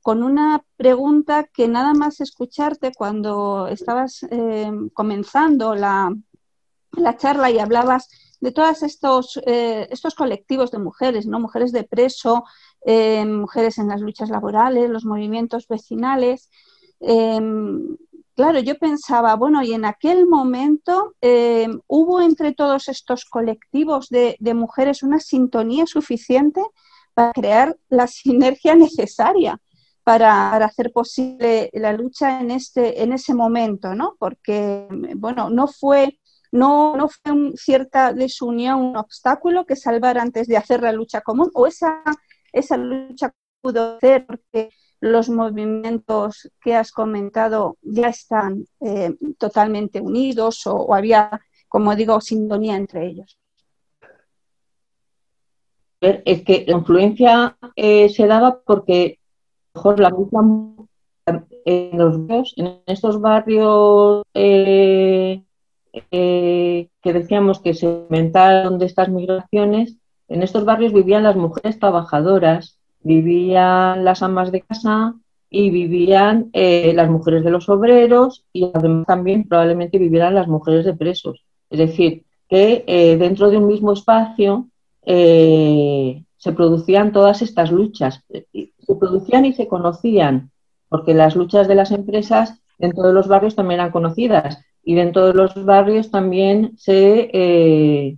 con 0.00 0.22
una 0.22 0.64
pregunta 0.76 1.44
que 1.44 1.68
nada 1.68 1.92
más 1.92 2.20
escucharte 2.20 2.92
cuando 2.96 3.68
estabas 3.68 4.22
eh, 4.30 4.72
comenzando 4.94 5.74
la, 5.74 6.14
charla 7.18 7.50
y 7.50 7.58
hablabas 7.58 8.08
de 8.40 8.50
todos 8.52 8.82
estos, 8.82 9.38
eh, 9.46 9.86
estos 9.90 10.14
colectivos 10.14 10.70
de 10.70 10.78
mujeres, 10.78 11.26
¿no? 11.26 11.38
mujeres 11.38 11.70
de 11.72 11.84
preso, 11.84 12.44
mujeres 13.26 13.76
en 13.76 13.88
las 13.88 14.00
luchas 14.00 14.30
laborales, 14.30 14.88
los 14.88 15.04
movimientos 15.04 15.68
vecinales. 15.68 16.48
Em, 17.00 17.96
claro, 18.34 18.60
yo 18.60 18.78
pensaba, 18.78 19.34
bueno, 19.36 19.62
y 19.62 19.72
en 19.72 19.84
aquel 19.84 20.26
momento 20.26 21.14
em, 21.20 21.80
hubo 21.86 22.20
entre 22.20 22.52
todos 22.54 22.88
estos 22.88 23.24
colectivos 23.24 24.08
de, 24.08 24.36
mujeres 24.54 25.02
una 25.02 25.20
sintonía 25.20 25.86
suficiente 25.86 26.62
para 27.14 27.32
crear 27.32 27.76
la 27.88 28.06
sinergia 28.06 28.74
necesaria 28.76 29.60
para, 30.04 30.56
hacer 30.64 30.92
posible 30.92 31.70
la 31.74 31.92
lucha 31.92 32.40
en, 32.40 32.50
este, 32.50 33.02
en 33.02 33.12
ese 33.12 33.34
momento, 33.34 33.94
¿no? 33.94 34.16
Porque, 34.18 34.86
bueno, 35.16 35.50
no 35.50 35.68
fue, 35.68 36.18
no, 36.52 36.96
no 36.96 37.08
fue 37.08 37.52
cierta 37.56 38.12
desunión 38.12 38.80
un 38.80 38.96
obstáculo 38.96 39.66
que 39.66 39.76
salvar 39.76 40.18
antes 40.18 40.48
de 40.48 40.56
hacer 40.56 40.82
la 40.82 40.92
lucha 40.92 41.20
común, 41.22 41.50
o 41.54 41.66
esa, 41.66 42.02
esa 42.52 42.76
lucha 42.76 43.32
pudo 43.62 43.98
porque 44.26 44.70
los 45.00 45.28
movimientos 45.30 46.50
que 46.60 46.74
has 46.74 46.92
comentado 46.92 47.78
ya 47.82 48.08
están 48.08 48.66
eh, 48.80 49.14
totalmente 49.38 50.00
unidos 50.00 50.66
o, 50.66 50.94
había, 50.94 51.40
como 51.68 51.96
digo, 51.96 52.20
sintonía 52.20 52.76
entre 52.76 53.06
ellos? 53.06 53.38
Es 56.00 56.42
que 56.44 56.64
la 56.66 56.78
influencia 56.78 57.58
eh, 57.76 58.08
se 58.08 58.26
daba 58.26 58.60
porque 58.60 59.18
mejor 59.74 60.00
la 60.00 60.10
en 61.64 61.98
los 61.98 62.16
en 62.56 62.80
estos 62.86 63.20
barrios 63.20 64.24
eh, 64.34 65.42
que 66.10 67.12
decíamos 67.12 67.60
que 67.60 67.74
se 67.74 67.86
inventaron 67.86 68.78
de 68.78 68.86
estas 68.86 69.10
migraciones, 69.10 69.98
en 70.28 70.42
estos 70.42 70.64
barrios 70.64 70.92
vivían 70.92 71.24
las 71.24 71.36
mujeres 71.36 71.78
trabajadoras 71.78 72.79
vivían 73.02 74.04
las 74.04 74.22
amas 74.22 74.52
de 74.52 74.62
casa 74.62 75.14
y 75.48 75.70
vivían 75.70 76.50
eh, 76.52 76.92
las 76.94 77.10
mujeres 77.10 77.42
de 77.44 77.50
los 77.50 77.68
obreros 77.68 78.44
y 78.52 78.70
además 78.72 79.06
también 79.06 79.48
probablemente 79.48 79.98
vivieran 79.98 80.34
las 80.34 80.46
mujeres 80.46 80.84
de 80.84 80.94
presos. 80.94 81.44
Es 81.70 81.78
decir, 81.78 82.24
que 82.48 82.84
eh, 82.86 83.16
dentro 83.16 83.50
de 83.50 83.56
un 83.56 83.66
mismo 83.66 83.92
espacio 83.92 84.68
eh, 85.02 86.24
se 86.36 86.52
producían 86.52 87.12
todas 87.12 87.42
estas 87.42 87.72
luchas. 87.72 88.22
Se 88.30 88.94
producían 88.94 89.44
y 89.44 89.52
se 89.52 89.66
conocían, 89.66 90.50
porque 90.88 91.14
las 91.14 91.36
luchas 91.36 91.68
de 91.68 91.74
las 91.74 91.90
empresas 91.90 92.60
dentro 92.78 93.04
de 93.04 93.12
los 93.12 93.28
barrios 93.28 93.56
también 93.56 93.80
eran 93.80 93.92
conocidas 93.92 94.58
y 94.82 94.94
dentro 94.94 95.26
de 95.26 95.34
los 95.34 95.64
barrios 95.64 96.10
también 96.10 96.72
se, 96.78 98.16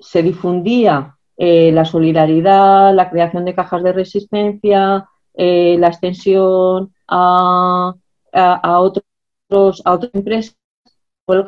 se 0.00 0.22
difundía 0.22 1.15
eh, 1.36 1.72
la 1.72 1.84
solidaridad, 1.84 2.94
la 2.94 3.10
creación 3.10 3.44
de 3.44 3.54
cajas 3.54 3.82
de 3.82 3.92
resistencia, 3.92 5.08
eh, 5.34 5.76
la 5.78 5.88
extensión 5.88 6.94
a, 7.08 7.94
a, 8.32 8.80
otros, 8.80 9.82
a 9.84 9.92
otras 9.92 10.14
empresas, 10.14 10.56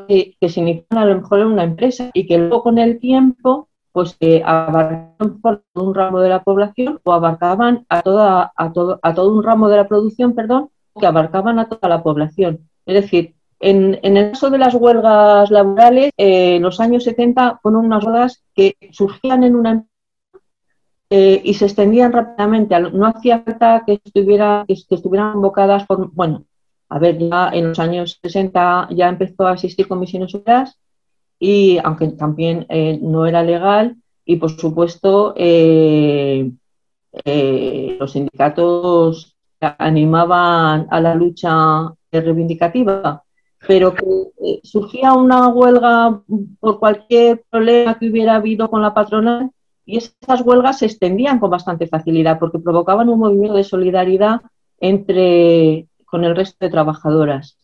que, 0.09 0.36
que 0.41 0.49
se 0.49 0.61
inician 0.61 0.99
a 0.99 1.05
lo 1.05 1.20
mejor 1.20 1.47
una 1.47 1.62
empresa 1.62 2.11
y 2.12 2.26
que 2.26 2.36
luego 2.39 2.64
con 2.64 2.78
el 2.78 2.99
tiempo 2.99 3.68
pues 3.93 4.16
eh, 4.20 4.43
abarcaban 4.45 5.41
por 5.41 5.64
un 5.74 5.95
ramo 5.95 6.20
de 6.20 6.28
la 6.28 6.43
población 6.43 7.01
o 7.05 7.12
abarcaban 7.12 7.84
a, 7.89 8.03
toda, 8.03 8.53
a, 8.55 8.72
todo, 8.72 9.01
a 9.03 9.14
todo 9.14 9.32
un 9.32 9.43
ramo 9.43 9.68
de 9.68 9.76
la 9.76 9.89
producción, 9.89 10.34
perdón, 10.34 10.70
que 10.99 11.07
abarcaban 11.07 11.59
a 11.59 11.68
toda 11.68 11.89
la 11.89 12.03
población. 12.03 12.68
Es 12.86 13.03
decir, 13.03 13.34
en, 13.61 13.98
el 14.02 14.30
caso 14.30 14.50
de 14.50 14.59
las 14.59 14.74
huelgas 14.74 15.50
laborales, 15.50 16.12
eh, 16.16 16.56
en 16.56 16.62
los 16.62 16.80
años 16.80 17.04
70 17.04 17.59
fueron 17.62 17.86
unas 17.86 18.04
huelgas 18.04 18.44
que 18.54 18.76
surgían 18.92 19.42
en 19.42 19.56
una 19.56 19.84
eh, 21.11 21.40
y 21.44 21.54
se 21.54 21.64
extendían 21.66 22.12
rápidamente. 22.12 22.78
No 22.78 23.06
hacía 23.06 23.40
falta 23.40 23.82
que, 23.86 24.00
estuviera, 24.04 24.64
que, 24.66 24.74
estuvieran 24.74 25.34
invocadas 25.36 25.86
por, 25.86 26.12
bueno, 26.12 26.44
a 26.88 26.98
ver, 26.98 27.18
ya 27.18 27.50
en 27.52 27.68
los 27.68 27.78
años 27.78 28.18
60 28.22 28.88
ya 28.92 29.09
empezó 29.09 29.46
a 29.46 29.54
existir 29.54 29.88
comisiones 29.88 30.34
obreras 30.34 30.78
y 31.38 31.78
aunque 31.82 32.09
también 32.09 32.66
eh, 32.68 32.98
no 33.00 33.26
era 33.26 33.42
legal 33.42 33.96
y 34.24 34.36
por 34.36 34.50
supuesto 34.50 35.34
los 37.98 38.12
sindicatos 38.12 39.36
animaban 39.61 40.86
a 40.90 41.00
la 41.00 41.14
lucha 41.14 41.92
reivindicativa 42.12 43.24
pero 43.68 43.94
que 43.94 44.06
eh, 44.42 44.60
surgía 44.62 45.12
una 45.12 45.48
huelga 45.48 46.22
por 46.58 46.78
cualquier 46.78 47.44
problema 47.50 47.98
que 47.98 48.08
hubiera 48.08 48.36
habido 48.36 48.70
con 48.70 48.80
la 48.80 48.94
patronal 48.94 49.50
y 49.84 49.98
esas 49.98 50.40
huelgas 50.40 50.78
se 50.78 50.86
extendían 50.86 51.38
con 51.38 51.50
bastante 51.50 51.86
facilidad 51.86 52.38
porque 52.38 52.60
provocaban 52.60 53.10
un 53.10 53.18
movimiento 53.18 53.58
de 53.58 53.64
solidaridad 53.64 54.40
entre 54.80 55.86
con 56.06 56.24
el 56.24 56.34
resto 56.34 56.56
de 56.64 56.70
trabajadoras. 56.70 57.58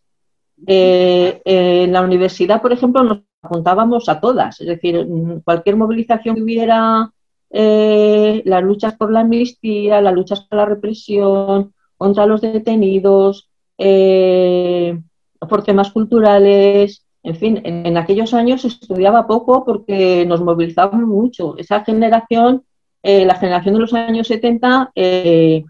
Eh, 0.66 1.40
en 1.46 1.90
la 1.94 2.02
universidad, 2.02 2.60
por 2.60 2.74
ejemplo, 2.74 3.02
nos 3.02 3.20
apuntábamos 3.40 4.10
a 4.10 4.20
todas, 4.20 4.60
es 4.60 4.66
decir, 4.66 5.08
cualquier 5.42 5.76
movilización 5.76 6.36
que 6.36 6.42
hubiera, 6.42 7.10
eh, 7.48 8.42
las 8.44 8.62
luchas 8.62 8.94
por 8.94 9.10
la 9.10 9.20
amnistía, 9.20 10.02
las 10.02 10.12
luchas 10.12 10.42
por 10.42 10.58
la 10.58 10.66
represión, 10.66 11.72
contra 11.96 12.26
los 12.26 12.42
detenidos, 12.42 13.48
eh, 13.78 14.98
por 15.48 15.62
temas 15.62 15.90
culturales, 15.92 17.04
en 17.24 17.36
fin, 17.36 17.60
en, 17.64 17.96
aquellos 17.96 18.34
años 18.34 18.60
se 18.60 18.68
estudiaba 18.68 19.26
poco 19.26 19.64
porque 19.64 20.26
nos 20.26 20.42
movilizábamos 20.42 21.08
mucho. 21.08 21.56
Esa 21.56 21.82
generación, 21.82 22.64
eh, 23.02 23.24
la 23.24 23.36
generación 23.36 23.74
de 23.74 23.80
los 23.80 23.94
años 23.94 24.28
70, 24.28 24.92
eh, 24.94 25.64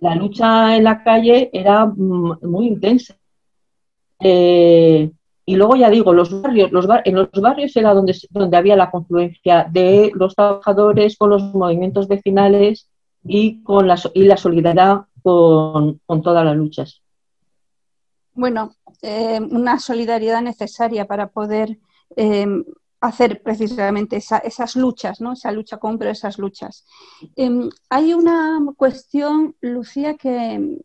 la 0.00 0.14
lucha 0.14 0.76
en 0.76 0.84
la 0.84 1.02
calle 1.02 1.48
era 1.52 1.86
mm, 1.86 2.40
muy 2.42 2.66
intensa. 2.66 3.16
Eh, 4.20 5.10
y 5.46 5.56
luego 5.56 5.76
ya 5.76 5.88
digo, 5.88 6.12
los 6.12 6.42
barrios, 6.42 6.70
los 6.72 6.86
en 7.04 7.14
los 7.14 7.30
barrios 7.32 7.74
era 7.74 7.94
donde, 7.94 8.14
había 8.52 8.76
la 8.76 8.90
confluencia 8.90 9.66
de 9.70 10.12
los 10.14 10.34
trabajadores 10.34 11.16
con 11.16 11.30
los 11.30 11.42
movimientos 11.54 12.06
vecinales 12.06 12.90
y 13.24 13.62
con 13.62 13.88
la, 13.88 13.98
y 14.12 14.24
la 14.24 14.36
solidaridad 14.36 15.06
con 15.22 16.00
todas 16.22 16.44
las 16.44 16.56
luchas. 16.56 17.00
Bueno, 18.38 18.76
eh, 19.02 19.40
una 19.40 19.80
solidaridad 19.80 20.40
necesaria 20.40 21.08
para 21.08 21.26
poder 21.26 21.80
eh, 22.14 22.46
hacer 23.00 23.42
precisamente 23.42 24.16
esas 24.16 24.76
luchas, 24.76 25.20
¿no? 25.20 25.32
esa 25.32 25.50
lucha 25.50 25.80
pero 25.98 26.12
esas 26.12 26.38
luchas. 26.38 26.86
Em, 27.34 27.68
hay 27.90 28.14
una 28.14 28.60
cuestión, 28.76 29.56
Lucía, 29.60 30.14
que, 30.16 30.78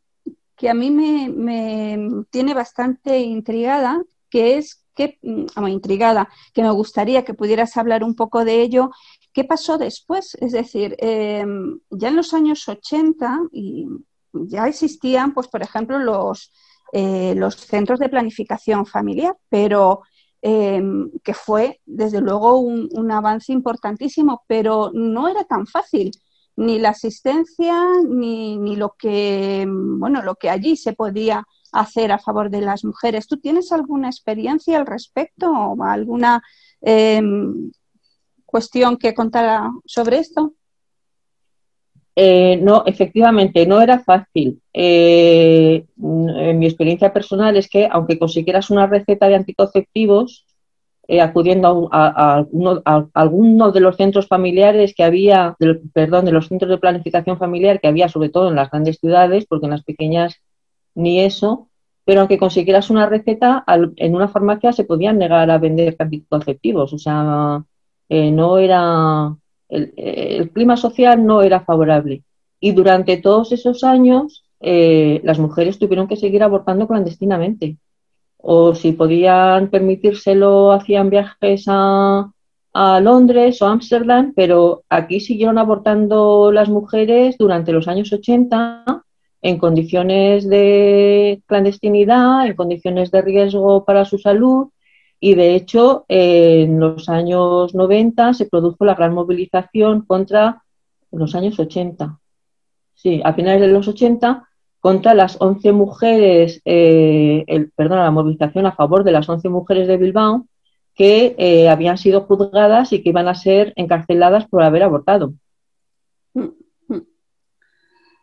que 0.55 0.67
a 0.67 0.73
mí 0.73 0.89
me, 0.89 2.25
tiene 2.31 2.55
bastante 2.55 3.19
intrigada, 3.19 4.01
que 4.31 4.57
es 4.57 4.83
que, 4.95 5.19
mm, 5.21 5.67
intrigada, 5.67 6.29
que 6.55 6.63
me 6.63 6.71
gustaría 6.71 7.23
que 7.23 7.35
pudieras 7.35 7.77
hablar 7.77 8.03
un 8.03 8.15
poco 8.15 8.45
de 8.45 8.63
ello. 8.63 8.89
¿Qué 9.31 9.43
pasó 9.43 9.77
después? 9.77 10.35
Es 10.41 10.53
decir, 10.53 10.95
em, 10.97 11.79
ya 11.91 12.07
en 12.07 12.15
los 12.15 12.33
años 12.33 12.67
80 12.67 13.41
y 13.51 13.85
ya 14.33 14.67
existían, 14.67 15.35
pues, 15.35 15.47
por 15.47 15.61
ejemplo, 15.61 15.99
los, 15.99 16.51
eh, 16.95 17.33
los 17.35 17.55
centros 17.55 17.97
de 17.99 18.07
planificación 18.07 18.85
familiar, 18.85 19.35
pero 19.49 20.03
em, 20.43 21.09
que 21.23 21.33
fue, 21.33 21.81
desde 21.87 22.21
luego, 22.21 22.59
un, 22.59 23.11
avance 23.11 23.51
importantísimo, 23.51 24.43
pero 24.47 24.91
no 24.93 25.27
era 25.27 25.43
tan 25.43 25.65
fácil 25.65 26.11
ni 26.55 26.77
la 26.77 26.89
asistencia 26.89 27.73
ni, 28.07 28.57
ni, 28.57 28.75
lo 28.75 28.95
que 28.95 29.65
bueno 29.67 30.21
lo 30.21 30.35
que 30.35 30.51
allí 30.51 30.77
se 30.77 30.93
podía 30.93 31.43
hacer 31.71 32.11
a 32.11 32.19
favor 32.19 32.51
de 32.51 32.61
las 32.61 32.85
mujeres. 32.85 33.25
¿Tú 33.27 33.37
tienes 33.39 33.71
alguna 33.71 34.09
experiencia 34.09 34.77
al 34.77 34.85
respecto 34.85 35.49
o 35.51 35.83
alguna 35.83 36.43
em, 36.81 37.71
cuestión 38.45 38.97
que 38.97 39.15
contar 39.15 39.71
sobre 39.85 40.19
esto? 40.19 40.53
Eh, 42.15 42.57
no, 42.61 42.83
efectivamente, 42.85 43.65
no 43.65 43.81
era 43.81 43.99
fácil. 43.99 44.61
Eh, 44.73 45.85
en 45.97 46.59
mi 46.59 46.65
experiencia 46.65 47.11
personal 47.11 47.57
es 47.57 47.67
que 47.69 47.87
aunque 47.91 48.19
consiguieras 48.19 48.69
una 48.69 48.87
receta 48.87 49.27
de 49.27 49.35
anticonceptivos, 49.35 50.45
eh, 51.07 51.21
acudiendo 51.21 51.89
a, 51.91 52.45
alguno, 53.13 53.71
de 53.71 53.79
los 53.79 53.97
centros 53.97 54.27
familiares 54.27 54.93
que 54.95 55.03
había, 55.03 55.57
perdón, 55.93 56.25
de 56.25 56.31
los 56.31 56.47
centros 56.47 56.69
de 56.69 56.77
planificación 56.77 57.37
familiar 57.37 57.81
que 57.81 57.87
había 57.87 58.07
sobre 58.09 58.29
todo 58.29 58.49
en 58.49 58.55
las 58.55 58.69
grandes 58.71 58.99
ciudades, 58.99 59.45
porque 59.45 59.65
en 59.65 59.71
las 59.71 59.83
pequeñas 59.83 60.35
ni 60.95 61.19
eso, 61.19 61.69
pero 62.05 62.21
aunque 62.21 62.37
consiguieras 62.37 62.89
una 62.89 63.07
receta, 63.07 63.65
en 63.67 64.15
una 64.15 64.27
farmacia 64.27 64.71
se 64.71 64.85
podían 64.85 65.17
negar 65.17 65.49
a 65.49 65.57
vender 65.57 65.95
anticonceptivos, 65.99 66.93
o 66.93 66.97
sea, 66.97 67.63
no 68.09 68.57
era 68.57 69.35
el, 69.73 70.51
clima 70.51 70.77
social 70.77 71.25
no 71.25 71.41
era 71.41 71.61
favorable. 71.61 72.23
Y 72.59 72.71
durante 72.71 73.17
todos 73.17 73.51
esos 73.51 73.83
años 73.83 74.45
eh, 74.59 75.21
las 75.23 75.39
mujeres 75.39 75.79
tuvieron 75.79 76.07
que 76.07 76.15
seguir 76.15 76.43
abortando 76.43 76.87
clandestinamente. 76.87 77.77
O 78.37 78.75
si 78.75 78.93
podían 78.93 79.69
permitírselo, 79.69 80.71
hacían 80.71 81.09
viajes 81.09 81.65
a, 81.67 82.31
a 82.73 82.99
Londres 82.99 83.61
o 83.61 83.67
Ámsterdam, 83.67 84.33
pero 84.35 84.83
aquí 84.89 85.19
siguieron 85.19 85.57
abortando 85.57 86.51
las 86.51 86.69
mujeres 86.69 87.37
durante 87.37 87.71
los 87.71 87.87
años 87.87 88.11
80 88.11 89.03
en 89.41 89.57
condiciones 89.57 90.47
de 90.47 91.41
clandestinidad, 91.47 92.47
en 92.47 92.55
condiciones 92.55 93.11
de 93.11 93.21
riesgo 93.21 93.83
para 93.83 94.05
su 94.05 94.17
salud 94.17 94.69
y 95.25 95.35
de 95.35 95.55
hecho, 95.55 96.03
en 96.09 96.81
los 96.81 97.07
años 97.07 97.73
90 97.73 98.33
se 98.33 98.45
produjo 98.45 98.83
la 98.83 98.93
gran 98.93 99.13
movilización 99.13 100.01
contra 100.01 100.63
los 101.13 101.33
años 101.33 101.57
80. 101.57 102.19
Sí, 102.93 103.21
a 103.23 103.31
finales 103.31 103.61
de 103.61 103.69
los 103.69 103.87
80, 103.87 104.49
contra 104.81 105.13
las 105.13 105.37
11 105.39 105.71
mujeres, 105.71 106.61
eh, 106.65 107.45
el, 107.47 107.71
perdón, 107.71 107.99
la 107.99 108.11
movilización 108.11 108.65
a 108.65 108.73
favor 108.73 109.05
de 109.05 109.13
las 109.13 109.29
11 109.29 109.47
mujeres 109.47 109.87
de 109.87 109.95
Bilbao 109.95 110.45
que 110.93 111.35
eh, 111.37 111.69
habían 111.69 111.97
sido 111.97 112.25
juzgadas 112.25 112.91
y 112.91 113.01
que 113.01 113.07
iban 113.07 113.29
a 113.29 113.35
ser 113.35 113.71
encarceladas 113.77 114.45
por 114.49 114.61
haber 114.61 114.83
abortado. 114.83 115.35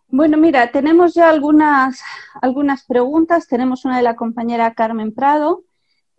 Bueno, 0.09 0.37
mira, 0.37 0.71
tenemos 0.71 1.15
ya 1.15 1.31
algunas, 1.31 2.03
algunas 2.43 2.85
preguntas. 2.85 3.49
Tenemos 3.49 3.87
una 3.87 3.97
de 3.97 4.03
la 4.03 4.17
compañera 4.17 4.75
Carmen 4.75 5.15
Prado 5.15 5.63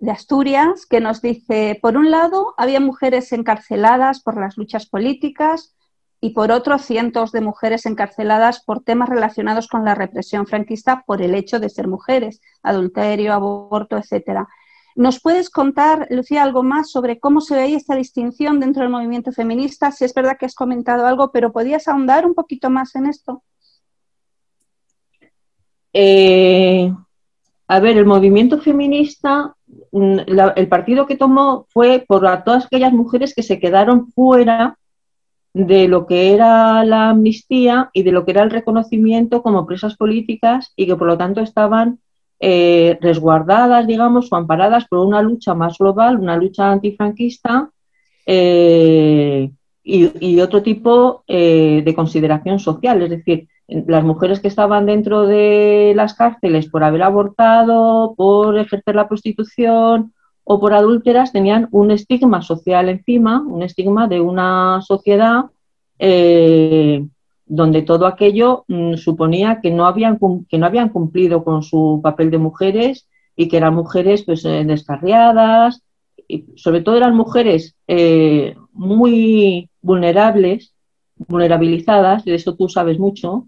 de 0.01 0.09
Asturias, 0.09 0.87
que 0.87 0.99
nos 0.99 1.21
dice, 1.21 1.77
por 1.79 1.95
un 1.95 2.09
lado, 2.09 2.55
había 2.57 2.79
mujeres 2.79 3.31
encarceladas 3.31 4.19
por 4.19 4.35
las 4.35 4.57
luchas 4.57 4.87
políticas 4.87 5.75
y 6.19 6.31
por 6.31 6.51
otro, 6.51 6.79
cientos 6.79 7.31
de 7.31 7.41
mujeres 7.41 7.85
encarceladas 7.85 8.63
por 8.63 8.83
temas 8.83 9.09
relacionados 9.09 9.67
con 9.67 9.85
la 9.85 9.93
represión 9.93 10.47
franquista 10.47 11.03
por 11.05 11.21
el 11.21 11.35
hecho 11.35 11.59
de 11.59 11.69
ser 11.69 11.87
mujeres, 11.87 12.41
adulterio, 12.63 13.31
aborto, 13.31 13.95
etcétera. 13.95 14.47
¿Nos 14.95 15.21
puedes 15.21 15.51
contar, 15.51 16.07
Lucía, 16.09 16.41
algo 16.43 16.63
más 16.63 16.89
sobre 16.89 17.19
cómo 17.19 17.39
se 17.39 17.55
veía 17.55 17.77
esta 17.77 17.95
distinción 17.95 18.59
dentro 18.59 18.81
del 18.81 18.91
movimiento 18.91 19.31
feminista? 19.31 19.91
Si 19.91 20.03
es 20.03 20.15
verdad 20.15 20.37
que 20.39 20.47
has 20.47 20.55
comentado 20.55 21.05
algo, 21.05 21.31
pero 21.31 21.51
¿podías 21.51 21.87
ahondar 21.87 22.25
un 22.25 22.33
poquito 22.33 22.71
más 22.71 22.95
en 22.95 23.05
esto? 23.05 23.43
Eh, 25.93 26.91
a 27.73 27.79
ver, 27.79 27.97
el 27.97 28.05
movimiento 28.05 28.59
feminista 28.59 29.55
Mm, 29.91 30.19
el 30.55 30.67
partido 30.67 31.05
que 31.05 31.17
tomó 31.17 31.67
fue 31.69 32.03
por 32.07 32.21
todas 32.43 32.65
aquellas 32.65 32.93
mujeres 32.93 33.33
que 33.33 33.43
se 33.43 33.59
quedaron 33.59 34.11
fuera 34.11 34.77
de 35.53 35.87
lo 35.87 36.07
que 36.07 36.33
era 36.33 36.83
la 36.85 37.09
amnistía 37.09 37.89
y 37.93 38.03
de 38.03 38.11
lo 38.11 38.23
que 38.25 38.31
era 38.31 38.43
el 38.43 38.51
reconocimiento 38.51 39.43
como 39.43 39.65
presas 39.65 39.97
políticas 39.97 40.71
y 40.75 40.85
que 40.87 40.95
por 40.95 41.07
lo 41.07 41.17
tanto 41.17 41.41
estaban 41.41 41.99
eh, 42.39 42.97
resguardadas, 43.01 43.85
digamos, 43.85 44.31
o 44.31 44.35
amparadas 44.35 44.87
por 44.87 44.99
una 45.05 45.21
lucha 45.21 45.53
más 45.53 45.77
global, 45.77 46.19
una 46.19 46.37
lucha 46.37 46.71
antifranquista 46.71 47.69
eh, 48.25 49.51
y, 49.83 50.39
otro 50.39 50.63
tipo 50.63 51.23
eh, 51.27 51.81
de 51.83 51.95
consideración 51.95 52.59
social. 52.59 53.01
Es 53.01 53.09
decir, 53.09 53.47
las 53.71 54.03
mujeres 54.03 54.41
que 54.41 54.49
estaban 54.49 54.85
dentro 54.85 55.25
de 55.25 55.93
las 55.95 56.13
cárceles 56.13 56.67
por 56.67 56.83
haber 56.83 57.03
abortado, 57.03 58.13
por 58.15 58.57
ejercer 58.57 58.95
la 58.95 59.07
prostitución 59.07 60.13
o 60.43 60.59
por 60.59 60.73
adúlteras 60.73 61.31
tenían 61.31 61.69
un 61.71 61.91
estigma 61.91 62.41
social 62.41 62.89
encima, 62.89 63.41
un 63.41 63.63
estigma 63.63 64.07
de 64.07 64.19
una 64.19 64.81
sociedad 64.81 65.45
eh, 65.99 67.05
donde 67.45 67.81
todo 67.83 68.07
aquello 68.07 68.65
mm, 68.67 68.95
suponía 68.95 69.59
que 69.61 69.71
no, 69.71 69.85
habían, 69.85 70.19
que 70.49 70.57
no 70.57 70.65
habían 70.65 70.89
cumplido 70.89 71.43
con 71.43 71.63
su 71.63 72.01
papel 72.03 72.31
de 72.31 72.37
mujeres 72.39 73.07
y 73.35 73.47
que 73.47 73.57
eran 73.57 73.75
mujeres 73.75 74.23
pues, 74.23 74.43
eh, 74.45 74.63
descarriadas, 74.65 75.81
y 76.27 76.45
sobre 76.55 76.81
todo 76.81 76.97
eran 76.97 77.15
mujeres 77.15 77.75
eh, 77.87 78.55
muy 78.73 79.69
vulnerables, 79.81 80.73
vulnerabilizadas, 81.15 82.25
de 82.25 82.35
eso 82.35 82.55
tú 82.55 82.67
sabes 82.67 82.99
mucho, 82.99 83.47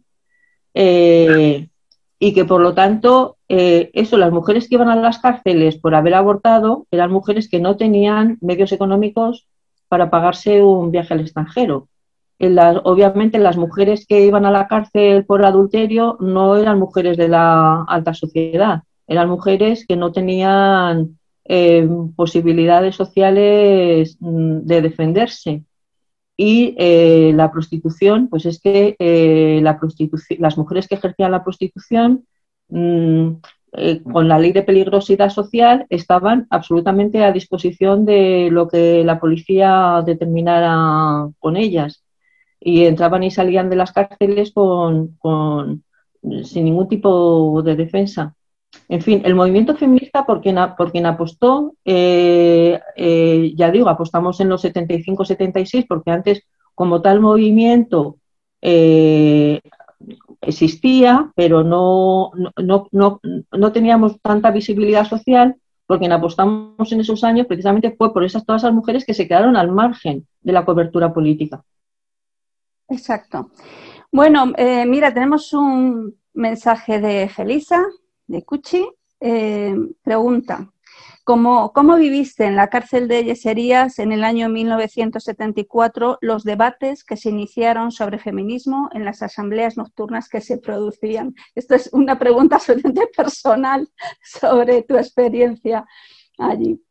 eh, 0.74 1.68
y 2.20 2.34
que 2.34 2.46
por 2.46 2.62
lo 2.62 2.74
tanto, 2.74 3.38
eh, 3.50 3.92
eso, 3.94 4.18
las 4.18 4.32
mujeres 4.32 4.68
que 4.68 4.76
iban 4.76 4.90
a 4.90 4.96
las 4.96 5.20
cárceles 5.20 5.78
por 5.78 5.94
haber 5.96 6.14
abortado 6.14 6.88
eran 6.92 7.12
mujeres 7.12 7.50
que 7.50 7.60
no 7.60 7.76
tenían 7.76 8.38
medios 8.42 8.72
económicos 8.72 9.48
para 9.88 10.10
pagarse 10.10 10.64
un 10.64 10.92
viaje 10.92 11.14
al 11.14 11.20
extranjero. 11.20 11.88
obviamente 12.40 13.40
las 13.40 13.58
mujeres 13.58 14.06
que 14.08 14.26
iban 14.26 14.46
a 14.46 14.52
la 14.52 14.68
cárcel 14.68 15.26
por 15.26 15.46
adulterio 15.46 16.18
no 16.20 16.56
eran 16.58 16.80
mujeres 16.80 17.18
de 17.18 17.28
la 17.28 17.84
alta 17.84 18.14
sociedad, 18.14 18.84
eran 19.08 19.30
mujeres 19.30 19.86
que 19.88 19.96
no 19.98 20.12
tenían 20.12 21.20
eh, 21.46 21.88
posibilidades 22.16 22.96
sociales 22.96 24.18
mm, 24.20 24.60
de 24.62 24.82
defenderse 24.82 25.64
y 26.36 26.76
eh, 26.78 27.32
la 27.36 27.52
prostitución, 27.52 28.28
pues 28.28 28.46
es 28.46 28.60
que 28.60 28.96
eh, 29.00 29.60
la 29.62 29.80
las 30.40 30.58
mujeres 30.58 30.88
que 30.88 30.96
ejercían 30.96 31.32
la 31.32 31.44
prostitución 31.44 32.26
mm, 32.70 33.30
eh, 33.74 34.02
con 34.04 34.28
la 34.28 34.40
ley 34.40 34.52
de 34.52 34.64
peligrosidad 34.64 35.30
social 35.30 35.86
estaban 35.90 36.48
absolutamente 36.50 37.24
a 37.24 37.32
disposición 37.32 38.06
de 38.06 38.50
lo 38.52 38.68
que 38.68 39.04
la 39.04 39.20
policía 39.20 40.04
determinara 40.06 41.30
con 41.40 41.58
ellas 41.58 42.04
y 42.60 42.86
entraban 42.86 43.24
y 43.24 43.32
salían 43.32 43.70
de 43.70 43.76
las 43.76 43.92
cárceles 43.92 44.52
con, 44.54 45.18
sin 46.44 46.66
ningún 46.66 46.88
tipo 46.88 47.62
de 47.64 47.76
defensa. 47.76 48.36
En 48.90 49.02
fin, 49.02 49.22
el 49.26 49.36
movimiento 49.36 49.76
feminista, 49.76 50.26
por 50.26 50.42
quien, 50.42 50.58
apostó, 51.06 51.76
eh, 51.86 52.80
eh, 52.96 53.54
ya 53.56 53.72
digo, 53.72 53.90
apostamos 53.90 54.40
en 54.40 54.50
los 54.50 54.64
75-76, 54.64 55.86
porque 55.88 56.12
antes, 56.12 56.44
como 56.76 57.02
tal 57.02 57.20
movimiento, 57.20 58.18
eh, 58.62 59.62
existía, 60.42 61.32
pero 61.36 61.64
no, 61.64 62.32
no, 62.58 62.88
no, 62.92 63.22
no, 63.52 63.72
teníamos 63.72 64.20
tanta 64.22 64.52
visibilidad 64.52 65.08
social, 65.08 65.56
por 65.86 66.00
quien 66.00 66.12
apostamos 66.12 66.92
en 66.92 67.02
esos 67.02 67.24
años 67.24 67.48
precisamente 67.48 67.96
fue 67.98 68.14
por 68.14 68.24
esas, 68.24 68.46
todas 68.46 68.64
esas 68.64 68.74
mujeres 68.74 69.06
que 69.06 69.14
se 69.14 69.28
quedaron 69.28 69.56
al 69.56 69.72
margen 69.72 70.28
de 70.42 70.54
la 70.54 70.66
cobertura 70.66 71.14
política. 71.14 71.64
Exacto. 72.90 73.50
Bueno, 74.12 74.54
mira, 74.86 75.14
tenemos 75.14 75.52
un 75.54 76.16
mensaje 76.34 77.00
de 77.00 77.30
Felisa 77.30 77.86
de 78.28 78.44
Cuchi, 78.44 78.88
eh, 79.20 79.76
pregunta, 80.04 80.74
¿Cómo, 81.26 81.72
¿Cómo, 81.72 81.96
viviste 81.96 82.44
en 82.44 82.58
la 82.58 82.68
cárcel 82.68 83.08
de 83.08 83.24
Yeserías 83.24 83.98
en 84.00 84.12
el 84.12 84.26
año 84.26 84.50
1974 84.50 86.18
los 86.20 86.44
debates 86.44 87.06
que 87.06 87.16
se 87.16 87.30
iniciaron 87.30 87.94
sobre 87.94 88.20
feminismo 88.20 88.90
en 88.94 89.06
las 89.06 89.22
asambleas 89.22 89.78
nocturnas 89.78 90.28
que 90.28 90.42
se 90.42 90.58
producían? 90.58 91.34
Esto 91.56 91.76
es 91.76 91.90
una 91.94 92.20
pregunta 92.20 92.58
absolutamente 92.58 93.08
personal 93.16 93.88
sobre 94.22 94.84
tu 94.84 94.98
experiencia 94.98 95.86
allí. 96.38 96.82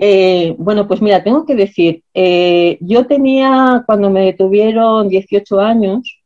Eh, 0.00 0.56
bueno, 0.58 0.88
pues 0.88 1.00
mira, 1.00 1.22
tengo 1.22 1.46
que 1.46 1.54
decir, 1.54 2.02
eh, 2.12 2.76
yo 2.80 3.06
tenía, 3.06 3.84
cuando 3.86 4.10
me 4.10 4.24
detuvieron 4.24 5.08
18 5.08 5.60
años, 5.60 6.20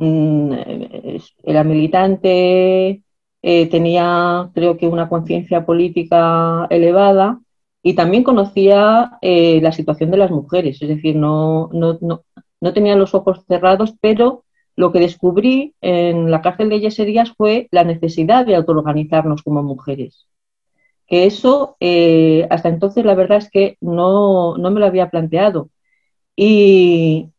mm, 0.00 0.52
era 1.44 1.64
militante, 1.64 3.02
tenía 3.42 4.50
creo 4.54 4.76
que 4.76 4.88
una 4.88 5.08
conciencia 5.08 5.64
política 5.64 6.66
elevada 6.70 7.40
y 7.82 7.94
también 7.94 8.22
conocía 8.24 9.18
la 9.22 9.72
situación 9.72 10.10
de 10.10 10.18
las 10.18 10.30
mujeres, 10.30 10.82
es 10.82 10.88
decir, 10.88 11.16
no, 11.16 11.70
no, 11.72 11.98
no, 12.02 12.24
no 12.60 12.72
tenía 12.72 12.96
los 12.96 13.14
ojos 13.14 13.44
cerrados, 13.48 13.94
pero 14.00 14.44
lo 14.76 14.92
que 14.92 15.00
descubrí 15.00 15.74
en 15.80 16.30
la 16.30 16.42
cárcel 16.42 16.70
de 16.70 16.80
Yeserías 16.80 17.32
fue 17.36 17.68
la 17.70 17.84
necesidad 17.84 18.46
de 18.46 18.56
autoorganizarnos 18.56 19.42
como 19.42 19.62
mujeres. 19.62 20.26
Que 21.06 21.26
eso, 21.26 21.76
eh, 21.80 22.46
hasta 22.50 22.68
entonces, 22.68 23.04
la 23.04 23.14
verdad 23.14 23.38
es 23.38 23.50
que 23.50 23.76
no, 23.80 24.56
me 24.58 24.80
lo 24.80 24.86
había 24.86 25.10
planteado. 25.10 25.70
Y, 26.36 27.30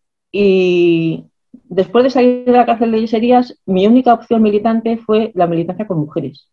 después 1.72 2.04
de 2.04 2.10
salir 2.10 2.46
de 2.46 2.52
la 2.52 2.66
cárcel 2.66 2.92
de 2.92 3.02
Yeserías, 3.02 3.58
mi 3.66 3.88
única 3.88 4.14
opción 4.14 4.42
militante 4.42 4.98
fue 4.98 5.32
la 5.36 5.48
militancia 5.48 5.88
con 5.88 6.00
mujeres. 6.00 6.48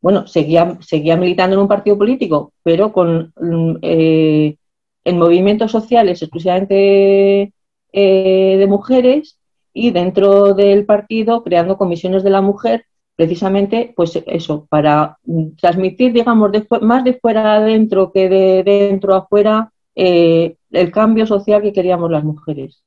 Bueno, 0.00 0.26
seguía, 0.26 0.78
seguía 0.82 1.16
militando 1.16 1.56
en 1.56 1.62
un 1.62 1.68
partido 1.68 1.96
político, 1.96 2.52
pero 2.62 2.92
con 2.92 3.32
eh, 3.80 4.56
en 5.02 5.18
movimientos 5.18 5.72
sociales 5.72 6.20
exclusivamente 6.20 7.54
eh, 7.92 8.56
de 8.58 8.66
mujeres 8.66 9.38
y 9.72 9.90
dentro 9.90 10.52
del 10.52 10.84
partido 10.84 11.42
creando 11.42 11.78
comisiones 11.78 12.22
de 12.22 12.30
la 12.30 12.42
mujer, 12.42 12.84
precisamente, 13.16 13.94
pues 13.96 14.22
eso, 14.26 14.66
para 14.68 15.18
transmitir, 15.58 16.12
digamos, 16.12 16.50
más 16.82 17.02
de 17.02 17.14
fuera 17.14 17.56
adentro 17.56 18.12
que 18.12 18.28
de 18.28 18.62
dentro 18.62 19.14
afuera 19.14 19.72
eh, 19.94 20.56
el 20.74 20.92
cambio 20.92 21.26
social 21.26 21.62
que 21.62 21.72
queríamos 21.72 22.10
las 22.10 22.24
mujeres. 22.24 22.82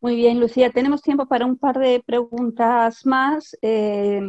Muy 0.00 0.16
bien, 0.16 0.40
Lucía, 0.40 0.70
tenemos 0.70 1.00
tiempo 1.00 1.26
para 1.26 1.46
un 1.46 1.56
par 1.56 1.78
de 1.78 2.02
preguntas 2.04 3.06
más. 3.06 3.56
Eh, 3.62 4.20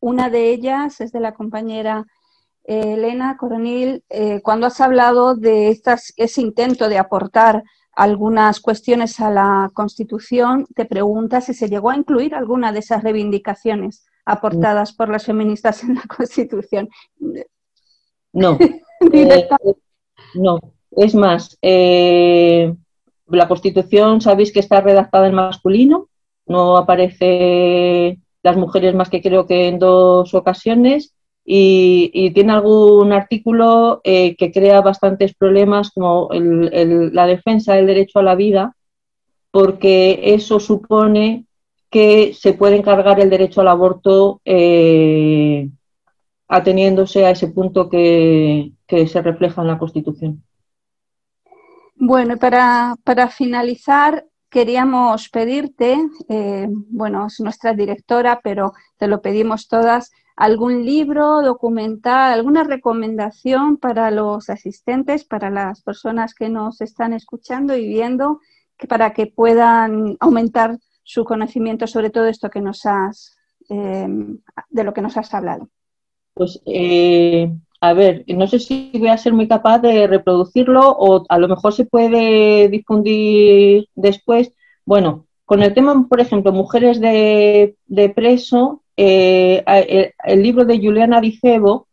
una 0.00 0.30
de 0.30 0.50
ellas 0.50 1.00
es 1.00 1.12
de 1.12 1.20
la 1.20 1.34
compañera 1.34 2.06
Elena 2.64 3.36
Coronil. 3.38 4.04
cuando 4.42 4.66
has 4.66 4.80
hablado 4.80 5.34
de 5.34 5.70
estas, 5.70 6.12
ese 6.16 6.42
intento 6.42 6.88
de 6.90 6.98
aportar 6.98 7.62
algunas 7.98 8.60
cuestiones 8.60 9.18
a 9.18 9.28
la 9.28 9.70
Constitución, 9.74 10.66
te 10.76 10.84
preguntas 10.84 11.46
si 11.46 11.54
se 11.54 11.68
llegó 11.68 11.90
a 11.90 11.96
incluir 11.96 12.32
alguna 12.32 12.70
de 12.70 12.78
esas 12.78 13.02
reivindicaciones 13.02 14.06
aportadas 14.24 14.92
por 14.92 15.08
las 15.08 15.24
feministas 15.24 15.82
en 15.82 15.96
la 15.96 16.02
Constitución. 16.16 16.88
No. 18.32 18.56
Eh, 19.12 19.48
no. 20.34 20.58
Es 20.90 21.14
más, 21.14 21.58
eh, 21.62 22.74
la 23.26 23.48
Constitución, 23.48 24.20
sabéis 24.20 24.52
que 24.52 24.60
está 24.60 24.80
redactada 24.80 25.28
en 25.28 25.34
masculino, 25.34 26.08
no 26.46 26.76
aparece 26.76 28.18
las 28.42 28.56
mujeres 28.56 28.94
más 28.94 29.10
que 29.10 29.20
creo 29.20 29.46
que 29.46 29.68
en 29.68 29.78
dos 29.78 30.32
ocasiones 30.34 31.14
y, 31.44 32.30
tiene 32.32 32.52
algún 32.52 33.12
artículo 33.12 34.00
eh, 34.04 34.36
que 34.36 34.52
crea 34.52 34.80
bastantes 34.80 35.34
problemas 35.34 35.90
como 35.90 36.28
la 36.32 37.26
defensa 37.26 37.74
del 37.74 37.86
derecho 37.86 38.18
a 38.18 38.22
la 38.22 38.34
vida, 38.34 38.76
porque 39.50 40.20
eso 40.34 40.60
supone 40.60 41.46
que 41.90 42.34
se 42.34 42.52
puede 42.52 42.76
encargar 42.76 43.18
el 43.20 43.30
derecho 43.30 43.60
al 43.60 43.68
aborto 43.68 44.40
eh, 44.44 45.70
ateniéndose 46.48 47.24
a 47.24 47.30
ese 47.30 47.48
punto 47.48 47.88
que, 47.88 48.72
se 48.86 49.22
refleja 49.22 49.62
en 49.62 49.68
la 49.68 49.78
Constitución. 49.78 50.42
Bueno, 52.00 52.36
para, 52.36 52.94
para 53.02 53.28
finalizar, 53.28 54.24
queríamos 54.48 55.28
pedirte, 55.30 55.98
eh, 56.28 56.68
bueno, 56.70 57.26
es 57.26 57.40
nuestra 57.40 57.74
directora, 57.74 58.40
pero 58.42 58.72
te 58.98 59.08
lo 59.08 59.20
pedimos 59.20 59.66
todas, 59.66 60.12
algún 60.36 60.86
libro, 60.86 61.42
documental, 61.42 62.32
alguna 62.32 62.62
recomendación 62.62 63.78
para 63.78 64.12
los 64.12 64.48
asistentes, 64.48 65.24
para 65.24 65.50
las 65.50 65.82
personas 65.82 66.34
que 66.34 66.48
nos 66.48 66.80
están 66.80 67.12
escuchando 67.14 67.76
y 67.76 67.88
viendo, 67.88 68.38
que 68.76 68.86
para 68.86 69.12
que 69.12 69.26
puedan 69.26 70.16
aumentar 70.20 70.78
su 71.02 71.24
conocimiento 71.24 71.88
sobre 71.88 72.10
todo 72.10 72.26
esto 72.26 72.48
que 72.48 72.60
nos 72.60 72.86
has, 72.86 73.36
em, 73.68 74.38
de 74.70 74.84
lo 74.84 74.94
que 74.94 75.02
nos 75.02 75.16
has 75.16 75.34
hablado. 75.34 75.68
Pues, 76.34 76.62
eh, 76.64 77.50
a 77.80 77.92
ver, 77.92 78.24
no 78.28 78.46
sé 78.46 78.58
si 78.58 78.90
voy 78.94 79.08
a 79.08 79.18
ser 79.18 79.32
muy 79.32 79.48
capaz 79.48 79.78
de 79.78 80.06
reproducirlo 80.06 80.90
o 80.90 81.24
a 81.28 81.38
lo 81.38 81.48
mejor 81.48 81.72
se 81.72 81.84
puede 81.84 82.68
difundir 82.68 83.88
después. 83.94 84.52
Bueno, 84.84 85.26
con 85.44 85.62
el 85.62 85.74
tema, 85.74 86.06
por 86.08 86.20
ejemplo, 86.20 86.52
mujeres 86.52 87.00
de, 87.00 87.76
preso, 88.14 88.82
eh, 88.96 89.62
el, 90.24 90.42
libro 90.42 90.64
de 90.64 90.78
Juliana 90.78 91.20
Dicebo, 91.20 91.86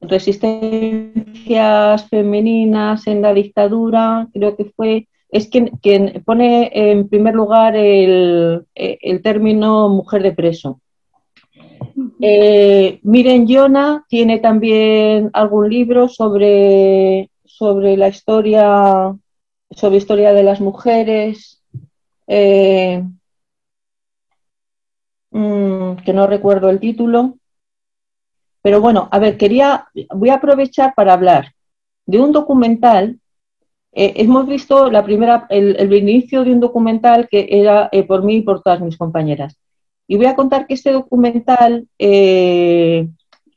Resistencias 0.00 2.08
femeninas 2.08 3.06
en 3.08 3.22
la 3.22 3.34
dictadura, 3.34 4.28
creo 4.32 4.56
que 4.56 4.66
fue, 4.66 5.08
es 5.30 5.48
quien, 5.48 5.70
quien 5.82 6.22
pone 6.24 6.70
en 6.72 7.08
primer 7.08 7.34
lugar 7.34 7.74
el, 7.74 8.64
término 9.24 9.88
mujer 9.88 10.22
de 10.22 10.32
preso. 10.32 10.80
Eh, 12.20 13.00
Miren 13.02 13.46
Yona 13.46 14.04
tiene 14.08 14.38
también 14.38 15.30
algún 15.32 15.70
libro 15.70 16.08
sobre, 16.08 17.30
sobre 17.44 17.96
la 17.96 18.08
historia, 18.08 19.14
sobre 19.70 19.96
historia 19.98 20.32
de 20.32 20.42
las 20.42 20.60
mujeres. 20.60 21.62
Eh, 22.26 23.02
Mm, 25.30 25.96
que 26.04 26.12
no 26.12 26.26
recuerdo 26.26 26.70
el 26.70 26.80
título. 26.80 27.38
Pero 28.62 28.80
bueno, 28.80 29.08
a 29.10 29.18
ver, 29.18 29.36
quería, 29.36 29.86
voy 30.14 30.30
a 30.30 30.34
aprovechar 30.34 30.94
para 30.94 31.12
hablar 31.12 31.52
de 32.06 32.20
un 32.20 32.32
documental. 32.32 33.20
Eh, 33.92 34.14
hemos 34.16 34.46
visto 34.46 34.90
la 34.90 35.04
primera, 35.04 35.46
el, 35.50 35.92
inicio 35.92 36.44
de 36.44 36.52
un 36.52 36.60
documental 36.60 37.28
que 37.28 37.46
era 37.50 37.90
por 38.06 38.22
mí 38.24 38.36
y 38.36 38.42
por 38.42 38.62
todas 38.62 38.80
mis 38.80 38.96
compañeras. 38.96 39.56
Y 40.08 40.16
voy 40.16 40.26
a 40.26 40.34
contar 40.34 40.66
que 40.66 40.74
este 40.74 40.90
documental, 40.90 41.86
eh, 41.98 43.08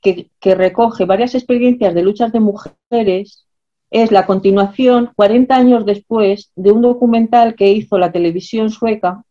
que, 0.02 0.30
recoge 0.56 1.06
varias 1.06 1.34
experiencias 1.34 1.96
de 1.96 2.04
luchas 2.04 2.34
de 2.34 2.42
mujeres, 2.42 3.48
es 3.90 4.12
la 4.12 4.26
continuación, 4.26 5.12
40 5.16 5.56
años 5.56 5.86
después, 5.86 6.52
de 6.56 6.72
un 6.72 6.82
documental 6.82 7.56
que 7.56 7.72
hizo 7.72 7.98
la 7.98 8.12
televisión 8.12 8.70
sueca 8.70 9.24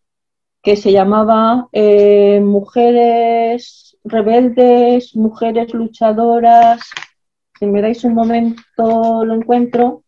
que 0.62 0.76
se 0.76 0.92
llamaba 0.92 1.68
eh, 1.72 2.40
Mujeres 2.42 3.96
Rebeldes, 4.04 5.14
Mujeres 5.16 5.72
Luchadoras. 5.74 6.80
Si 7.58 7.66
me 7.66 7.82
dais 7.82 8.04
un 8.04 8.14
momento, 8.14 9.24
lo 9.24 9.34
encuentro. 9.34 10.04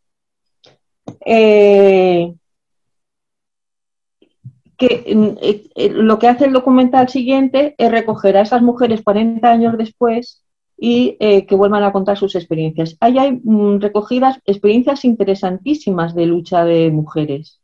Eh, 1.25 2.35
que 4.89 5.05
eh, 5.75 5.91
lo 5.91 6.19
que 6.19 6.29
hace 6.29 6.47
el 6.47 6.53
documental 6.53 7.09
siguiente 7.09 7.75
es 7.79 7.91
recoger 7.91 8.37
a 8.37 8.43
esas 8.43 8.63
mujeres 8.63 9.03
40 9.03 9.51
años 9.51 9.79
después 9.79 10.45
y 10.77 11.17
que 11.19 11.55
vuelvan 11.55 11.85
a 11.85 11.93
contar 11.93 12.19
sus 12.19 12.35
experiencias. 12.35 12.97
Ahí 12.99 13.17
hay 13.17 13.41
mm, 13.45 13.81
recogidas 13.81 14.41
experiencias 14.45 15.05
interesantísimas 15.05 16.13
de 16.15 16.27
lucha 16.27 16.65
de 16.65 16.91
mujeres. 16.91 17.63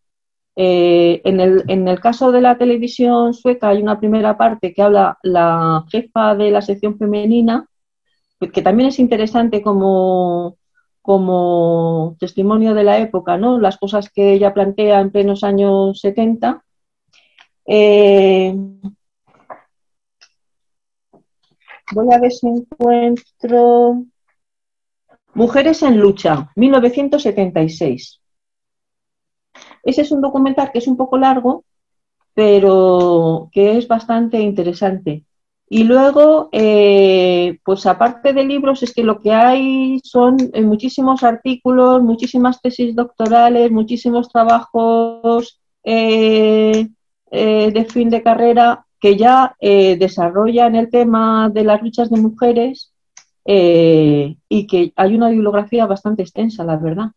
Eh, 0.61 1.23
en, 1.25 1.87
el, 1.89 2.01
caso 2.01 2.33
de 2.33 2.41
la 2.41 2.59
televisión 2.59 3.33
sueca 3.33 3.69
hay 3.69 3.81
una 3.81 4.01
primera 4.01 4.37
parte 4.37 4.75
que 4.75 4.83
habla 4.83 5.17
la 5.23 5.85
jefa 5.89 6.35
de 6.35 6.51
la 6.51 6.63
sección 6.63 6.99
femenina, 6.99 7.69
que 8.41 8.63
también 8.63 8.89
es 8.89 8.99
interesante 8.99 9.63
como, 9.63 10.57
como 11.01 12.17
testimonio 12.19 12.75
de 12.75 12.83
la 12.83 12.99
época, 12.99 13.37
¿no? 13.37 13.61
las 13.61 13.79
cosas 13.79 14.11
que 14.11 14.33
ella 14.33 14.53
plantea 14.53 15.01
en 15.01 15.13
plenos 15.13 15.45
años 15.45 16.01
70. 16.01 16.65
Eh, 17.71 18.55
voy 21.93 22.13
a 22.15 22.19
ver 22.19 22.33
si 22.33 22.49
encuentro 22.49 24.07
Mujeres 25.35 25.85
en 25.85 26.01
lucha, 26.01 26.51
1976. 26.57 28.21
Ese 29.85 30.03
es 30.03 30.11
un 30.11 30.21
documental 30.21 30.73
que 30.73 30.79
es 30.81 30.89
un 30.89 30.97
poco 30.97 31.17
largo, 31.17 31.65
pero 32.35 33.49
que 33.53 33.79
es 33.79 33.87
bastante 33.87 34.41
interesante. 34.41 35.25
Y 35.69 35.85
luego, 35.85 36.49
eh, 36.51 37.59
pues 37.63 37.87
aparte 37.87 38.33
de 38.33 38.43
libros, 38.43 38.83
es 38.83 38.93
que 38.93 39.05
lo 39.05 39.21
que 39.21 39.31
hay 39.31 40.01
son 40.03 40.39
eh, 40.55 40.63
muchísimos 40.63 41.23
artículos, 41.23 42.03
muchísimas 42.03 42.61
tesis 42.61 42.97
doctorales, 42.97 43.71
muchísimos 43.71 44.31
trabajos 44.31 45.61
de 47.31 47.87
fin 47.91 48.11
de 48.11 48.23
carrera 48.23 48.87
que 49.01 49.17
ya 49.17 49.57
desarrollan 49.61 50.75
el 50.75 50.91
tema 50.91 51.51
de 51.51 51.65
las 51.65 51.83
luchas 51.83 52.11
de 52.11 52.21
mujeres 52.21 52.93
y 53.45 54.67
que 54.67 54.93
hay 54.97 55.15
una 55.15 55.29
bibliografía 55.31 55.87
bastante 55.87 56.23
extensa, 56.23 56.65
la 56.65 56.77
verdad. 56.77 57.13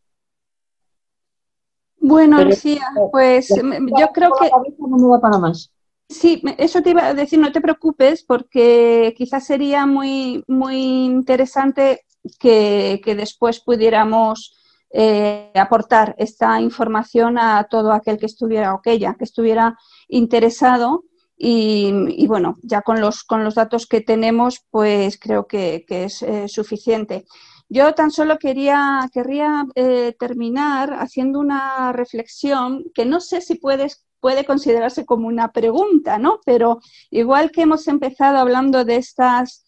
Bueno, 2.00 2.44
Lucía, 2.44 2.88
pues 3.12 3.50
yo 3.50 4.08
creo 4.14 4.32
que... 4.40 4.50
No 4.80 5.20
para 5.22 5.38
más. 5.38 5.72
Sí, 6.10 6.42
eso 6.58 6.82
te 6.82 6.90
iba 6.90 7.06
a 7.06 7.14
decir, 7.14 7.40
no 7.40 7.54
te 7.54 7.62
preocupes, 7.62 8.24
porque 8.24 9.14
quizás 9.18 9.46
sería 9.46 9.86
muy, 9.86 10.44
muy 10.46 11.06
interesante 11.06 12.02
que, 12.38 13.02
después 13.06 13.62
pudiéramos 13.62 14.61
eh, 14.94 15.52
aportar 15.56 16.16
esta 16.18 16.60
información 16.60 17.38
a 17.38 17.66
todo 17.70 17.94
aquel 17.94 18.18
que 18.18 18.26
estuviera 18.26 18.74
o 18.74 18.80
aquella 18.80 19.16
que 19.16 19.24
estuviera 19.24 19.78
interesado. 20.10 21.06
Y, 21.44 22.28
bueno, 22.28 22.58
ya 22.62 22.84
con 22.84 23.02
los, 23.02 23.24
con 23.24 23.44
los 23.44 23.56
datos 23.56 23.88
que 23.88 24.02
tenemos, 24.02 24.64
pues 24.70 25.18
creo 25.18 25.48
que, 25.48 25.86
es 25.88 26.22
eh, 26.22 26.48
suficiente. 26.48 27.26
Yo 27.68 27.96
tan 27.96 28.12
solo 28.12 28.38
quería, 28.38 29.10
querría 29.12 29.66
eh, 29.74 30.14
terminar 30.20 30.94
haciendo 30.94 31.40
una 31.40 31.94
reflexión 31.94 32.84
que 32.94 33.06
no 33.06 33.20
sé 33.22 33.42
si 33.42 33.56
puedes 33.56 34.06
puede 34.20 34.46
considerarse 34.46 35.04
como 35.04 35.28
una 35.28 35.52
pregunta, 35.52 36.20
¿no? 36.20 36.42
Pero 36.46 36.80
igual 37.10 37.50
que 37.50 37.64
hemos 37.64 37.88
empezado 37.88 38.38
hablando 38.38 38.86
de 38.86 38.98
estas 38.98 39.66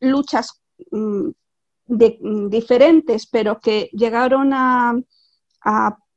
luchas 0.00 0.62
mm, 1.88 2.48
diferentes, 2.48 3.26
pero 3.26 3.60
que 3.60 3.90
llegaron 3.92 4.52
a, 4.52 4.94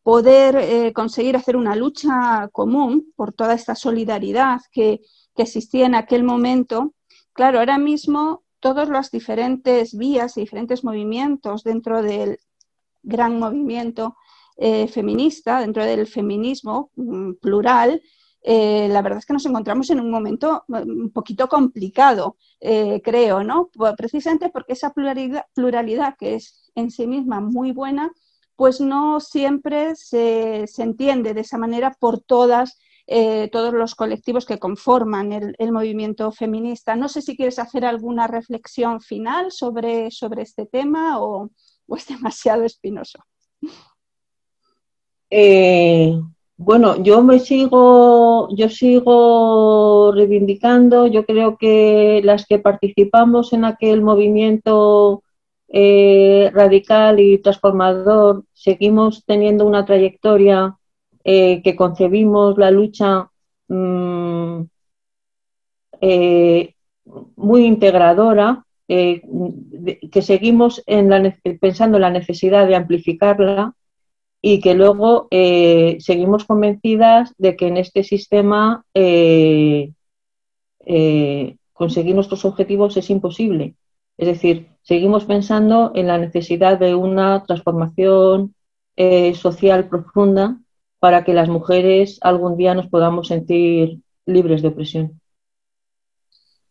poder 0.03 0.55
eh, 0.55 0.93
conseguir 0.93 1.35
hacer 1.35 1.55
una 1.55 1.75
lucha 1.75 2.49
común 2.51 3.11
por 3.15 3.33
toda 3.33 3.53
esta 3.53 3.75
solidaridad 3.75 4.61
que, 4.71 5.01
que 5.35 5.43
existía 5.43 5.85
en 5.85 5.95
aquel 5.95 6.23
momento, 6.23 6.93
claro, 7.33 7.59
ahora 7.59 7.77
mismo 7.77 8.43
todas 8.59 8.89
las 8.89 9.11
diferentes 9.11 9.95
vías 9.97 10.37
y 10.37 10.41
diferentes 10.41 10.83
movimientos 10.83 11.63
dentro 11.63 12.01
del 12.01 12.39
gran 13.03 13.39
movimiento 13.39 14.15
eh, 14.57 14.87
feminista, 14.87 15.61
dentro 15.61 15.85
del 15.85 16.05
feminismo 16.05 16.91
mm, 16.95 17.35
plural, 17.41 18.01
eh, 18.41 18.87
la 18.89 19.01
verdad 19.01 19.19
es 19.19 19.25
que 19.25 19.33
nos 19.33 19.45
encontramos 19.45 19.89
en 19.89 19.99
un 19.99 20.09
momento 20.09 20.63
mm, 20.67 20.75
un 20.75 21.11
poquito 21.11 21.47
complicado, 21.47 22.37
eh, 22.59 23.01
creo, 23.03 23.43
¿no? 23.43 23.69
Precisamente 23.97 24.49
porque 24.49 24.73
esa 24.73 24.93
pluralidad, 24.93 26.15
que 26.17 26.35
es 26.35 26.71
en 26.75 26.91
sí 26.91 27.07
misma 27.07 27.41
muy 27.41 27.71
buena, 27.71 28.11
pues 28.55 28.81
no 28.81 29.19
siempre 29.19 29.95
se, 29.95 30.65
entiende 30.77 31.33
de 31.33 31.41
esa 31.41 31.57
manera 31.57 31.95
por 31.99 32.19
todas, 32.19 32.77
todos 33.51 33.73
los 33.73 33.95
colectivos 33.95 34.45
que 34.45 34.59
conforman 34.59 35.31
el, 35.31 35.71
movimiento 35.71 36.31
feminista. 36.31 36.95
No 36.95 37.07
sé 37.07 37.21
si 37.21 37.35
quieres 37.35 37.57
hacer 37.57 37.85
alguna 37.85 38.27
reflexión 38.27 39.01
final 39.01 39.51
sobre, 39.51 40.11
sobre 40.11 40.43
este 40.43 40.65
tema 40.65 41.19
o 41.19 41.49
es 41.95 42.05
demasiado 42.07 42.65
espinoso. 42.65 43.19
Eh, 45.29 46.19
bueno, 46.61 47.01
yo 47.01 47.23
me 47.23 47.39
sigo, 47.39 48.53
yo 48.53 48.67
sigo 48.67 50.11
reivindicando, 50.13 51.07
yo 51.07 51.25
creo 51.25 51.57
que 51.57 52.19
las 52.25 52.45
que 52.45 52.59
participamos 52.59 53.53
en 53.53 53.63
aquel 53.63 54.01
movimiento 54.01 55.23
eh, 55.69 56.51
radical 56.53 57.21
y 57.21 57.37
transformador, 57.37 58.43
seguimos 58.51 59.23
teniendo 59.25 59.65
una 59.65 59.85
trayectoria 59.85 60.77
eh, 61.23 61.61
que 61.63 61.77
concebimos 61.77 62.57
la 62.57 62.71
lucha 62.71 63.31
mm, 63.69 64.63
muy 67.37 67.65
integradora, 67.65 68.65
que 68.85 70.21
seguimos 70.21 70.83
pensando 71.61 71.97
en 71.97 72.01
la 72.01 72.09
necesidad 72.09 72.67
de 72.67 72.75
amplificarla 72.75 73.75
y 74.41 74.61
que 74.61 74.73
luego 74.73 75.27
eh, 75.31 75.97
seguimos 75.99 76.45
convencidas 76.45 77.33
de 77.37 77.55
que 77.55 77.67
en 77.67 77.77
este 77.77 78.03
sistema 78.03 78.85
eh, 78.93 79.93
eh, 80.85 81.57
conseguir 81.73 82.15
nuestros 82.15 82.45
objetivos 82.45 82.95
es 82.97 83.09
imposible. 83.09 83.75
Es 84.17 84.27
decir, 84.27 84.69
seguimos 84.81 85.25
pensando 85.25 85.91
en 85.95 86.07
la 86.07 86.17
necesidad 86.17 86.79
de 86.79 86.95
una 86.95 87.43
transformación 87.43 88.55
social 89.33 89.87
profunda 89.87 90.57
para 90.99 91.23
que 91.23 91.33
las 91.33 91.47
mujeres 91.47 92.19
algún 92.21 92.57
día 92.57 92.75
nos 92.75 92.87
podamos 92.87 93.29
sentir 93.29 93.99
libres 94.25 94.61
de 94.61 94.67
opresión. 94.67 95.21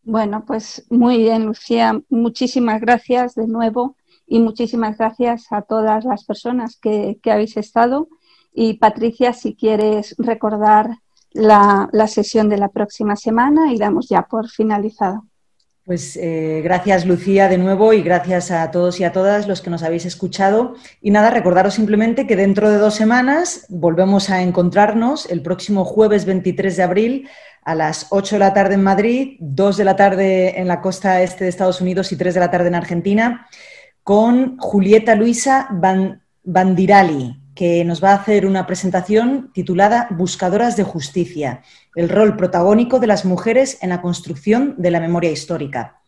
Bueno, 0.03 0.45
pues 0.47 0.87
muy 0.91 1.17
bien, 1.19 1.47
Lucía. 1.47 1.99
Muchísimas 2.11 2.83
gracias 2.83 3.35
de 3.35 3.47
nuevo 3.47 3.97
y 4.29 4.41
muchísimas 4.41 4.99
gracias 4.99 5.47
a 5.51 5.63
todas 5.63 6.05
las 6.05 6.25
personas 6.25 6.77
que, 6.77 7.19
habéis 7.25 7.57
estado. 7.57 8.09
Y 8.53 8.75
Patricia, 8.75 9.33
si 9.33 9.55
quieres 9.55 10.15
recordar 10.19 10.91
la, 11.33 11.89
sesión 12.07 12.49
de 12.49 12.59
la 12.59 12.69
próxima 12.69 13.17
semana 13.17 13.73
y 13.73 13.79
damos 13.79 14.09
ya 14.09 14.23
por 14.23 14.49
finalizado. 14.49 15.25
Pues 15.85 16.19
eh, 16.21 16.61
gracias 16.63 17.07
Lucía 17.07 17.49
de 17.49 17.57
nuevo 17.57 17.95
y 17.95 18.03
gracias 18.03 18.51
a 18.51 18.71
todos 18.71 19.01
y 19.01 19.05
a 19.05 19.13
todas 19.13 19.49
los 19.49 19.63
que 19.63 19.71
nos 19.71 19.83
habéis 19.83 20.05
escuchado. 20.05 20.75
Y 21.01 21.11
nada, 21.11 21.31
recordaros 21.31 21.75
simplemente 21.75 22.27
que 22.27 22.37
dentro 22.37 22.69
de 22.69 22.77
dos 22.77 22.95
semanas 22.95 23.65
volvemos 23.71 24.29
a 24.29 24.43
encontrarnos 24.43 25.31
el 25.31 25.41
próximo 25.41 25.87
jueves 25.87 26.27
23 26.27 26.77
de 26.77 26.83
abril 26.83 27.29
a 27.63 27.75
las 27.75 28.09
8 28.11 28.37
de 28.37 28.41
la 28.41 28.53
tarde 28.53 28.75
en 28.75 28.83
Madrid, 28.83 29.37
2 29.41 29.77
de 29.79 29.85
la 29.85 29.97
tarde 29.97 30.61
en 30.61 30.69
la 30.69 30.83
costa 30.83 31.23
este 31.23 31.45
de 31.45 31.51
Estados 31.51 31.81
Unidos 31.81 32.13
y 32.13 32.17
3 32.17 32.35
de 32.35 32.41
la 32.41 32.51
tarde 32.51 32.69
en 32.69 32.75
Argentina 32.75 33.47
con 34.09 34.57
Julieta 34.57 35.15
Luisa 35.17 35.69
Bandirali, 36.43 37.43
que 37.55 37.85
nos 37.85 38.03
va 38.03 38.13
a 38.13 38.15
hacer 38.15 38.47
una 38.47 38.67
presentación 38.67 39.51
titulada 39.53 40.09
Buscadoras 40.13 40.79
de 40.79 40.83
Justicia, 40.83 41.61
el 41.95 42.09
rol 42.09 42.35
protagónico 42.35 43.01
de 43.01 43.07
las 43.07 43.27
mujeres 43.27 43.77
en 43.83 43.91
la 43.91 44.01
construcción 44.01 44.77
de 44.79 44.93
la 44.93 45.01
memoria 45.01 45.31
histórica. 45.31 46.01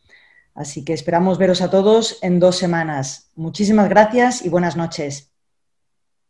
Así 0.54 0.82
que 0.82 0.94
esperamos 0.94 1.36
veros 1.36 1.60
a 1.60 1.68
todos 1.68 2.18
en 2.22 2.40
dos 2.40 2.56
semanas. 2.56 3.32
Muchísimas 3.36 3.90
gracias 3.90 4.46
y 4.46 4.48
buenas 4.48 4.78
noches. 4.78 5.29